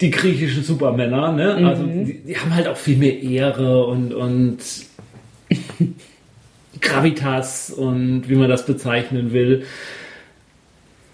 die 0.00 0.10
griechischen 0.10 0.62
Supermänner, 0.62 1.32
ne? 1.32 1.56
Mhm. 1.58 1.66
Also 1.66 1.84
die, 1.84 2.20
die, 2.20 2.36
haben 2.36 2.54
halt 2.54 2.68
auch 2.68 2.76
viel 2.76 2.96
mehr 2.96 3.20
Ehre 3.20 3.86
und, 3.86 4.14
und 4.14 4.58
Gravitas 6.80 7.70
und 7.70 8.28
wie 8.28 8.36
man 8.36 8.48
das 8.48 8.66
bezeichnen 8.66 9.32
will. 9.32 9.64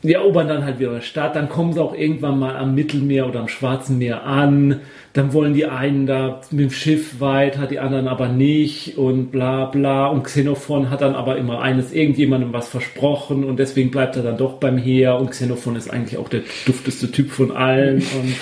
Die 0.05 0.13
erobern 0.13 0.49
dann 0.49 0.65
halt 0.67 0.79
wieder 0.79 0.91
eine 0.91 1.01
Stadt, 1.01 1.35
dann 1.35 1.49
kommen 1.49 1.73
sie 1.73 1.83
auch 1.83 1.95
irgendwann 1.95 2.39
mal 2.39 2.57
am 2.57 2.75
Mittelmeer 2.75 3.27
oder 3.27 3.41
am 3.41 3.49
Schwarzen 3.49 3.97
Meer 3.97 4.25
an, 4.25 4.81
dann 5.15 5.33
wollen 5.33 5.55
die 5.55 5.65
einen 5.65 6.07
da 6.07 6.43
mit 6.51 6.61
dem 6.61 6.71
Schiff 6.71 7.21
weiter, 7.21 7.67
die 7.67 7.79
anderen 7.79 8.07
aber 8.07 8.29
nicht 8.29 8.99
und 8.99 9.33
bla 9.33 9.65
bla. 9.65 10.09
Und 10.09 10.25
Xenophon 10.25 10.91
hat 10.91 11.01
dann 11.01 11.15
aber 11.15 11.39
immer 11.39 11.63
eines 11.63 11.93
irgendjemandem 11.93 12.53
was 12.53 12.69
versprochen 12.69 13.45
und 13.45 13.59
deswegen 13.59 13.91
bleibt 13.91 14.17
er 14.17 14.23
dann 14.23 14.37
doch 14.37 14.55
beim 14.55 14.77
Heer 14.77 15.19
und 15.19 15.31
Xenophon 15.31 15.75
ist 15.75 15.89
eigentlich 15.89 16.19
auch 16.19 16.29
der 16.29 16.43
dufteste 16.67 17.11
Typ 17.11 17.31
von 17.31 17.51
allen 17.51 17.99
und 17.99 18.35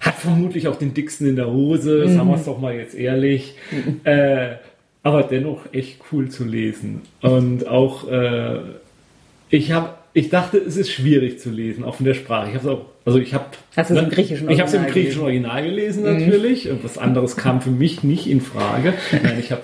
hat 0.00 0.14
vermutlich 0.14 0.68
auch 0.68 0.76
den 0.76 0.94
dicksten 0.94 1.26
in 1.26 1.36
der 1.36 1.50
Hose, 1.50 2.04
mhm. 2.06 2.14
sagen 2.14 2.28
wir 2.28 2.36
es 2.36 2.44
doch 2.44 2.60
mal 2.60 2.76
jetzt 2.76 2.94
ehrlich. 2.94 3.56
Mhm. 3.72 4.00
Äh, 4.04 4.56
aber 5.02 5.22
dennoch 5.24 5.60
echt 5.72 5.98
cool 6.12 6.28
zu 6.28 6.44
lesen. 6.44 7.02
Und 7.20 7.66
auch, 7.66 8.08
äh, 8.08 8.60
ich 9.50 9.72
habe 9.72 9.90
ich 10.16 10.30
dachte, 10.30 10.58
es 10.58 10.76
ist 10.76 10.92
schwierig 10.92 11.40
zu 11.40 11.50
lesen, 11.50 11.84
auch 11.84 11.96
von 11.96 12.06
der 12.06 12.14
Sprache. 12.14 12.48
Ich 12.48 12.54
habe 12.54 12.70
auch, 12.70 12.86
also 13.04 13.18
ich 13.18 13.34
habe, 13.34 13.46
hast 13.76 13.90
du 13.90 13.94
es 13.94 14.02
im 14.02 14.08
griechischen 14.08 14.46
Original? 14.46 14.54
Ich 14.54 14.60
habe 14.60 14.68
es 14.68 14.74
im 14.74 14.92
griechischen 14.92 15.22
Original 15.22 15.62
gelesen 15.64 16.04
mhm. 16.04 16.12
natürlich. 16.12 16.64
Mhm. 16.66 16.70
Und 16.70 16.84
was 16.84 16.98
anderes 16.98 17.36
kam 17.36 17.60
für 17.60 17.70
mich 17.70 18.04
nicht 18.04 18.28
in 18.28 18.40
Frage. 18.40 18.94
Nein, 19.22 19.36
ich 19.40 19.50
habe 19.50 19.62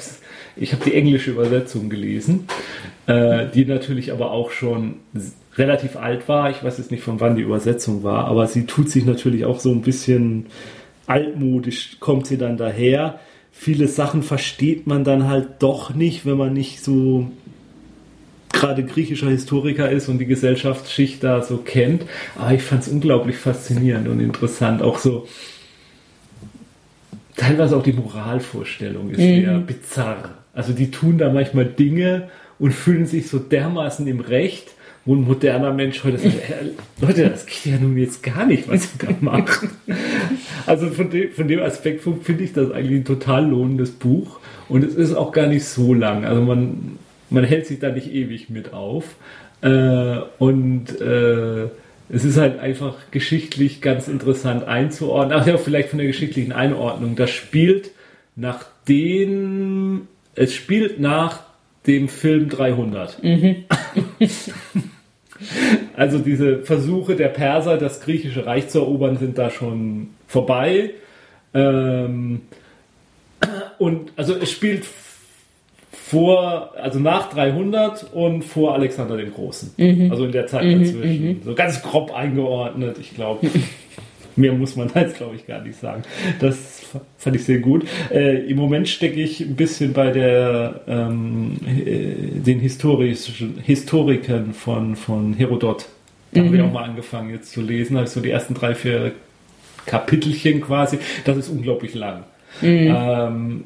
ich 0.57 0.73
habe 0.73 0.85
die 0.85 0.95
englische 0.95 1.31
Übersetzung 1.31 1.89
gelesen, 1.89 2.47
äh, 3.07 3.47
die 3.55 3.65
natürlich 3.65 4.13
aber 4.13 4.33
auch 4.33 4.51
schon 4.51 4.97
relativ 5.57 5.97
alt 5.97 6.29
war. 6.29 6.51
Ich 6.51 6.63
weiß 6.63 6.79
jetzt 6.79 6.91
nicht, 6.91 7.05
von 7.05 7.21
wann 7.21 7.37
die 7.37 7.43
Übersetzung 7.43 8.03
war, 8.03 8.27
aber 8.27 8.47
sie 8.49 8.67
tut 8.67 8.91
sich 8.91 9.07
natürlich 9.07 9.45
auch 9.45 9.61
so 9.61 9.71
ein 9.71 9.83
bisschen 9.83 10.47
altmodisch, 11.07 11.97
kommt 12.01 12.27
sie 12.27 12.37
dann 12.37 12.57
daher. 12.57 13.21
Viele 13.53 13.89
Sachen 13.89 14.23
versteht 14.23 14.87
man 14.87 15.05
dann 15.05 15.29
halt 15.29 15.49
doch 15.61 15.95
nicht, 15.95 16.27
wenn 16.27 16.37
man 16.37 16.53
nicht 16.53 16.83
so 16.83 17.31
gerade 18.61 18.85
griechischer 18.85 19.31
Historiker 19.31 19.91
ist 19.91 20.09
und 20.09 20.19
die 20.19 20.27
Gesellschaftsschicht 20.27 21.25
da 21.25 21.43
so 21.43 21.59
kennt. 21.59 22.05
Aber 22.37 22.53
ich 22.53 22.63
fand 22.63 22.83
es 22.83 22.89
unglaublich 22.89 23.37
faszinierend 23.37 24.09
und 24.09 24.21
interessant. 24.21 24.83
Auch 24.83 24.99
so, 24.99 25.27
teilweise 27.37 27.77
auch 27.77 27.83
die 27.83 27.93
Moralvorstellung 27.93 29.11
ist 29.11 29.19
mhm. 29.19 29.45
sehr 29.45 29.59
bizarr. 29.59 30.31
Also 30.53 30.73
die 30.73 30.91
tun 30.91 31.19
da 31.19 31.33
manchmal 31.33 31.65
Dinge 31.65 32.29
und 32.59 32.73
fühlen 32.73 33.07
sich 33.07 33.29
so 33.29 33.39
dermaßen 33.39 34.07
im 34.07 34.21
Recht, 34.21 34.69
wo 35.07 35.15
ein 35.15 35.23
moderner 35.23 35.73
Mensch 35.73 36.05
heute 36.05 36.19
sagt, 36.19 36.35
äh, 36.51 37.01
Leute, 37.01 37.31
das 37.31 37.47
geht 37.47 37.67
ja 37.67 37.79
nun 37.79 37.97
jetzt 37.97 38.23
gar 38.23 38.45
nicht, 38.45 38.69
was 38.69 38.85
ihr 38.85 39.09
da 39.09 39.15
macht. 39.21 39.69
Also 40.67 40.89
von 40.89 41.11
dem, 41.11 41.33
von 41.33 41.49
dem 41.49 41.61
Aspekt 41.63 42.03
finde 42.03 42.45
ich 42.45 42.53
das 42.53 42.71
eigentlich 42.71 43.01
ein 43.01 43.05
total 43.05 43.49
lohnendes 43.49 43.93
Buch 43.93 44.41
und 44.69 44.85
es 44.85 44.95
ist 44.95 45.15
auch 45.15 45.33
gar 45.33 45.47
nicht 45.47 45.65
so 45.65 45.95
lang. 45.95 46.25
Also 46.25 46.43
man, 46.43 46.99
man 47.31 47.45
hält 47.45 47.67
sich 47.67 47.79
da 47.79 47.91
nicht 47.91 48.13
ewig 48.13 48.51
mit 48.51 48.73
auf. 48.73 49.17
Äh, 49.63 50.19
und 50.39 51.01
äh, 51.01 51.69
es 52.13 52.25
ist 52.25 52.37
halt 52.39 52.59
einfach 52.59 52.97
geschichtlich 53.11 53.81
ganz 53.81 54.09
interessant 54.09 54.65
einzuordnen. 54.65 55.39
Ach 55.39 55.47
ja, 55.47 55.59
vielleicht 55.59 55.91
von 55.91 55.99
der 55.99 56.09
geschichtlichen 56.09 56.53
Einordnung. 56.53 57.15
Das 57.15 57.31
spielt 57.31 57.91
nach 58.37 58.67
dem, 58.89 60.09
es 60.35 60.55
spielt 60.55 60.99
nach 60.99 61.41
dem 61.87 62.09
Film 62.09 62.49
300. 62.49 63.23
Mhm. 63.23 63.65
also 65.97 66.19
diese 66.19 66.63
Versuche 66.63 67.17
der 67.17 67.29
Perser, 67.29 67.79
das 67.79 68.01
griechische 68.01 68.47
Reich 68.47 68.69
zu 68.69 68.81
erobern, 68.81 69.19
sind 69.19 69.39
da 69.39 69.51
schon 69.51 70.09
vorbei. 70.27 70.91
Ähm, 71.55 72.43
und 73.79 74.13
also 74.17 74.35
es 74.35 74.51
spielt 74.51 74.85
vor, 76.11 76.73
also 76.77 76.99
nach 76.99 77.31
300 77.31 78.13
und 78.13 78.43
vor 78.43 78.75
Alexander 78.75 79.17
dem 79.17 79.33
Großen. 79.33 79.73
Mhm. 79.77 80.11
Also 80.11 80.25
in 80.25 80.33
der 80.33 80.49
Zeit 80.49 80.65
mhm, 80.65 80.83
dazwischen. 80.83 81.29
Mhm. 81.29 81.43
So 81.45 81.55
ganz 81.55 81.81
grob 81.83 82.13
eingeordnet, 82.13 82.97
ich 83.01 83.15
glaube. 83.15 83.49
Mehr 84.37 84.53
muss 84.53 84.75
man 84.75 84.91
jetzt, 84.95 85.19
glaube 85.19 85.37
ich, 85.37 85.47
gar 85.47 85.61
nicht 85.63 85.79
sagen. 85.79 86.03
Das 86.41 86.83
fand 87.17 87.37
ich 87.37 87.45
sehr 87.45 87.59
gut. 87.59 87.87
Äh, 88.11 88.39
Im 88.51 88.57
Moment 88.57 88.89
stecke 88.89 89.21
ich 89.21 89.41
ein 89.41 89.55
bisschen 89.55 89.93
bei 89.93 90.11
der, 90.11 90.81
ähm, 90.89 91.59
äh, 91.65 92.41
den 92.41 92.59
historischen 92.59 93.59
Historikern 93.63 94.53
von, 94.53 94.97
von 94.97 95.35
Herodot. 95.35 95.87
Da 96.33 96.41
mhm. 96.41 96.47
habe 96.47 96.57
ich 96.57 96.63
auch 96.63 96.73
mal 96.73 96.85
angefangen 96.85 97.31
jetzt 97.31 97.53
zu 97.53 97.61
lesen. 97.61 97.95
Da 97.95 98.01
habe 98.01 98.09
ich 98.09 98.13
so 98.13 98.21
die 98.21 98.31
ersten 98.31 98.55
drei, 98.55 98.75
vier 98.75 99.13
Kapitelchen 99.87 100.61
quasi. 100.61 100.99
Das 101.25 101.37
ist 101.37 101.51
unglaublich 101.51 101.95
lang. 101.95 102.25
Mhm. 102.63 102.97
Ähm, 102.97 103.65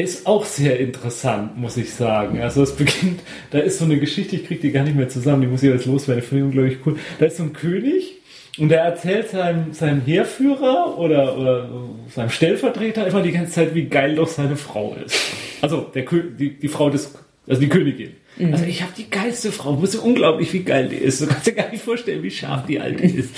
ist 0.00 0.26
auch 0.26 0.44
sehr 0.44 0.78
interessant, 0.78 1.56
muss 1.56 1.76
ich 1.76 1.92
sagen. 1.92 2.40
Also 2.40 2.62
es 2.62 2.74
beginnt, 2.76 3.20
da 3.50 3.58
ist 3.58 3.78
so 3.78 3.84
eine 3.84 3.98
Geschichte, 3.98 4.36
ich 4.36 4.46
kriege 4.46 4.60
die 4.60 4.72
gar 4.72 4.84
nicht 4.84 4.96
mehr 4.96 5.08
zusammen, 5.08 5.42
die 5.42 5.48
muss 5.48 5.62
ich 5.62 5.70
jetzt 5.70 5.86
loswerden, 5.86 6.22
finde 6.22 6.44
ich 6.44 6.46
unglaublich 6.48 6.78
cool. 6.86 6.98
Da 7.18 7.26
ist 7.26 7.36
so 7.36 7.44
ein 7.44 7.52
König 7.52 8.20
und 8.58 8.68
der 8.68 8.82
erzählt 8.82 9.30
seinem, 9.30 9.72
seinem 9.72 10.00
Heerführer 10.02 10.98
oder, 10.98 11.38
oder 11.38 11.70
seinem 12.08 12.30
Stellvertreter 12.30 13.06
immer 13.06 13.22
die 13.22 13.32
ganze 13.32 13.52
Zeit, 13.52 13.74
wie 13.74 13.84
geil 13.84 14.16
doch 14.16 14.28
seine 14.28 14.56
Frau 14.56 14.96
ist. 15.04 15.16
Also 15.62 15.80
der, 15.94 16.04
die, 16.04 16.58
die 16.58 16.68
Frau 16.68 16.90
des, 16.90 17.14
also 17.48 17.60
die 17.60 17.68
Königin. 17.68 18.12
Mhm. 18.36 18.52
Also 18.52 18.64
ich 18.64 18.82
habe 18.82 18.92
die 18.96 19.10
geilste 19.10 19.52
Frau. 19.52 19.72
Du 19.72 19.80
musst 19.80 19.96
unglaublich, 19.96 20.52
wie 20.52 20.62
geil 20.62 20.88
die 20.88 20.96
ist. 20.96 21.20
Du 21.20 21.26
kannst 21.26 21.46
dir 21.46 21.52
gar 21.52 21.70
nicht 21.70 21.82
vorstellen, 21.82 22.22
wie 22.22 22.30
scharf 22.30 22.66
die 22.66 22.80
alte 22.80 23.04
ist. 23.04 23.30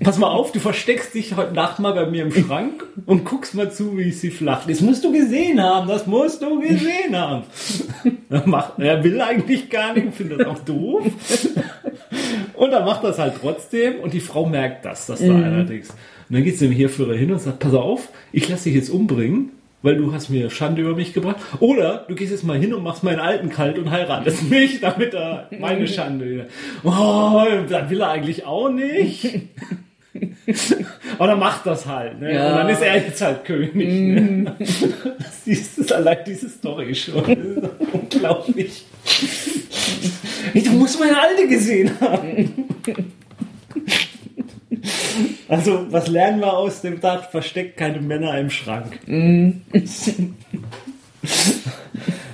Pass 0.00 0.18
mal 0.18 0.28
auf, 0.28 0.52
du 0.52 0.60
versteckst 0.60 1.14
dich 1.14 1.36
heute 1.36 1.54
Nacht 1.54 1.78
mal 1.78 1.92
bei 1.92 2.06
mir 2.06 2.24
im 2.24 2.32
Schrank 2.32 2.84
und 3.06 3.24
guckst 3.24 3.54
mal 3.54 3.70
zu, 3.72 3.96
wie 3.96 4.10
sie 4.10 4.30
flacht. 4.30 4.68
Das 4.68 4.80
musst 4.80 5.04
du 5.04 5.12
gesehen 5.12 5.62
haben. 5.62 5.88
Das 5.88 6.06
musst 6.06 6.42
du 6.42 6.60
gesehen 6.60 7.16
haben. 7.16 7.44
Er, 8.30 8.46
macht, 8.46 8.78
er 8.78 9.02
will 9.02 9.20
eigentlich 9.20 9.70
gar 9.70 9.94
nicht 9.94 10.06
und 10.06 10.14
findet 10.14 10.40
das 10.40 10.46
auch 10.46 10.58
doof. 10.60 11.04
Und 12.54 12.72
er 12.72 12.84
macht 12.84 13.04
das 13.04 13.18
halt 13.18 13.34
trotzdem 13.40 14.00
und 14.00 14.12
die 14.12 14.20
Frau 14.20 14.46
merkt 14.46 14.84
das, 14.84 15.06
dass 15.06 15.20
da 15.20 15.32
mhm. 15.32 15.44
allerdings. 15.44 15.90
Und 15.90 16.36
dann 16.36 16.44
geht 16.44 16.58
sie 16.58 16.68
dem 16.68 16.74
Heerführer 16.74 17.14
hin 17.14 17.32
und 17.32 17.40
sagt, 17.40 17.58
pass 17.58 17.74
auf, 17.74 18.08
ich 18.32 18.48
lasse 18.48 18.64
dich 18.64 18.74
jetzt 18.74 18.90
umbringen 18.90 19.50
weil 19.84 19.96
du 19.98 20.14
hast 20.14 20.30
mir 20.30 20.48
Schande 20.48 20.80
über 20.80 20.96
mich 20.96 21.12
gebracht. 21.12 21.36
Oder 21.60 22.06
du 22.08 22.14
gehst 22.14 22.32
jetzt 22.32 22.42
mal 22.42 22.58
hin 22.58 22.72
und 22.72 22.82
machst 22.82 23.04
meinen 23.04 23.20
Alten 23.20 23.50
kalt 23.50 23.78
und 23.78 23.90
heiratest 23.90 24.48
mich, 24.48 24.80
damit 24.80 25.12
er 25.12 25.48
meine 25.60 25.86
Schande 25.86 26.28
wieder. 26.28 26.46
Oh, 26.82 27.44
das 27.68 27.90
will 27.90 28.00
er 28.00 28.08
eigentlich 28.08 28.46
auch 28.46 28.70
nicht. 28.70 29.26
Und 31.18 31.28
er 31.28 31.34
macht 31.34 31.66
das 31.66 31.86
halt. 31.86 32.20
Ne? 32.20 32.34
Ja. 32.34 32.50
Und 32.50 32.56
dann 32.58 32.68
ist 32.68 32.82
er 32.82 32.96
jetzt 32.98 33.20
halt 33.20 33.44
König. 33.44 33.74
Ne? 33.74 34.20
Mm. 34.20 34.48
Das 35.18 35.44
ist 35.44 35.92
allein 35.92 36.18
diese 36.24 36.48
Story 36.48 36.94
schon. 36.94 37.70
unglaublich. 37.92 38.86
Du 40.54 40.70
musst 40.70 41.00
meine 41.00 41.20
alte 41.20 41.48
gesehen 41.48 41.90
haben. 42.00 42.66
Also, 45.48 45.86
was 45.92 46.08
lernen 46.08 46.40
wir 46.40 46.52
aus 46.52 46.80
dem 46.82 47.00
Dach? 47.00 47.30
Versteckt 47.30 47.76
keine 47.76 48.00
Männer 48.00 48.38
im 48.38 48.50
Schrank. 48.50 48.98
Mm. 49.06 49.50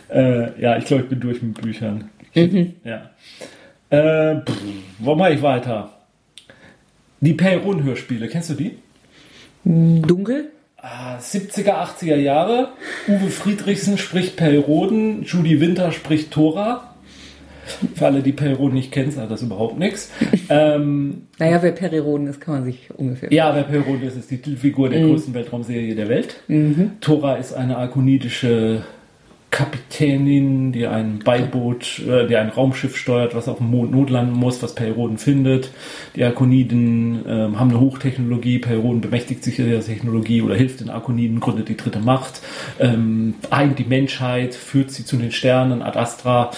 äh, 0.09 0.61
ja, 0.61 0.77
ich 0.79 0.85
glaube, 0.87 1.05
ich 1.05 1.09
bin 1.09 1.21
durch 1.21 1.43
mit 1.43 1.61
Büchern. 1.61 2.11
Mhm. 2.35 2.75
Ja. 2.85 3.11
Äh, 3.91 4.41
pff, 4.43 4.63
wo 4.99 5.15
mache 5.15 5.35
ich 5.35 5.43
weiter? 5.43 5.91
Die 7.21 7.35
Perron-Hörspiele, 7.35 8.29
kennst 8.29 8.51
du 8.51 8.55
die? 8.55 8.79
Dunkel? 9.65 10.53
70er, 10.83 11.73
ah, 11.73 11.85
80er 11.85 12.17
Jahre. 12.17 12.71
Uwe 13.07 13.29
Friedrichsen 13.29 13.99
spricht 13.99 14.37
Perroden, 14.37 15.25
Judy 15.25 15.61
Winter 15.61 15.93
spricht 15.93 16.31
Thora. 16.31 16.90
Für 17.95 18.07
alle, 18.07 18.23
die 18.23 18.33
Perioden 18.33 18.75
nicht 18.75 18.93
kennen, 18.93 19.11
sagt 19.11 19.31
das 19.31 19.43
überhaupt 19.43 19.79
nichts. 19.79 20.11
Ähm, 20.49 21.23
naja, 21.39 21.63
wer 21.63 21.73
Perioden 21.73 22.27
ist, 22.27 22.41
kann 22.41 22.55
man 22.55 22.65
sich 22.65 22.89
ungefähr. 22.97 23.33
Ja, 23.33 23.55
wer 23.55 23.65
Perioden 23.65 24.03
ist, 24.03 24.17
ist 24.17 24.31
die 24.31 24.39
Titelfigur 24.39 24.89
der 24.89 25.01
mhm. 25.01 25.11
größten 25.11 25.35
Weltraumserie 25.35 25.95
der 25.95 26.09
Welt. 26.09 26.37
Mhm. 26.49 26.93
Tora 27.01 27.37
ist 27.37 27.53
eine 27.53 27.77
arkonidische 27.77 28.85
Kapitänin, 29.51 30.73
die 30.73 30.87
ein 30.87 31.19
Beiboot, 31.19 31.99
äh, 32.01 32.27
die 32.27 32.37
ein 32.37 32.51
Raumschiff 32.51 32.97
steuert, 32.97 33.35
was 33.35 33.49
auf 33.49 33.59
dem 33.59 33.71
Mond 33.71 33.91
notlanden 33.91 34.35
muss, 34.35 34.63
was 34.63 34.75
Perioden 34.75 35.19
findet. 35.19 35.73
Die 36.15 36.23
Arkoniden 36.23 37.27
äh, 37.27 37.57
haben 37.57 37.71
eine 37.71 37.81
Hochtechnologie, 37.81 38.61
Perioden 38.61 39.01
bemächtigt 39.01 39.43
sich 39.43 39.57
der 39.57 39.81
Technologie 39.81 40.43
oder 40.43 40.55
hilft 40.55 40.81
den 40.81 40.91
Arkoniden, 40.91 41.41
gründet 41.41 41.69
die 41.69 41.77
dritte 41.77 41.99
Macht, 41.99 42.41
ähm, 42.79 43.35
eint 43.51 43.79
die 43.79 43.85
Menschheit, 43.85 44.55
führt 44.55 44.93
sie 44.93 45.05
zu 45.05 45.17
den 45.17 45.33
Sternen, 45.33 45.83
Ad 45.83 45.99
Astra. 45.99 46.51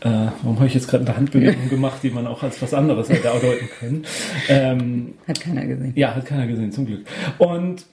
Äh, 0.00 0.10
warum 0.42 0.56
habe 0.56 0.66
ich 0.66 0.74
jetzt 0.74 0.88
gerade 0.88 1.06
eine 1.06 1.16
Handbewegung 1.16 1.68
gemacht, 1.70 2.00
die 2.02 2.10
man 2.10 2.26
auch 2.26 2.42
als 2.42 2.60
was 2.60 2.74
anderes 2.74 3.08
hätte 3.08 3.22
deuten 3.22 3.68
können? 3.78 4.04
Ähm, 4.48 5.14
hat 5.26 5.40
keiner 5.40 5.64
gesehen. 5.64 5.92
Ja, 5.96 6.14
hat 6.14 6.26
keiner 6.26 6.46
gesehen, 6.46 6.72
zum 6.72 6.84
Glück. 6.84 7.06
Und 7.38 7.86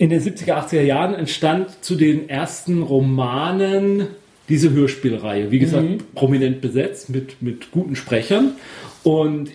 in 0.00 0.08
den 0.08 0.22
70er, 0.22 0.54
80er 0.54 0.80
Jahren 0.80 1.14
entstand 1.14 1.84
zu 1.84 1.94
den 1.94 2.30
ersten 2.30 2.82
Romanen 2.82 4.06
diese 4.48 4.70
Hörspielreihe. 4.70 5.50
Wie 5.50 5.58
gesagt, 5.58 5.86
mhm. 5.86 5.98
prominent 6.14 6.62
besetzt 6.62 7.10
mit, 7.10 7.42
mit 7.42 7.70
guten 7.70 7.94
Sprechern. 7.96 8.52
Und 9.02 9.50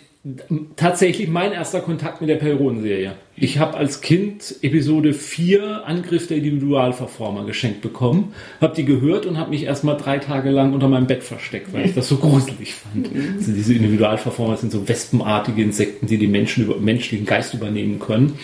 tatsächlich 0.75 1.29
mein 1.29 1.51
erster 1.51 1.81
Kontakt 1.81 2.21
mit 2.21 2.29
der 2.29 2.35
Perron-Serie. 2.35 3.13
Ich 3.35 3.57
habe 3.57 3.75
als 3.75 4.01
Kind 4.01 4.55
Episode 4.61 5.13
4 5.13 5.87
Angriff 5.87 6.27
der 6.27 6.37
Individualverformer 6.37 7.43
geschenkt 7.45 7.81
bekommen, 7.81 8.33
habe 8.61 8.75
die 8.75 8.85
gehört 8.85 9.25
und 9.25 9.39
habe 9.39 9.49
mich 9.49 9.63
erstmal 9.63 9.97
drei 9.97 10.19
Tage 10.19 10.51
lang 10.51 10.73
unter 10.73 10.87
meinem 10.87 11.07
Bett 11.07 11.23
versteckt, 11.23 11.73
weil 11.73 11.87
ich 11.87 11.95
das 11.95 12.07
so 12.07 12.17
gruselig 12.17 12.75
fand. 12.75 13.09
Also 13.37 13.51
diese 13.51 13.73
Individualverformer 13.73 14.57
sind 14.57 14.71
so 14.71 14.87
wespenartige 14.87 15.63
Insekten, 15.63 16.05
die 16.05 16.19
den 16.19 16.29
Menschen 16.29 16.65
über, 16.65 16.77
menschlichen 16.77 17.25
Geist 17.25 17.55
übernehmen 17.55 17.97
können. 17.97 18.37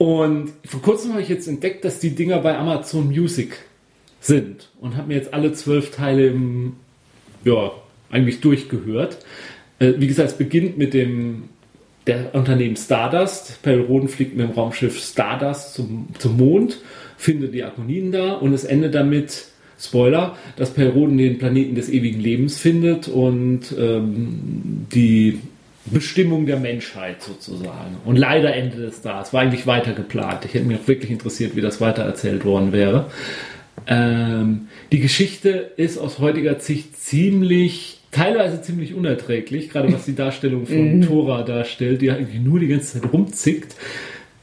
Und 0.00 0.52
vor 0.64 0.80
kurzem 0.80 1.12
habe 1.12 1.20
ich 1.20 1.28
jetzt 1.28 1.46
entdeckt, 1.46 1.84
dass 1.84 1.98
die 1.98 2.14
Dinger 2.14 2.38
bei 2.38 2.56
Amazon 2.56 3.08
Music 3.08 3.58
sind 4.18 4.70
und 4.80 4.96
habe 4.96 5.08
mir 5.08 5.16
jetzt 5.16 5.34
alle 5.34 5.52
zwölf 5.52 5.90
Teile 5.90 6.28
im, 6.28 6.76
ja, 7.44 7.70
eigentlich 8.10 8.40
durchgehört. 8.40 9.18
Äh, 9.78 9.92
wie 9.98 10.06
gesagt, 10.06 10.30
es 10.30 10.38
beginnt 10.38 10.78
mit 10.78 10.94
dem 10.94 11.50
der 12.06 12.34
Unternehmen 12.34 12.76
Stardust. 12.76 13.60
Perroden 13.60 14.08
fliegt 14.08 14.34
mit 14.34 14.48
dem 14.48 14.54
Raumschiff 14.54 14.98
Stardust 14.98 15.74
zum, 15.74 16.08
zum 16.18 16.38
Mond, 16.38 16.80
findet 17.18 17.52
die 17.52 17.62
Akoniden 17.62 18.10
da 18.10 18.32
und 18.32 18.54
es 18.54 18.64
endet 18.64 18.94
damit, 18.94 19.48
Spoiler, 19.78 20.34
dass 20.56 20.72
Perroden 20.72 21.18
den 21.18 21.36
Planeten 21.36 21.74
des 21.74 21.90
ewigen 21.90 22.20
Lebens 22.20 22.58
findet 22.58 23.06
und 23.08 23.74
ähm, 23.78 24.86
die 24.94 25.40
Bestimmung 25.86 26.46
der 26.46 26.58
Menschheit 26.58 27.22
sozusagen. 27.22 27.96
Und 28.04 28.16
leider 28.16 28.54
endet 28.54 28.80
es 28.80 29.02
da. 29.02 29.22
Es 29.22 29.32
war 29.32 29.40
eigentlich 29.40 29.66
weiter 29.66 29.92
geplant. 29.92 30.44
Ich 30.44 30.54
hätte 30.54 30.66
mich 30.66 30.78
auch 30.78 30.88
wirklich 30.88 31.10
interessiert, 31.10 31.56
wie 31.56 31.60
das 31.60 31.80
weiter 31.80 32.02
erzählt 32.02 32.44
worden 32.44 32.72
wäre. 32.72 33.10
Ähm, 33.86 34.68
die 34.92 35.00
Geschichte 35.00 35.72
ist 35.76 35.98
aus 35.98 36.18
heutiger 36.18 36.60
Sicht 36.60 37.00
ziemlich, 37.00 38.00
teilweise 38.12 38.60
ziemlich 38.60 38.94
unerträglich, 38.94 39.70
gerade 39.70 39.92
was 39.92 40.04
die 40.04 40.14
Darstellung 40.14 40.66
von 40.66 40.98
mhm. 40.98 41.02
Tora 41.02 41.42
darstellt, 41.42 42.02
die 42.02 42.10
eigentlich 42.10 42.40
nur 42.40 42.60
die 42.60 42.68
ganze 42.68 43.00
Zeit 43.00 43.12
rumzickt 43.12 43.74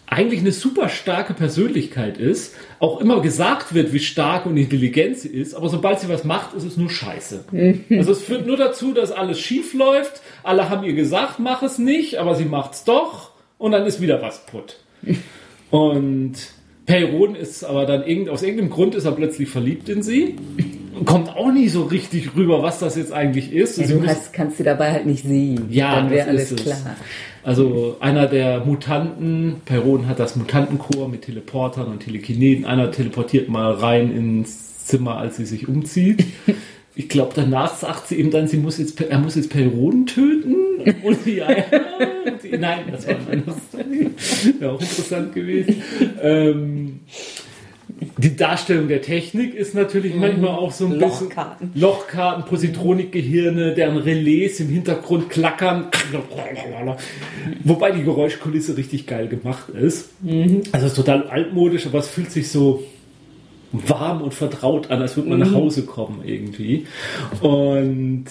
eigentlich 0.08 0.40
eine 0.40 0.54
super 0.54 0.88
starke 0.88 1.34
Persönlichkeit 1.34 2.18
ist, 2.18 2.56
auch 2.80 3.02
immer 3.02 3.22
gesagt 3.22 3.74
wird, 3.74 3.92
wie 3.92 4.00
stark 4.00 4.46
und 4.46 4.56
intelligent 4.56 5.20
sie 5.20 5.28
ist, 5.28 5.54
aber 5.54 5.68
sobald 5.68 6.00
sie 6.00 6.08
was 6.08 6.24
macht, 6.24 6.54
ist 6.54 6.64
es 6.64 6.78
nur 6.78 6.90
Scheiße. 6.90 7.46
also 7.92 8.14
es 8.14 8.22
führt 8.22 8.48
nur 8.48 8.58
dazu, 8.58 8.94
dass 8.94 9.12
alles 9.12 9.40
schief 9.40 9.74
läuft, 9.74 10.22
alle 10.44 10.70
haben 10.70 10.86
ihr 10.86 10.94
gesagt, 10.94 11.40
mach 11.40 11.62
es 11.62 11.78
nicht, 11.78 12.18
aber 12.18 12.36
sie 12.36 12.46
macht's 12.46 12.86
doch 12.86 13.32
und 13.58 13.74
dann 13.74 13.86
ist 13.86 14.02
wieder 14.02 14.22
was 14.22 14.46
putt. 14.46 14.80
und 15.72 16.36
Perron 16.88 17.36
ist 17.36 17.64
aber 17.64 17.86
dann 17.86 18.04
irgend, 18.04 18.30
aus 18.30 18.42
irgendeinem 18.42 18.72
Grund 18.72 18.96
ist 18.96 19.06
er 19.06 19.12
plötzlich 19.12 19.50
verliebt 19.50 19.90
in 19.90 20.02
sie 20.02 20.36
kommt 21.06 21.30
auch 21.30 21.52
nicht 21.52 21.72
so 21.72 21.84
richtig 21.84 22.36
rüber, 22.36 22.64
was 22.64 22.80
das 22.80 22.96
jetzt 22.96 23.12
eigentlich 23.12 23.52
ist. 23.52 23.78
Ja, 23.78 23.88
du 23.88 24.06
hast, 24.06 24.34
kannst 24.34 24.58
sie 24.58 24.64
dabei 24.64 24.92
halt 24.92 25.06
nicht 25.06 25.24
sehen. 25.24 25.68
Ja, 25.70 25.96
dann 25.96 26.10
wäre 26.10 26.28
alles 26.30 26.56
klar. 26.56 26.78
Also 27.44 27.98
einer 28.00 28.28
der 28.28 28.66
Mutanten, 28.66 29.62
Perron 29.66 30.08
hat 30.08 30.20
das 30.20 30.36
Mutantenchor 30.36 31.08
mit 31.08 31.24
Teleportern 31.24 31.88
und 31.88 32.00
Telekineten. 32.04 32.66
Einer 32.66 32.92
teleportiert 32.92 33.48
mal 33.48 33.74
rein 33.74 34.12
ins 34.12 34.86
Zimmer, 34.86 35.18
als 35.18 35.38
sie 35.38 35.46
sich 35.46 35.68
umzieht. 35.68 36.26
Ich 36.98 37.10
glaube, 37.10 37.32
danach 37.36 37.76
sagt 37.76 38.08
sie 38.08 38.16
ihm 38.16 38.32
dann, 38.32 38.48
sie 38.48 38.58
muss 38.58 38.80
jetzt, 38.80 39.00
er 39.00 39.20
muss 39.20 39.36
jetzt 39.36 39.52
Perron 39.52 40.08
töten. 40.08 40.56
Und 41.04 41.24
sie, 41.24 41.36
ja, 41.38 41.52
ja, 41.52 42.58
nein, 42.58 42.80
das 42.92 43.08
war 43.08 43.16
eine 43.18 43.32
andere 43.32 43.56
Story. 43.70 44.10
Wäre 44.58 44.72
auch 44.72 44.82
interessant 44.82 45.32
gewesen. 45.36 45.84
Ähm, 46.20 47.02
die 48.18 48.36
Darstellung 48.36 48.88
der 48.88 49.04
Technik 49.04 49.54
ist 49.54 49.76
natürlich 49.76 50.16
mhm. 50.16 50.22
manchmal 50.22 50.56
auch 50.56 50.72
so 50.72 50.88
ein 50.88 51.00
Lochkarten. 51.00 51.70
bisschen 51.70 51.82
Lochkarten, 51.82 52.46
Positronikgehirne, 52.46 53.76
deren 53.76 53.98
Relais 53.98 54.60
im 54.60 54.70
Hintergrund 54.70 55.30
klackern. 55.30 55.90
Wobei 57.64 57.92
die 57.92 58.04
Geräuschkulisse 58.04 58.76
richtig 58.76 59.06
geil 59.06 59.28
gemacht 59.28 59.70
ist. 59.70 60.10
Mhm. 60.24 60.64
Also 60.72 60.88
ist 60.88 60.96
total 60.96 61.28
altmodisch, 61.28 61.86
aber 61.86 62.00
es 62.00 62.08
fühlt 62.08 62.32
sich 62.32 62.50
so 62.50 62.84
warm 63.72 64.22
und 64.22 64.34
vertraut 64.34 64.90
an, 64.92 65.02
als 65.02 65.16
würde 65.18 65.30
man 65.30 65.40
mhm. 65.40 65.46
nach 65.46 65.54
Hause 65.54 65.84
kommen 65.84 66.22
irgendwie. 66.24 66.86
Und 67.42 68.26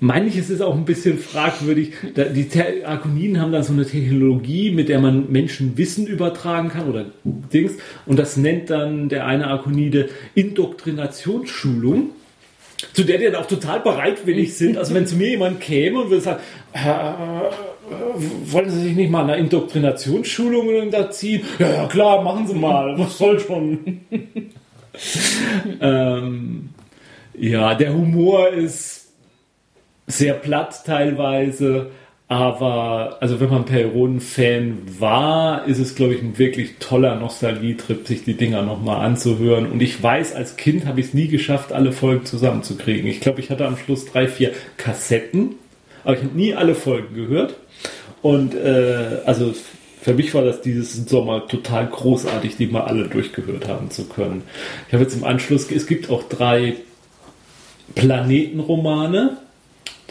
Manches 0.00 0.48
ist 0.48 0.62
auch 0.62 0.74
ein 0.74 0.86
bisschen 0.86 1.18
fragwürdig. 1.18 1.92
Die 2.16 2.48
Arkoniden 2.84 3.38
haben 3.38 3.52
dann 3.52 3.62
so 3.62 3.74
eine 3.74 3.84
Technologie, 3.84 4.70
mit 4.70 4.88
der 4.88 4.98
man 4.98 5.30
Menschen 5.30 5.76
Wissen 5.76 6.06
übertragen 6.06 6.70
kann 6.70 6.88
oder 6.88 7.06
Dings. 7.24 7.72
Und 8.06 8.18
das 8.18 8.38
nennt 8.38 8.70
dann 8.70 9.10
der 9.10 9.26
eine 9.26 9.48
Arkonide 9.48 10.08
Indoktrinationsschulung, 10.34 12.10
zu 12.92 13.04
der 13.04 13.18
die 13.18 13.24
dann 13.24 13.36
auch 13.36 13.46
total 13.46 13.80
bereitwillig 13.80 14.56
sind. 14.56 14.78
Also 14.78 14.94
wenn 14.94 15.06
zu 15.06 15.16
mir 15.16 15.30
jemand 15.30 15.60
käme 15.60 16.00
und 16.00 16.10
würde 16.10 16.22
sagen, 16.22 16.40
äh, 16.72 16.80
wollen 18.52 18.70
Sie 18.70 18.80
sich 18.80 18.96
nicht 18.96 19.10
mal 19.10 19.24
einer 19.24 19.36
Indoktrinationsschulung 19.36 20.68
unterziehen? 20.68 21.42
Ja, 21.58 21.70
ja, 21.70 21.86
klar, 21.86 22.22
machen 22.22 22.46
Sie 22.46 22.54
mal. 22.54 22.98
Was 22.98 23.18
soll 23.18 23.40
schon? 23.40 24.00
ähm, 25.80 26.70
ja, 27.34 27.74
der 27.74 27.94
Humor 27.94 28.48
ist 28.50 29.08
sehr 30.06 30.34
platt 30.34 30.82
teilweise. 30.84 31.90
Aber 32.30 33.16
also 33.18 33.40
wenn 33.40 33.50
man 33.50 33.64
Perron-Fan 33.64 34.82
war, 35.00 35.66
ist 35.66 35.80
es, 35.80 35.96
glaube 35.96 36.14
ich, 36.14 36.22
ein 36.22 36.38
wirklich 36.38 36.76
toller 36.78 37.16
Nostalgietrip, 37.16 38.06
sich 38.06 38.22
die 38.22 38.34
Dinger 38.34 38.62
nochmal 38.62 39.04
anzuhören. 39.04 39.66
Und 39.66 39.82
ich 39.82 40.00
weiß, 40.00 40.36
als 40.36 40.54
Kind 40.54 40.86
habe 40.86 41.00
ich 41.00 41.06
es 41.06 41.14
nie 41.14 41.26
geschafft, 41.26 41.72
alle 41.72 41.90
Folgen 41.90 42.24
zusammenzukriegen. 42.24 43.10
Ich 43.10 43.18
glaube, 43.18 43.40
ich 43.40 43.50
hatte 43.50 43.66
am 43.66 43.76
Schluss 43.76 44.04
drei, 44.04 44.28
vier 44.28 44.52
Kassetten, 44.76 45.56
aber 46.04 46.14
ich 46.14 46.22
habe 46.22 46.36
nie 46.36 46.54
alle 46.54 46.76
Folgen 46.76 47.16
gehört. 47.16 47.56
Und 48.22 48.54
äh, 48.54 49.22
also 49.26 49.52
für 50.00 50.14
mich 50.14 50.32
war 50.32 50.44
das 50.44 50.62
dieses 50.62 50.94
Sommer 51.08 51.48
total 51.48 51.88
großartig, 51.88 52.56
die 52.56 52.68
mal 52.68 52.82
alle 52.82 53.08
durchgehört 53.08 53.66
haben 53.66 53.90
zu 53.90 54.04
können. 54.04 54.42
Ich 54.86 54.92
habe 54.92 55.02
jetzt 55.02 55.16
im 55.16 55.24
Anschluss, 55.24 55.68
es 55.68 55.88
gibt 55.88 56.08
auch 56.10 56.22
drei 56.28 56.76
Planetenromane 57.96 59.38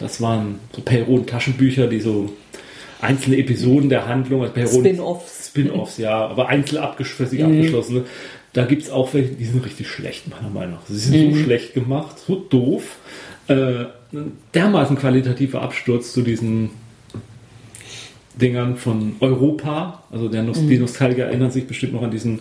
das 0.00 0.20
waren 0.20 0.58
so 0.74 0.82
Perron-Taschenbücher, 0.82 1.86
die 1.86 2.00
so 2.00 2.32
einzelne 3.00 3.38
Episoden 3.38 3.88
der 3.88 4.06
Handlung, 4.06 4.42
also 4.42 4.80
Spin-offs. 4.80 5.48
Spin-offs, 5.48 5.98
ja, 5.98 6.26
aber 6.26 6.48
einzeln 6.48 6.82
abgesch 6.82 7.12
für 7.12 7.26
sich 7.26 7.40
mhm. 7.40 7.46
abgeschlossene. 7.46 8.04
Da 8.52 8.64
gibt 8.64 8.82
es 8.82 8.90
auch 8.90 9.14
welche, 9.14 9.34
die 9.34 9.44
sind 9.44 9.64
richtig 9.64 9.88
schlecht, 9.88 10.28
meiner 10.28 10.50
Meinung 10.50 10.76
nach. 10.76 10.86
Sie 10.88 10.98
sind 10.98 11.28
mhm. 11.28 11.34
so 11.34 11.42
schlecht 11.44 11.74
gemacht, 11.74 12.18
so 12.18 12.36
doof. 12.36 12.96
Äh, 13.48 13.84
dermaßen 14.54 14.96
qualitativer 14.96 15.62
Absturz 15.62 16.12
zu 16.12 16.22
diesen 16.22 16.70
Dingern 18.34 18.76
von 18.76 19.16
Europa. 19.20 20.02
Also 20.10 20.28
der 20.28 20.42
Nost 20.42 20.62
mhm. 20.62 20.68
die 20.68 20.78
Nostalgiker 20.78 21.26
erinnern 21.26 21.50
sich 21.50 21.66
bestimmt 21.66 21.92
noch 21.92 22.02
an 22.02 22.10
diesen 22.10 22.40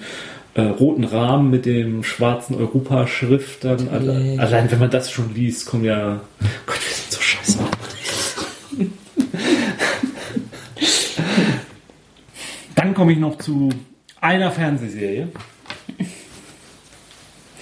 äh, 0.56 0.62
roten 0.62 1.04
Rahmen 1.04 1.50
mit 1.52 1.66
dem 1.66 2.04
schwarzen 2.04 2.56
Europa-Schrift. 2.56 3.64
Dann 3.64 3.88
alle, 3.90 4.36
allein 4.40 4.72
wenn 4.72 4.80
man 4.80 4.90
das 4.90 5.12
schon 5.12 5.34
liest, 5.34 5.68
kommen 5.68 5.86
ja. 5.86 6.22
Gott, 6.66 6.79
scheiße. 7.50 7.60
dann 12.76 12.94
komme 12.94 13.14
ich 13.14 13.20
noch 13.20 13.38
zu 13.38 13.70
einer 14.22 14.52
Fernsehserie, 14.52 15.30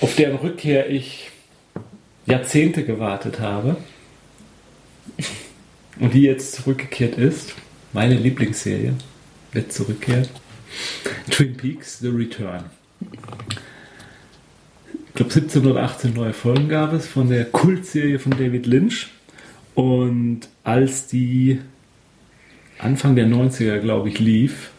auf 0.02 0.16
deren 0.16 0.38
Rückkehr 0.38 0.90
ich 0.90 1.32
Jahrzehnte 2.26 2.84
gewartet 2.84 3.40
habe 3.40 3.78
und 6.00 6.14
die 6.14 6.24
jetzt 6.24 6.54
zurückgekehrt 6.56 7.18
ist. 7.18 7.54
Meine 7.94 8.16
Lieblingsserie 8.16 8.94
wird 9.54 9.72
zurückkehrt. 9.72 10.30
Twin 11.30 11.56
Peaks, 11.56 12.00
The 12.00 12.10
Return. 12.10 12.66
Ich 15.08 15.14
glaube 15.14 15.32
17 15.32 15.66
oder 15.66 15.84
18 15.84 16.14
neue 16.14 16.34
Folgen 16.34 16.70
gab 16.70 16.94
es 16.94 17.08
von 17.08 17.30
der 17.30 17.46
Kultserie 17.46 18.20
von 18.20 18.34
David 18.34 18.68
Lynch. 18.68 19.10
Und 19.78 20.40
als 20.64 21.06
die 21.06 21.60
Anfang 22.80 23.16
der 23.16 23.28
90er, 23.28 23.78
glaube 23.78 24.10
ich, 24.10 24.18
lief, 24.18 24.72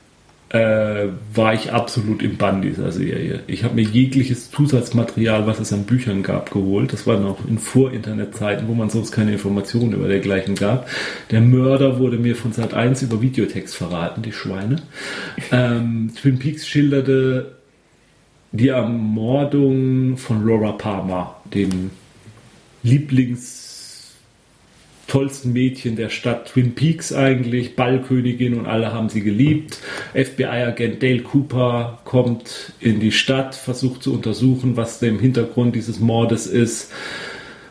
äh, 0.48 1.06
war 1.32 1.54
ich 1.54 1.70
absolut 1.70 2.20
im 2.20 2.36
Bann 2.36 2.62
dieser 2.62 2.90
Serie. 2.90 3.44
Ich 3.46 3.62
habe 3.62 3.76
mir 3.76 3.82
jegliches 3.82 4.50
Zusatzmaterial, 4.50 5.46
was 5.46 5.60
es 5.60 5.72
an 5.72 5.84
Büchern 5.84 6.24
gab, 6.24 6.50
geholt. 6.50 6.92
Das 6.92 7.06
war 7.06 7.20
noch 7.20 7.46
in 7.46 7.60
Vor-Internet-Zeiten, 7.60 8.66
wo 8.66 8.74
man 8.74 8.90
sonst 8.90 9.12
keine 9.12 9.30
Informationen 9.30 9.92
über 9.92 10.08
dergleichen 10.08 10.56
gab. 10.56 10.88
Der 11.30 11.42
Mörder 11.42 12.00
wurde 12.00 12.18
mir 12.18 12.34
von 12.34 12.52
Sat 12.52 12.74
1 12.74 13.02
über 13.02 13.22
Videotext 13.22 13.76
verraten, 13.76 14.22
die 14.22 14.32
Schweine. 14.32 14.82
Ähm, 15.52 16.10
Twin 16.20 16.40
Peaks 16.40 16.66
schilderte 16.66 17.52
die 18.50 18.68
Ermordung 18.68 20.16
von 20.16 20.44
Laura 20.44 20.72
Palmer, 20.72 21.36
dem 21.54 21.92
Lieblings 22.82 23.67
tollsten 25.08 25.52
Mädchen 25.52 25.96
der 25.96 26.10
Stadt 26.10 26.52
Twin 26.52 26.74
Peaks 26.74 27.12
eigentlich, 27.12 27.74
Ballkönigin 27.74 28.54
und 28.54 28.66
alle 28.66 28.92
haben 28.92 29.08
sie 29.08 29.22
geliebt. 29.22 29.80
FBI-Agent 30.14 31.02
Dale 31.02 31.22
Cooper 31.22 31.98
kommt 32.04 32.72
in 32.78 33.00
die 33.00 33.10
Stadt, 33.10 33.56
versucht 33.56 34.04
zu 34.04 34.14
untersuchen, 34.14 34.76
was 34.76 35.00
dem 35.00 35.18
Hintergrund 35.18 35.74
dieses 35.74 35.98
Mordes 35.98 36.46
ist. 36.46 36.92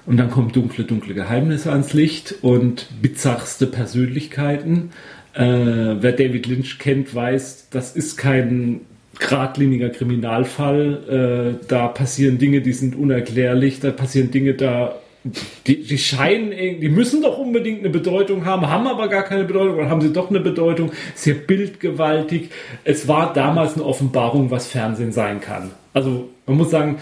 Und 0.05 0.17
dann 0.17 0.31
kommen 0.31 0.51
dunkle, 0.51 0.83
dunkle 0.83 1.13
Geheimnisse 1.13 1.71
ans 1.71 1.93
Licht 1.93 2.35
und 2.41 2.87
bizarrste 3.01 3.67
Persönlichkeiten. 3.67 4.91
Äh, 5.33 5.43
wer 5.43 6.13
David 6.13 6.47
Lynch 6.47 6.79
kennt, 6.79 7.13
weiß, 7.13 7.67
das 7.69 7.95
ist 7.95 8.17
kein 8.17 8.81
geradliniger 9.19 9.89
Kriminalfall. 9.89 11.59
Äh, 11.61 11.65
da 11.67 11.87
passieren 11.87 12.37
Dinge, 12.37 12.61
die 12.61 12.73
sind 12.73 12.95
unerklärlich. 12.95 13.79
Da 13.79 13.91
passieren 13.91 14.31
Dinge, 14.31 14.53
da 14.53 14.95
die, 15.23 15.83
die 15.83 15.97
scheinen, 15.97 16.51
die 16.51 16.89
müssen 16.89 17.21
doch 17.21 17.37
unbedingt 17.37 17.79
eine 17.79 17.89
Bedeutung 17.89 18.45
haben, 18.45 18.67
haben 18.69 18.87
aber 18.87 19.07
gar 19.07 19.23
keine 19.23 19.43
Bedeutung 19.43 19.77
oder 19.77 19.89
haben 19.89 20.01
sie 20.01 20.13
doch 20.13 20.29
eine 20.29 20.39
Bedeutung, 20.39 20.91
sehr 21.15 21.33
bildgewaltig. 21.33 22.49
Es 22.83 23.07
war 23.07 23.33
damals 23.33 23.73
eine 23.73 23.83
Offenbarung, 23.83 24.51
was 24.51 24.67
Fernsehen 24.67 25.11
sein 25.11 25.41
kann. 25.41 25.71
Also 25.93 26.29
man 26.45 26.57
muss 26.57 26.69
sagen, 26.69 26.99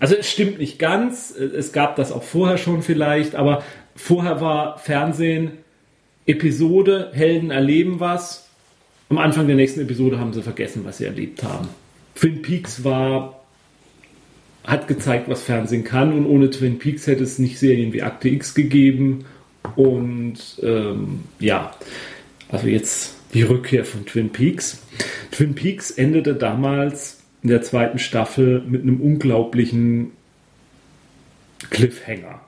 also 0.00 0.14
es 0.14 0.30
stimmt 0.30 0.58
nicht 0.58 0.78
ganz, 0.78 1.34
es 1.36 1.72
gab 1.72 1.96
das 1.96 2.12
auch 2.12 2.22
vorher 2.22 2.58
schon 2.58 2.82
vielleicht, 2.82 3.34
aber 3.34 3.62
vorher 3.96 4.40
war 4.40 4.78
Fernsehen 4.78 5.52
Episode, 6.26 7.10
Helden 7.14 7.50
erleben 7.50 8.00
was. 8.00 8.48
Am 9.08 9.18
Anfang 9.18 9.46
der 9.46 9.56
nächsten 9.56 9.80
Episode 9.80 10.18
haben 10.18 10.32
sie 10.32 10.42
vergessen, 10.42 10.82
was 10.84 10.98
sie 10.98 11.06
erlebt 11.06 11.42
haben. 11.42 11.68
Twin 12.14 12.42
Peaks 12.42 12.84
war 12.84 13.37
hat 14.68 14.86
gezeigt, 14.86 15.30
was 15.30 15.42
Fernsehen 15.42 15.82
kann 15.82 16.12
und 16.12 16.26
ohne 16.26 16.50
Twin 16.50 16.78
Peaks 16.78 17.06
hätte 17.06 17.24
es 17.24 17.38
nicht 17.38 17.58
Serien 17.58 17.94
wie 17.94 18.02
Akte 18.02 18.28
X 18.28 18.54
gegeben 18.54 19.24
und 19.76 20.60
ähm, 20.62 21.20
ja, 21.40 21.74
also 22.50 22.66
jetzt 22.66 23.14
die 23.32 23.42
Rückkehr 23.42 23.86
von 23.86 24.04
Twin 24.04 24.28
Peaks. 24.28 24.82
Twin 25.30 25.54
Peaks 25.54 25.90
endete 25.90 26.34
damals 26.34 27.20
in 27.42 27.48
der 27.48 27.62
zweiten 27.62 27.98
Staffel 27.98 28.60
mit 28.60 28.82
einem 28.82 29.00
unglaublichen 29.00 30.12
Cliffhanger, 31.70 32.42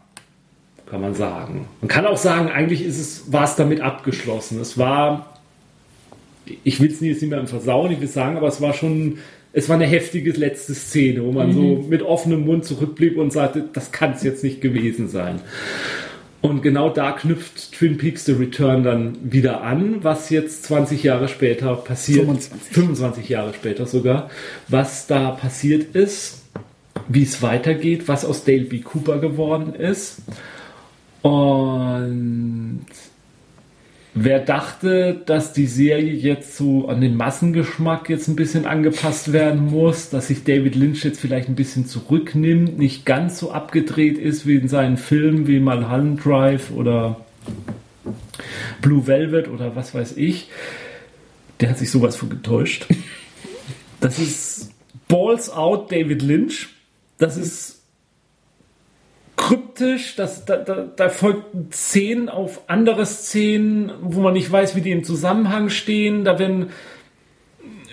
kann 0.91 1.01
man 1.01 1.14
sagen. 1.14 1.68
Man 1.81 1.89
kann 1.89 2.05
auch 2.05 2.18
sagen, 2.18 2.51
eigentlich 2.51 2.85
ist 2.85 3.01
es, 3.01 3.33
war 3.33 3.45
es 3.45 3.57
damit 3.57 3.81
abgeschlossen. 3.81 4.61
Es 4.61 4.77
war, 4.77 5.41
ich 6.64 6.81
will 6.81 6.89
es 6.89 7.01
jetzt 7.01 7.23
nicht 7.23 7.31
mehr 7.31 7.47
versauen, 7.47 7.93
ich 7.93 8.01
will 8.03 8.09
sagen, 8.09 8.37
aber 8.37 8.49
es 8.49 8.61
war 8.61 8.75
schon 8.75 9.16
es 9.53 9.68
war 9.68 9.76
eine 9.76 9.86
heftige 9.86 10.30
letzte 10.32 10.74
Szene, 10.74 11.24
wo 11.24 11.32
man 11.32 11.48
mhm. 11.48 11.53
so 11.53 11.86
mit 11.88 12.03
offenem 12.03 12.44
Mund 12.44 12.64
zurückblieb 12.64 13.16
und 13.16 13.32
sagte, 13.32 13.64
das 13.72 13.92
kann 13.92 14.12
es 14.12 14.22
jetzt 14.22 14.44
nicht 14.44 14.61
gewesen 14.61 15.09
sein. 15.09 15.40
Und 16.40 16.62
genau 16.62 16.88
da 16.88 17.12
knüpft 17.12 17.72
Twin 17.72 17.98
Peaks 17.98 18.24
The 18.24 18.32
Return 18.32 18.82
dann 18.82 19.18
wieder 19.22 19.62
an, 19.62 20.03
was 20.03 20.30
jetzt 20.30 20.64
20 20.64 21.03
Jahre 21.03 21.28
später 21.28 21.74
passiert. 21.76 22.20
25. 22.20 22.72
25 22.72 23.28
Jahre 23.28 23.53
später 23.53 23.86
sogar. 23.86 24.30
Was 24.68 25.07
da 25.07 25.32
passiert 25.32 25.94
ist, 25.94 26.44
wie 27.09 27.24
es 27.24 27.42
weitergeht, 27.42 28.09
was 28.09 28.24
aus 28.24 28.44
Dale 28.44 28.62
B. 28.62 28.78
Cooper 28.78 29.18
geworden 29.18 29.74
ist. 29.74 30.22
Und 31.20 32.86
Wer 34.12 34.40
dachte, 34.40 35.22
dass 35.24 35.52
die 35.52 35.66
Serie 35.66 36.12
jetzt 36.12 36.56
so 36.56 36.88
an 36.88 37.00
den 37.00 37.16
Massengeschmack 37.16 38.11
jetzt 38.11 38.26
ein 38.26 38.34
bisschen 38.34 38.66
angepasst 38.66 39.32
werden 39.32 39.66
muss, 39.66 40.11
dass 40.11 40.26
sich 40.26 40.42
David 40.42 40.74
Lynch 40.74 41.04
jetzt 41.04 41.20
vielleicht 41.20 41.48
ein 41.48 41.54
bisschen 41.54 41.86
zurücknimmt, 41.86 42.76
nicht 42.76 43.06
ganz 43.06 43.38
so 43.38 43.52
abgedreht 43.52 44.18
ist 44.18 44.46
wie 44.46 44.56
in 44.56 44.68
seinen 44.68 44.96
Filmen 44.96 45.46
wie 45.46 45.61
Mulholland 45.61 46.24
Drive 46.24 46.72
oder 46.72 47.24
Blue 48.82 49.06
Velvet 49.06 49.48
oder 49.48 49.76
was 49.76 49.94
weiß 49.94 50.16
ich, 50.16 50.48
der 51.61 51.70
hat 51.70 51.78
sich 51.78 51.90
sowas 51.90 52.16
von 52.16 52.30
getäuscht. 52.30 52.86
Das 54.02 54.18
ist 54.18 54.70
Balls 55.08 55.50
Out 55.50 55.92
David 55.92 56.22
Lynch. 56.22 56.70
Das 57.18 57.36
ist 57.36 57.80
kryptisch, 59.51 60.14
das, 60.14 60.44
da, 60.44 60.57
da, 60.57 60.86
da 60.94 61.09
folgten 61.09 61.72
Szenen 61.72 62.28
auf 62.28 62.61
andere 62.68 63.05
Szenen, 63.05 63.92
wo 64.01 64.20
man 64.20 64.34
nicht 64.34 64.51
weiß, 64.51 64.76
wie 64.76 64.80
die 64.80 64.92
im 64.92 65.03
Zusammenhang 65.03 65.70
stehen. 65.70 66.24
Da 66.24 66.38
werden 66.38 66.70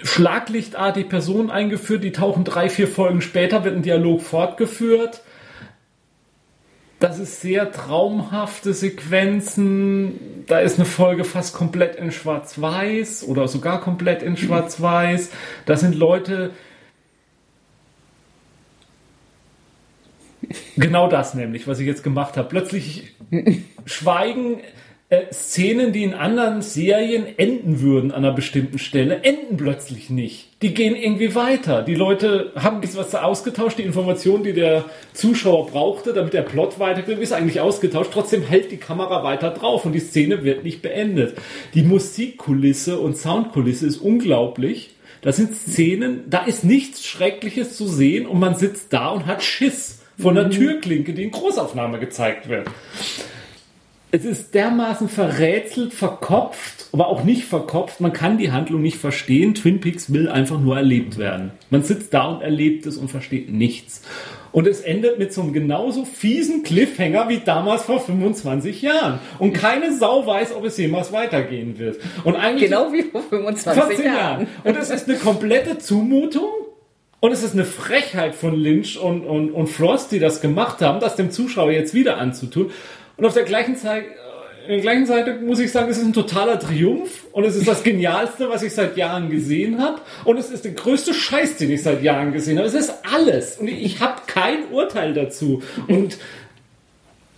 schlaglichtartig 0.03 1.10
Personen 1.10 1.49
eingeführt, 1.49 2.03
die 2.03 2.12
tauchen 2.12 2.43
drei, 2.43 2.70
vier 2.70 2.88
Folgen 2.88 3.22
später, 3.22 3.64
wird 3.64 3.76
ein 3.76 3.82
Dialog 3.82 4.22
fortgeführt. 4.22 5.24
Das 6.99 7.18
ist 7.18 7.41
sehr 7.41 7.72
traumhafte 7.72 8.74
Sequenzen. 8.74 10.45
Da 10.45 10.60
ist 10.60 10.78
eine 10.78 10.86
Folge 10.86 11.24
fast 11.24 11.55
komplett 11.55 11.95
in 11.95 12.12
Schwarz-Weiß 12.12 13.24
oder 13.28 13.47
sogar 13.47 13.82
komplett 13.82 14.22
in 14.22 14.38
Schwarz-Weiß. 14.38 15.32
Da 15.66 15.76
sind 15.76 15.95
Leute, 15.95 16.51
Genau 20.76 21.10
das 21.10 21.34
nämlich, 21.34 21.68
was 21.68 21.80
ich 21.80 21.88
jetzt 21.88 22.04
gemacht 22.04 22.38
habe. 22.38 22.50
Plötzlich 22.50 23.14
schweigen 23.86 24.62
äh, 25.10 25.32
Szenen, 25.32 25.93
die 25.93 26.04
in 26.04 26.14
anderen 26.14 26.62
Serien 26.62 27.26
enden 27.38 27.80
würden 27.80 28.12
an 28.12 28.26
einer 28.26 28.34
bestimmten 28.34 28.78
Stelle, 28.78 29.24
enden 29.24 29.56
plötzlich 29.56 30.10
nicht. 30.10 30.50
Die 30.62 30.74
gehen 30.74 30.98
irgendwie 30.98 31.34
weiter. 31.34 31.82
Die 31.82 31.95
Leute 31.95 32.52
haben 32.56 32.82
was 32.84 33.16
ausgetauscht, 33.16 33.78
die 33.78 33.84
Information, 33.84 34.43
die 34.43 34.52
der 34.52 34.84
Zuschauer 35.14 35.68
brauchte, 35.68 36.12
damit 36.12 36.34
der 36.34 36.41
Plot 36.41 36.80
weitergeht, 36.80 37.20
ist 37.20 37.32
eigentlich 37.32 37.62
ausgetauscht. 37.62 38.12
Trotzdem 38.12 38.43
hält 38.43 38.70
die 38.70 38.78
Kamera 38.78 39.24
weiter 39.24 39.52
drauf 39.52 39.86
und 39.86 39.93
die 39.93 40.02
Szene 40.02 40.43
wird 40.43 40.66
nicht 40.66 40.82
beendet. 40.82 41.38
Die 41.74 41.84
Musikkulisse 41.84 43.00
und 43.00 43.16
Soundkulisse 43.16 43.88
ist 43.88 43.98
unglaublich. 43.98 44.95
Das 45.22 45.38
sind 45.38 45.56
Szenen, 45.56 46.30
da 46.30 46.43
ist 46.43 46.66
nichts 46.66 47.06
Schreckliches 47.06 47.78
zu 47.78 47.88
sehen 47.88 48.26
und 48.26 48.39
man 48.39 48.56
sitzt 48.56 48.91
da 48.91 49.08
und 49.08 49.26
hat 49.26 49.41
Schiss 49.41 49.97
von 50.20 50.36
der 50.36 50.49
Türklinke, 50.49 51.13
die 51.13 51.24
in 51.24 51.32
Großaufnahme 51.32 51.99
gezeigt 51.99 52.49
wird. 52.49 52.68
Es 54.09 54.24
ist 54.24 54.55
dermaßen 54.55 55.09
verrätselt, 55.09 55.93
verkopft, 55.93 56.88
aber 56.93 57.07
auch 57.07 57.26
nicht 57.26 57.43
verkopft. 57.43 57.99
Man 57.99 58.13
kann 58.13 58.38
die 58.38 58.53
Handlung 58.53 58.82
nicht 58.82 58.97
verstehen. 58.97 59.53
Twin 59.53 59.82
Peaks 59.82 60.13
will 60.13 60.30
einfach 60.30 60.59
nur 60.59 60.78
erlebt 60.78 61.18
werden. 61.18 61.51
Man 61.70 61.84
sitzt 61.84 62.13
da 62.13 62.28
und 62.28 62.41
erlebt 62.41 62.86
es 62.86 62.97
und 62.97 63.09
versteht 63.09 63.51
nichts. 63.51 64.03
Und 64.53 64.65
es 64.65 64.80
endet 64.80 65.20
mit 65.20 65.34
so 65.34 65.41
einem 65.41 65.51
genauso 65.51 66.05
fiesen 66.05 66.63
Cliffhanger 66.63 67.28
wie 67.28 67.39
damals 67.39 67.84
vor 67.84 67.99
25 67.99 68.82
Jahren. 68.82 69.20
Und 69.39 69.51
keine 69.53 69.93
Sau 69.93 70.26
weiß, 70.26 70.55
ob 70.55 70.63
es 70.63 70.78
jemals 70.78 71.11
weitergehen 71.11 71.78
wird. 71.78 71.99
Und 72.24 72.38
eigentlich 72.38 72.70
genau 72.70 72.93
wie 72.93 73.03
vor 73.03 73.22
25 73.24 73.99
Jahren. 73.99 74.15
Jahren. 74.15 74.47
Und 74.63 74.78
es 74.78 74.89
ist 74.89 75.09
eine 75.09 75.18
komplette 75.18 75.80
Zumutung 75.80 76.47
und 77.20 77.32
es 77.32 77.41
ist 77.41 77.53
eine 77.53 77.65
Frechheit 77.65 78.36
von 78.36 78.55
Lynch 78.55 78.97
und, 78.97 79.26
und, 79.26 79.51
und 79.51 79.68
Frost, 79.68 80.11
die 80.11 80.20
das 80.20 80.39
gemacht 80.39 80.82
haben, 80.82 80.99
das 80.99 81.15
dem 81.15 81.32
Zuschauer 81.32 81.72
jetzt 81.72 81.93
wieder 81.93 82.18
anzutun. 82.18 82.72
Und 83.18 83.26
auf 83.26 83.34
der 83.34 83.43
gleichen 83.43 83.76
Zeit, 83.76 84.05
der 84.68 84.80
gleichen 84.80 85.07
Seite 85.07 85.39
muss 85.39 85.59
ich 85.59 85.72
sagen, 85.72 85.89
es 85.89 85.97
ist 85.97 86.05
ein 86.05 86.13
totaler 86.13 86.59
Triumph 86.59 87.26
und 87.32 87.43
es 87.43 87.55
ist 87.55 87.68
das 87.68 87.84
Genialste, 87.84 88.49
was 88.49 88.61
ich 88.61 88.74
seit 88.74 88.97
Jahren 88.97 89.32
gesehen 89.32 89.82
habe. 89.82 90.01
Und 90.26 90.38
es 90.38 90.51
ist 90.51 90.65
der 90.65 90.74
größte 90.74 91.13
Scheiß, 91.13 91.57
den 91.57 91.72
ich 91.72 91.82
seit 91.82 92.03
Jahren 92.03 92.34
gesehen 92.34 92.59
habe. 92.59 92.68
Es 92.68 92.76
ist 92.76 92.93
alles. 93.11 93.57
Und 93.57 93.68
ich 93.68 93.99
habe 93.99 94.22
kein 94.28 94.70
Urteil 94.72 95.15
dazu. 95.15 95.63
Und 95.88 96.20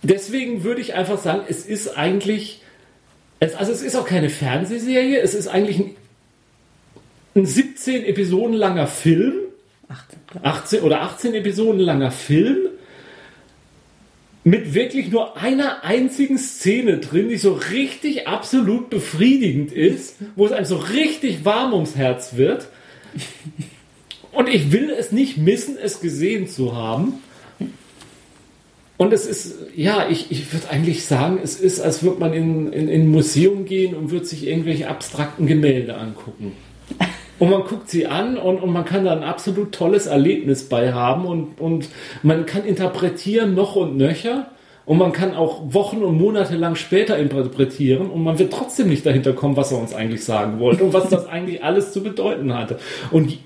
deswegen 0.02 0.62
würde 0.62 0.82
ich 0.82 0.94
einfach 0.94 1.18
sagen, 1.18 1.42
es 1.48 1.64
ist 1.64 1.96
eigentlich, 1.96 2.62
es, 3.38 3.54
also 3.54 3.72
es 3.72 3.82
ist 3.82 3.96
auch 3.96 4.06
keine 4.06 4.28
Fernsehserie, 4.28 5.20
es 5.20 5.32
ist 5.32 5.48
eigentlich 5.48 5.78
ein, 5.78 5.96
ein 7.34 7.46
17 7.46 8.04
Episoden 8.04 8.54
langer 8.54 8.86
Film, 8.86 9.34
18, 9.90 10.44
18 10.44 10.80
oder 10.82 11.02
18 11.02 11.34
Episoden 11.34 11.80
langer 11.80 12.12
Film 12.12 12.68
mit 14.42 14.72
wirklich 14.72 15.10
nur 15.10 15.36
einer 15.36 15.84
einzigen 15.84 16.38
Szene 16.38 16.98
drin, 16.98 17.28
die 17.28 17.36
so 17.36 17.52
richtig 17.52 18.26
absolut 18.26 18.88
befriedigend 18.88 19.72
ist, 19.72 20.16
wo 20.36 20.46
es 20.46 20.52
einem 20.52 20.64
so 20.64 20.76
richtig 20.76 21.44
warm 21.44 21.74
ums 21.74 21.96
Herz 21.96 22.36
wird. 22.36 22.68
Und 24.32 24.48
ich 24.48 24.72
will 24.72 24.90
es 24.90 25.12
nicht 25.12 25.36
missen, 25.36 25.76
es 25.76 26.00
gesehen 26.00 26.48
zu 26.48 26.74
haben. 26.74 27.14
Und 28.96 29.12
es 29.12 29.26
ist, 29.26 29.56
ja, 29.74 30.08
ich, 30.08 30.30
ich 30.30 30.52
würde 30.52 30.70
eigentlich 30.70 31.04
sagen, 31.04 31.40
es 31.42 31.58
ist, 31.58 31.80
als 31.80 32.02
würde 32.02 32.20
man 32.20 32.32
in, 32.32 32.72
in, 32.72 32.88
in 32.88 33.02
ein 33.02 33.08
Museum 33.08 33.64
gehen 33.64 33.94
und 33.94 34.10
würde 34.10 34.26
sich 34.26 34.46
irgendwelche 34.46 34.88
abstrakten 34.88 35.46
Gemälde 35.46 35.96
angucken. 35.96 36.52
Und 37.40 37.50
man 37.50 37.64
guckt 37.64 37.88
sie 37.88 38.06
an 38.06 38.36
und, 38.36 38.58
und 38.62 38.70
man 38.70 38.84
kann 38.84 39.06
da 39.06 39.12
ein 39.12 39.24
absolut 39.24 39.72
tolles 39.72 40.06
Erlebnis 40.06 40.68
bei 40.68 40.92
haben 40.92 41.24
und, 41.24 41.58
und 41.58 41.88
man 42.22 42.44
kann 42.44 42.66
interpretieren 42.66 43.54
noch 43.54 43.76
und 43.76 43.96
nöcher. 43.96 44.50
Und 44.84 44.98
man 44.98 45.12
kann 45.12 45.34
auch 45.34 45.72
Wochen 45.72 46.02
und 46.02 46.18
Monate 46.18 46.56
lang 46.56 46.74
später 46.74 47.16
interpretieren 47.16 48.10
und 48.10 48.24
man 48.24 48.38
wird 48.38 48.52
trotzdem 48.52 48.88
nicht 48.88 49.06
dahinter 49.06 49.34
kommen, 49.34 49.56
was 49.56 49.70
er 49.72 49.78
uns 49.78 49.94
eigentlich 49.94 50.24
sagen 50.24 50.58
wollte 50.58 50.84
und 50.84 50.92
was 50.92 51.08
das 51.08 51.26
eigentlich 51.28 51.62
alles 51.62 51.92
zu 51.92 52.02
bedeuten 52.02 52.52
hatte. 52.54 52.78
Und 53.10 53.38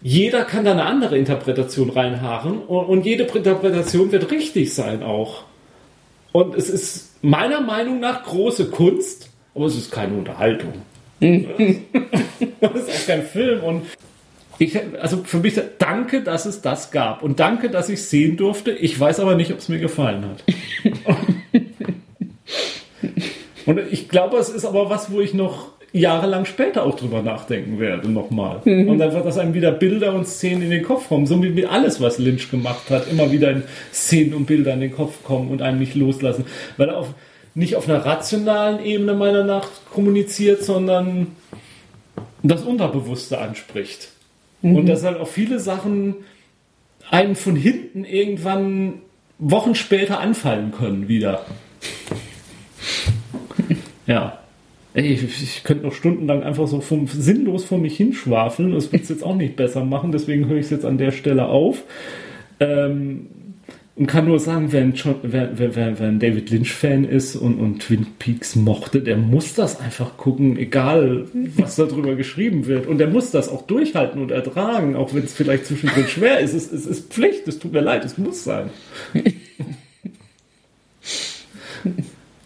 jeder 0.00 0.44
kann 0.44 0.64
da 0.64 0.72
eine 0.72 0.84
andere 0.84 1.18
Interpretation 1.18 1.90
reinhaaren 1.90 2.58
und, 2.58 2.84
und 2.86 3.04
jede 3.04 3.24
Interpretation 3.24 4.12
wird 4.12 4.30
richtig 4.30 4.72
sein 4.72 5.02
auch. 5.02 5.42
Und 6.30 6.54
es 6.54 6.70
ist 6.70 7.22
meiner 7.22 7.60
Meinung 7.60 8.00
nach 8.00 8.22
große 8.22 8.70
Kunst, 8.70 9.28
aber 9.54 9.66
es 9.66 9.76
ist 9.76 9.90
keine 9.90 10.14
Unterhaltung. 10.14 10.72
das 12.60 12.74
ist 12.74 12.90
auch 12.90 13.06
kein 13.06 13.22
Film. 13.22 13.62
Und 13.62 13.82
ich, 14.58 14.78
also 15.00 15.18
für 15.24 15.38
mich, 15.38 15.54
danke, 15.78 16.22
dass 16.22 16.46
es 16.46 16.60
das 16.60 16.90
gab. 16.90 17.22
Und 17.22 17.40
danke, 17.40 17.70
dass 17.70 17.88
ich 17.88 18.00
es 18.00 18.10
sehen 18.10 18.36
durfte. 18.36 18.72
Ich 18.72 18.98
weiß 18.98 19.20
aber 19.20 19.34
nicht, 19.34 19.52
ob 19.52 19.58
es 19.58 19.68
mir 19.68 19.78
gefallen 19.78 20.24
hat. 20.24 20.44
und 23.66 23.80
ich 23.90 24.08
glaube, 24.08 24.36
es 24.38 24.48
ist 24.48 24.64
aber 24.64 24.90
was, 24.90 25.12
wo 25.12 25.20
ich 25.20 25.32
noch 25.34 25.72
jahrelang 25.92 26.46
später 26.46 26.84
auch 26.84 26.96
drüber 26.96 27.22
nachdenken 27.22 27.78
werde, 27.78 28.10
nochmal. 28.10 28.62
Mhm. 28.64 28.88
Und 28.88 29.02
einfach, 29.02 29.22
dass 29.22 29.38
einem 29.38 29.54
wieder 29.54 29.70
Bilder 29.72 30.14
und 30.14 30.26
Szenen 30.26 30.62
in 30.62 30.70
den 30.70 30.82
Kopf 30.82 31.08
kommen. 31.08 31.26
So 31.26 31.42
wie 31.42 31.66
alles, 31.66 32.00
was 32.00 32.18
Lynch 32.18 32.50
gemacht 32.50 32.90
hat, 32.90 33.10
immer 33.10 33.30
wieder 33.30 33.50
in 33.50 33.62
Szenen 33.92 34.34
und 34.34 34.46
Bilder 34.46 34.72
in 34.72 34.80
den 34.80 34.92
Kopf 34.92 35.22
kommen 35.22 35.50
und 35.50 35.62
einen 35.62 35.78
nicht 35.78 35.94
loslassen. 35.94 36.46
Weil 36.76 36.88
er 36.88 36.98
auf, 36.98 37.14
nicht 37.54 37.76
auf 37.76 37.88
einer 37.88 38.04
rationalen 38.04 38.84
Ebene 38.84 39.14
meiner 39.14 39.44
Nacht 39.44 39.70
kommuniziert, 39.90 40.64
sondern 40.64 41.28
das 42.42 42.64
Unterbewusste 42.64 43.38
anspricht. 43.38 44.08
Mhm. 44.62 44.76
Und 44.76 44.86
dass 44.86 45.04
halt 45.04 45.18
auch 45.18 45.28
viele 45.28 45.60
Sachen 45.60 46.16
einem 47.10 47.36
von 47.36 47.56
hinten 47.56 48.04
irgendwann 48.04 48.94
Wochen 49.38 49.74
später 49.74 50.20
anfallen 50.20 50.72
können 50.72 51.08
wieder. 51.08 51.44
Ja. 54.04 54.40
Ey, 54.94 55.12
ich, 55.12 55.22
ich, 55.22 55.62
könnte 55.62 55.86
noch 55.86 55.94
stundenlang 55.94 56.42
einfach 56.42 56.66
so 56.66 56.80
vom, 56.80 57.06
sinnlos 57.06 57.64
vor 57.64 57.78
mich 57.78 57.96
hinschwafeln. 57.96 58.72
Das 58.72 58.92
wird 58.92 59.04
es 59.04 59.10
jetzt 59.10 59.22
auch 59.22 59.36
nicht 59.36 59.54
besser 59.54 59.84
machen, 59.84 60.10
deswegen 60.10 60.48
höre 60.48 60.58
ich 60.58 60.64
es 60.64 60.70
jetzt 60.70 60.84
an 60.84 60.98
der 60.98 61.12
Stelle 61.12 61.46
auf. 61.46 61.84
Ähm, 62.58 63.28
und 63.94 64.06
kann 64.06 64.24
nur 64.24 64.40
sagen, 64.40 64.72
wer 64.72 64.80
ein, 64.80 64.94
wer, 65.22 65.50
wer, 65.58 65.76
wer, 65.76 65.98
wer 65.98 66.08
ein 66.08 66.18
David 66.18 66.48
Lynch-Fan 66.48 67.04
ist 67.04 67.36
und, 67.36 67.58
und 67.58 67.80
Twin 67.80 68.06
Peaks 68.18 68.56
mochte, 68.56 69.02
der 69.02 69.18
muss 69.18 69.52
das 69.52 69.80
einfach 69.80 70.16
gucken, 70.16 70.56
egal 70.56 71.26
was 71.56 71.76
darüber 71.76 72.14
geschrieben 72.14 72.66
wird. 72.66 72.86
Und 72.86 72.96
der 72.98 73.08
muss 73.08 73.30
das 73.30 73.50
auch 73.50 73.62
durchhalten 73.62 74.22
und 74.22 74.30
ertragen, 74.30 74.96
auch 74.96 75.12
wenn 75.12 75.24
es 75.24 75.34
vielleicht 75.34 75.66
zwischendrin 75.66 76.08
schwer 76.08 76.40
ist. 76.40 76.54
Es, 76.54 76.72
es 76.72 76.86
ist 76.86 77.12
Pflicht, 77.12 77.46
es 77.48 77.58
tut 77.58 77.74
mir 77.74 77.82
leid, 77.82 78.02
es 78.06 78.16
muss 78.16 78.44
sein. 78.44 78.70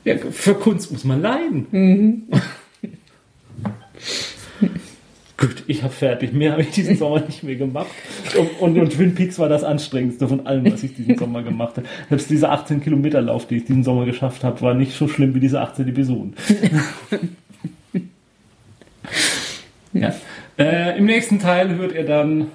ja, 0.05 0.17
für 0.19 0.55
Kunst 0.55 0.91
muss 0.91 1.05
man 1.05 1.23
leiden. 1.23 1.67
Mhm. 1.71 2.23
Gut, 5.39 5.65
ich 5.67 5.83
habe 5.83 5.93
fertig. 5.93 6.33
Mehr 6.33 6.53
habe 6.53 6.63
ich 6.63 6.71
diesen 6.71 6.97
Sommer 6.99 7.21
nicht 7.21 7.43
mehr 7.43 7.57
gemacht. 7.57 7.91
Und, 8.39 8.61
und, 8.61 8.79
und, 8.79 8.93
Twin 8.93 9.15
Peaks 9.15 9.39
war 9.39 9.51
das 9.51 9.65
anstrengendste 9.65 10.27
von 10.29 10.47
allem, 10.47 10.73
was 10.73 10.83
ich 10.83 10.95
diesen 10.95 11.19
Sommer 11.19 11.43
gemacht 11.43 11.77
habe. 11.77 11.87
Selbst 12.09 12.31
dieser 12.31 12.53
18 12.53 12.81
Kilometer 12.81 13.21
Lauf, 13.21 13.47
den 13.47 13.59
ich 13.59 13.65
diesen 13.67 13.85
Sommer 13.85 14.07
geschafft 14.07 14.45
habe, 14.45 14.61
war 14.63 14.73
nicht 14.73 14.93
so 14.93 15.09
schlimm 15.09 15.35
wie 15.35 15.41
diese 15.41 15.61
18 15.61 15.89
Episoden. 15.89 16.35
ja. 19.93 20.15
Äh, 20.59 20.97
Im 20.99 21.05
nächsten 21.05 21.39
Teil 21.39 21.75
hört 21.77 21.93
ihr 21.93 22.07
dann, 22.07 22.47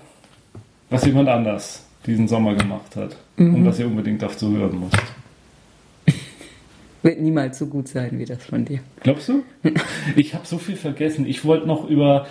was 0.89 1.05
jemand 1.05 1.29
anders 1.29 1.85
diesen 2.07 2.27
Sommer 2.27 2.55
gemacht 2.55 2.95
hat. 2.95 3.15
Mhm. 3.37 3.55
Und 3.55 3.65
was 3.65 3.77
ihr 3.79 3.85
unbedingt 3.85 4.23
dazu 4.23 4.57
hören 4.57 4.79
müsst. 4.79 4.97
Wird 7.03 7.19
niemals 7.19 7.57
so 7.57 7.65
gut 7.67 7.87
sein 7.87 8.17
wie 8.19 8.25
das 8.25 8.43
von 8.43 8.65
dir. 8.65 8.79
Glaubst 9.01 9.29
du? 9.29 9.43
Ich 10.15 10.33
habe 10.33 10.45
so 10.45 10.57
viel 10.57 10.75
vergessen. 10.75 11.27
Ich 11.27 11.45
wollte 11.45 11.67
noch 11.67 11.87
über 11.87 12.27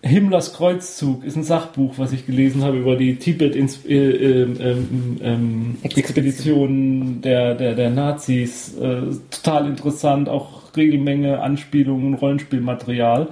Himmlers 0.00 0.54
Kreuzzug 0.54 1.24
ist 1.24 1.36
ein 1.36 1.42
Sachbuch, 1.42 1.94
was 1.96 2.12
ich 2.12 2.24
gelesen 2.24 2.62
habe 2.62 2.78
über 2.78 2.94
die 2.94 3.16
Tibet-Expeditionen 3.16 5.24
äh, 5.24 5.32
ähm, 5.32 5.76
ähm, 5.76 5.76
der, 7.22 7.56
der, 7.56 7.74
der 7.74 7.90
Nazis. 7.90 8.76
Äh, 8.76 9.00
total 9.30 9.66
interessant, 9.66 10.28
auch 10.28 10.67
Regelmenge 10.78 11.40
Anspielungen, 11.40 12.14
Rollenspielmaterial. 12.14 13.28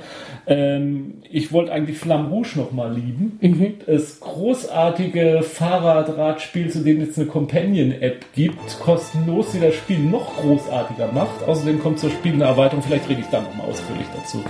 Ähm, 0.47 1.14
ich 1.30 1.53
wollte 1.53 1.72
eigentlich 1.72 1.99
Flamme 1.99 2.28
Rouge 2.28 2.57
nochmal 2.57 2.94
lieben. 2.94 3.38
Mhm. 3.40 3.74
Das 3.86 4.20
großartige 4.20 5.42
Fahrradradspiel, 5.42 6.70
zu 6.70 6.80
dem 6.80 7.01
es 7.01 7.18
eine 7.18 7.26
Companion-App 7.26 8.26
gibt, 8.34 8.80
kostenlos, 8.80 9.53
die 9.53 9.61
das 9.61 9.74
Spiel 9.74 9.99
noch 9.99 10.36
großartiger 10.36 11.11
macht. 11.12 11.44
Außerdem 11.47 11.80
kommt 11.80 11.99
zur 11.99 12.11
Spiel 12.11 12.34
eine 12.34 12.44
Erweiterung, 12.44 12.82
vielleicht 12.82 13.09
rede 13.09 13.20
ich 13.20 13.28
da 13.28 13.40
nochmal 13.40 13.68
ausführlich 13.68 14.07
dazu. 14.14 14.42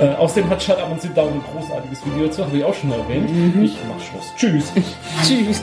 Äh, 0.00 0.14
außerdem 0.16 0.50
hat 0.50 0.62
Shut 0.62 0.78
Up 0.78 0.90
and 0.90 1.00
Sit 1.00 1.16
Down 1.16 1.32
ein 1.32 1.42
großartiges 1.52 2.04
Video 2.06 2.26
dazu, 2.26 2.44
habe 2.44 2.56
ich 2.56 2.64
auch 2.64 2.74
schon 2.74 2.92
erwähnt. 2.92 3.30
Mhm. 3.30 3.64
Ich 3.64 3.76
mach 3.88 4.00
Schluss. 4.04 4.32
Tschüss. 4.36 4.72
Tschüss. 5.22 5.62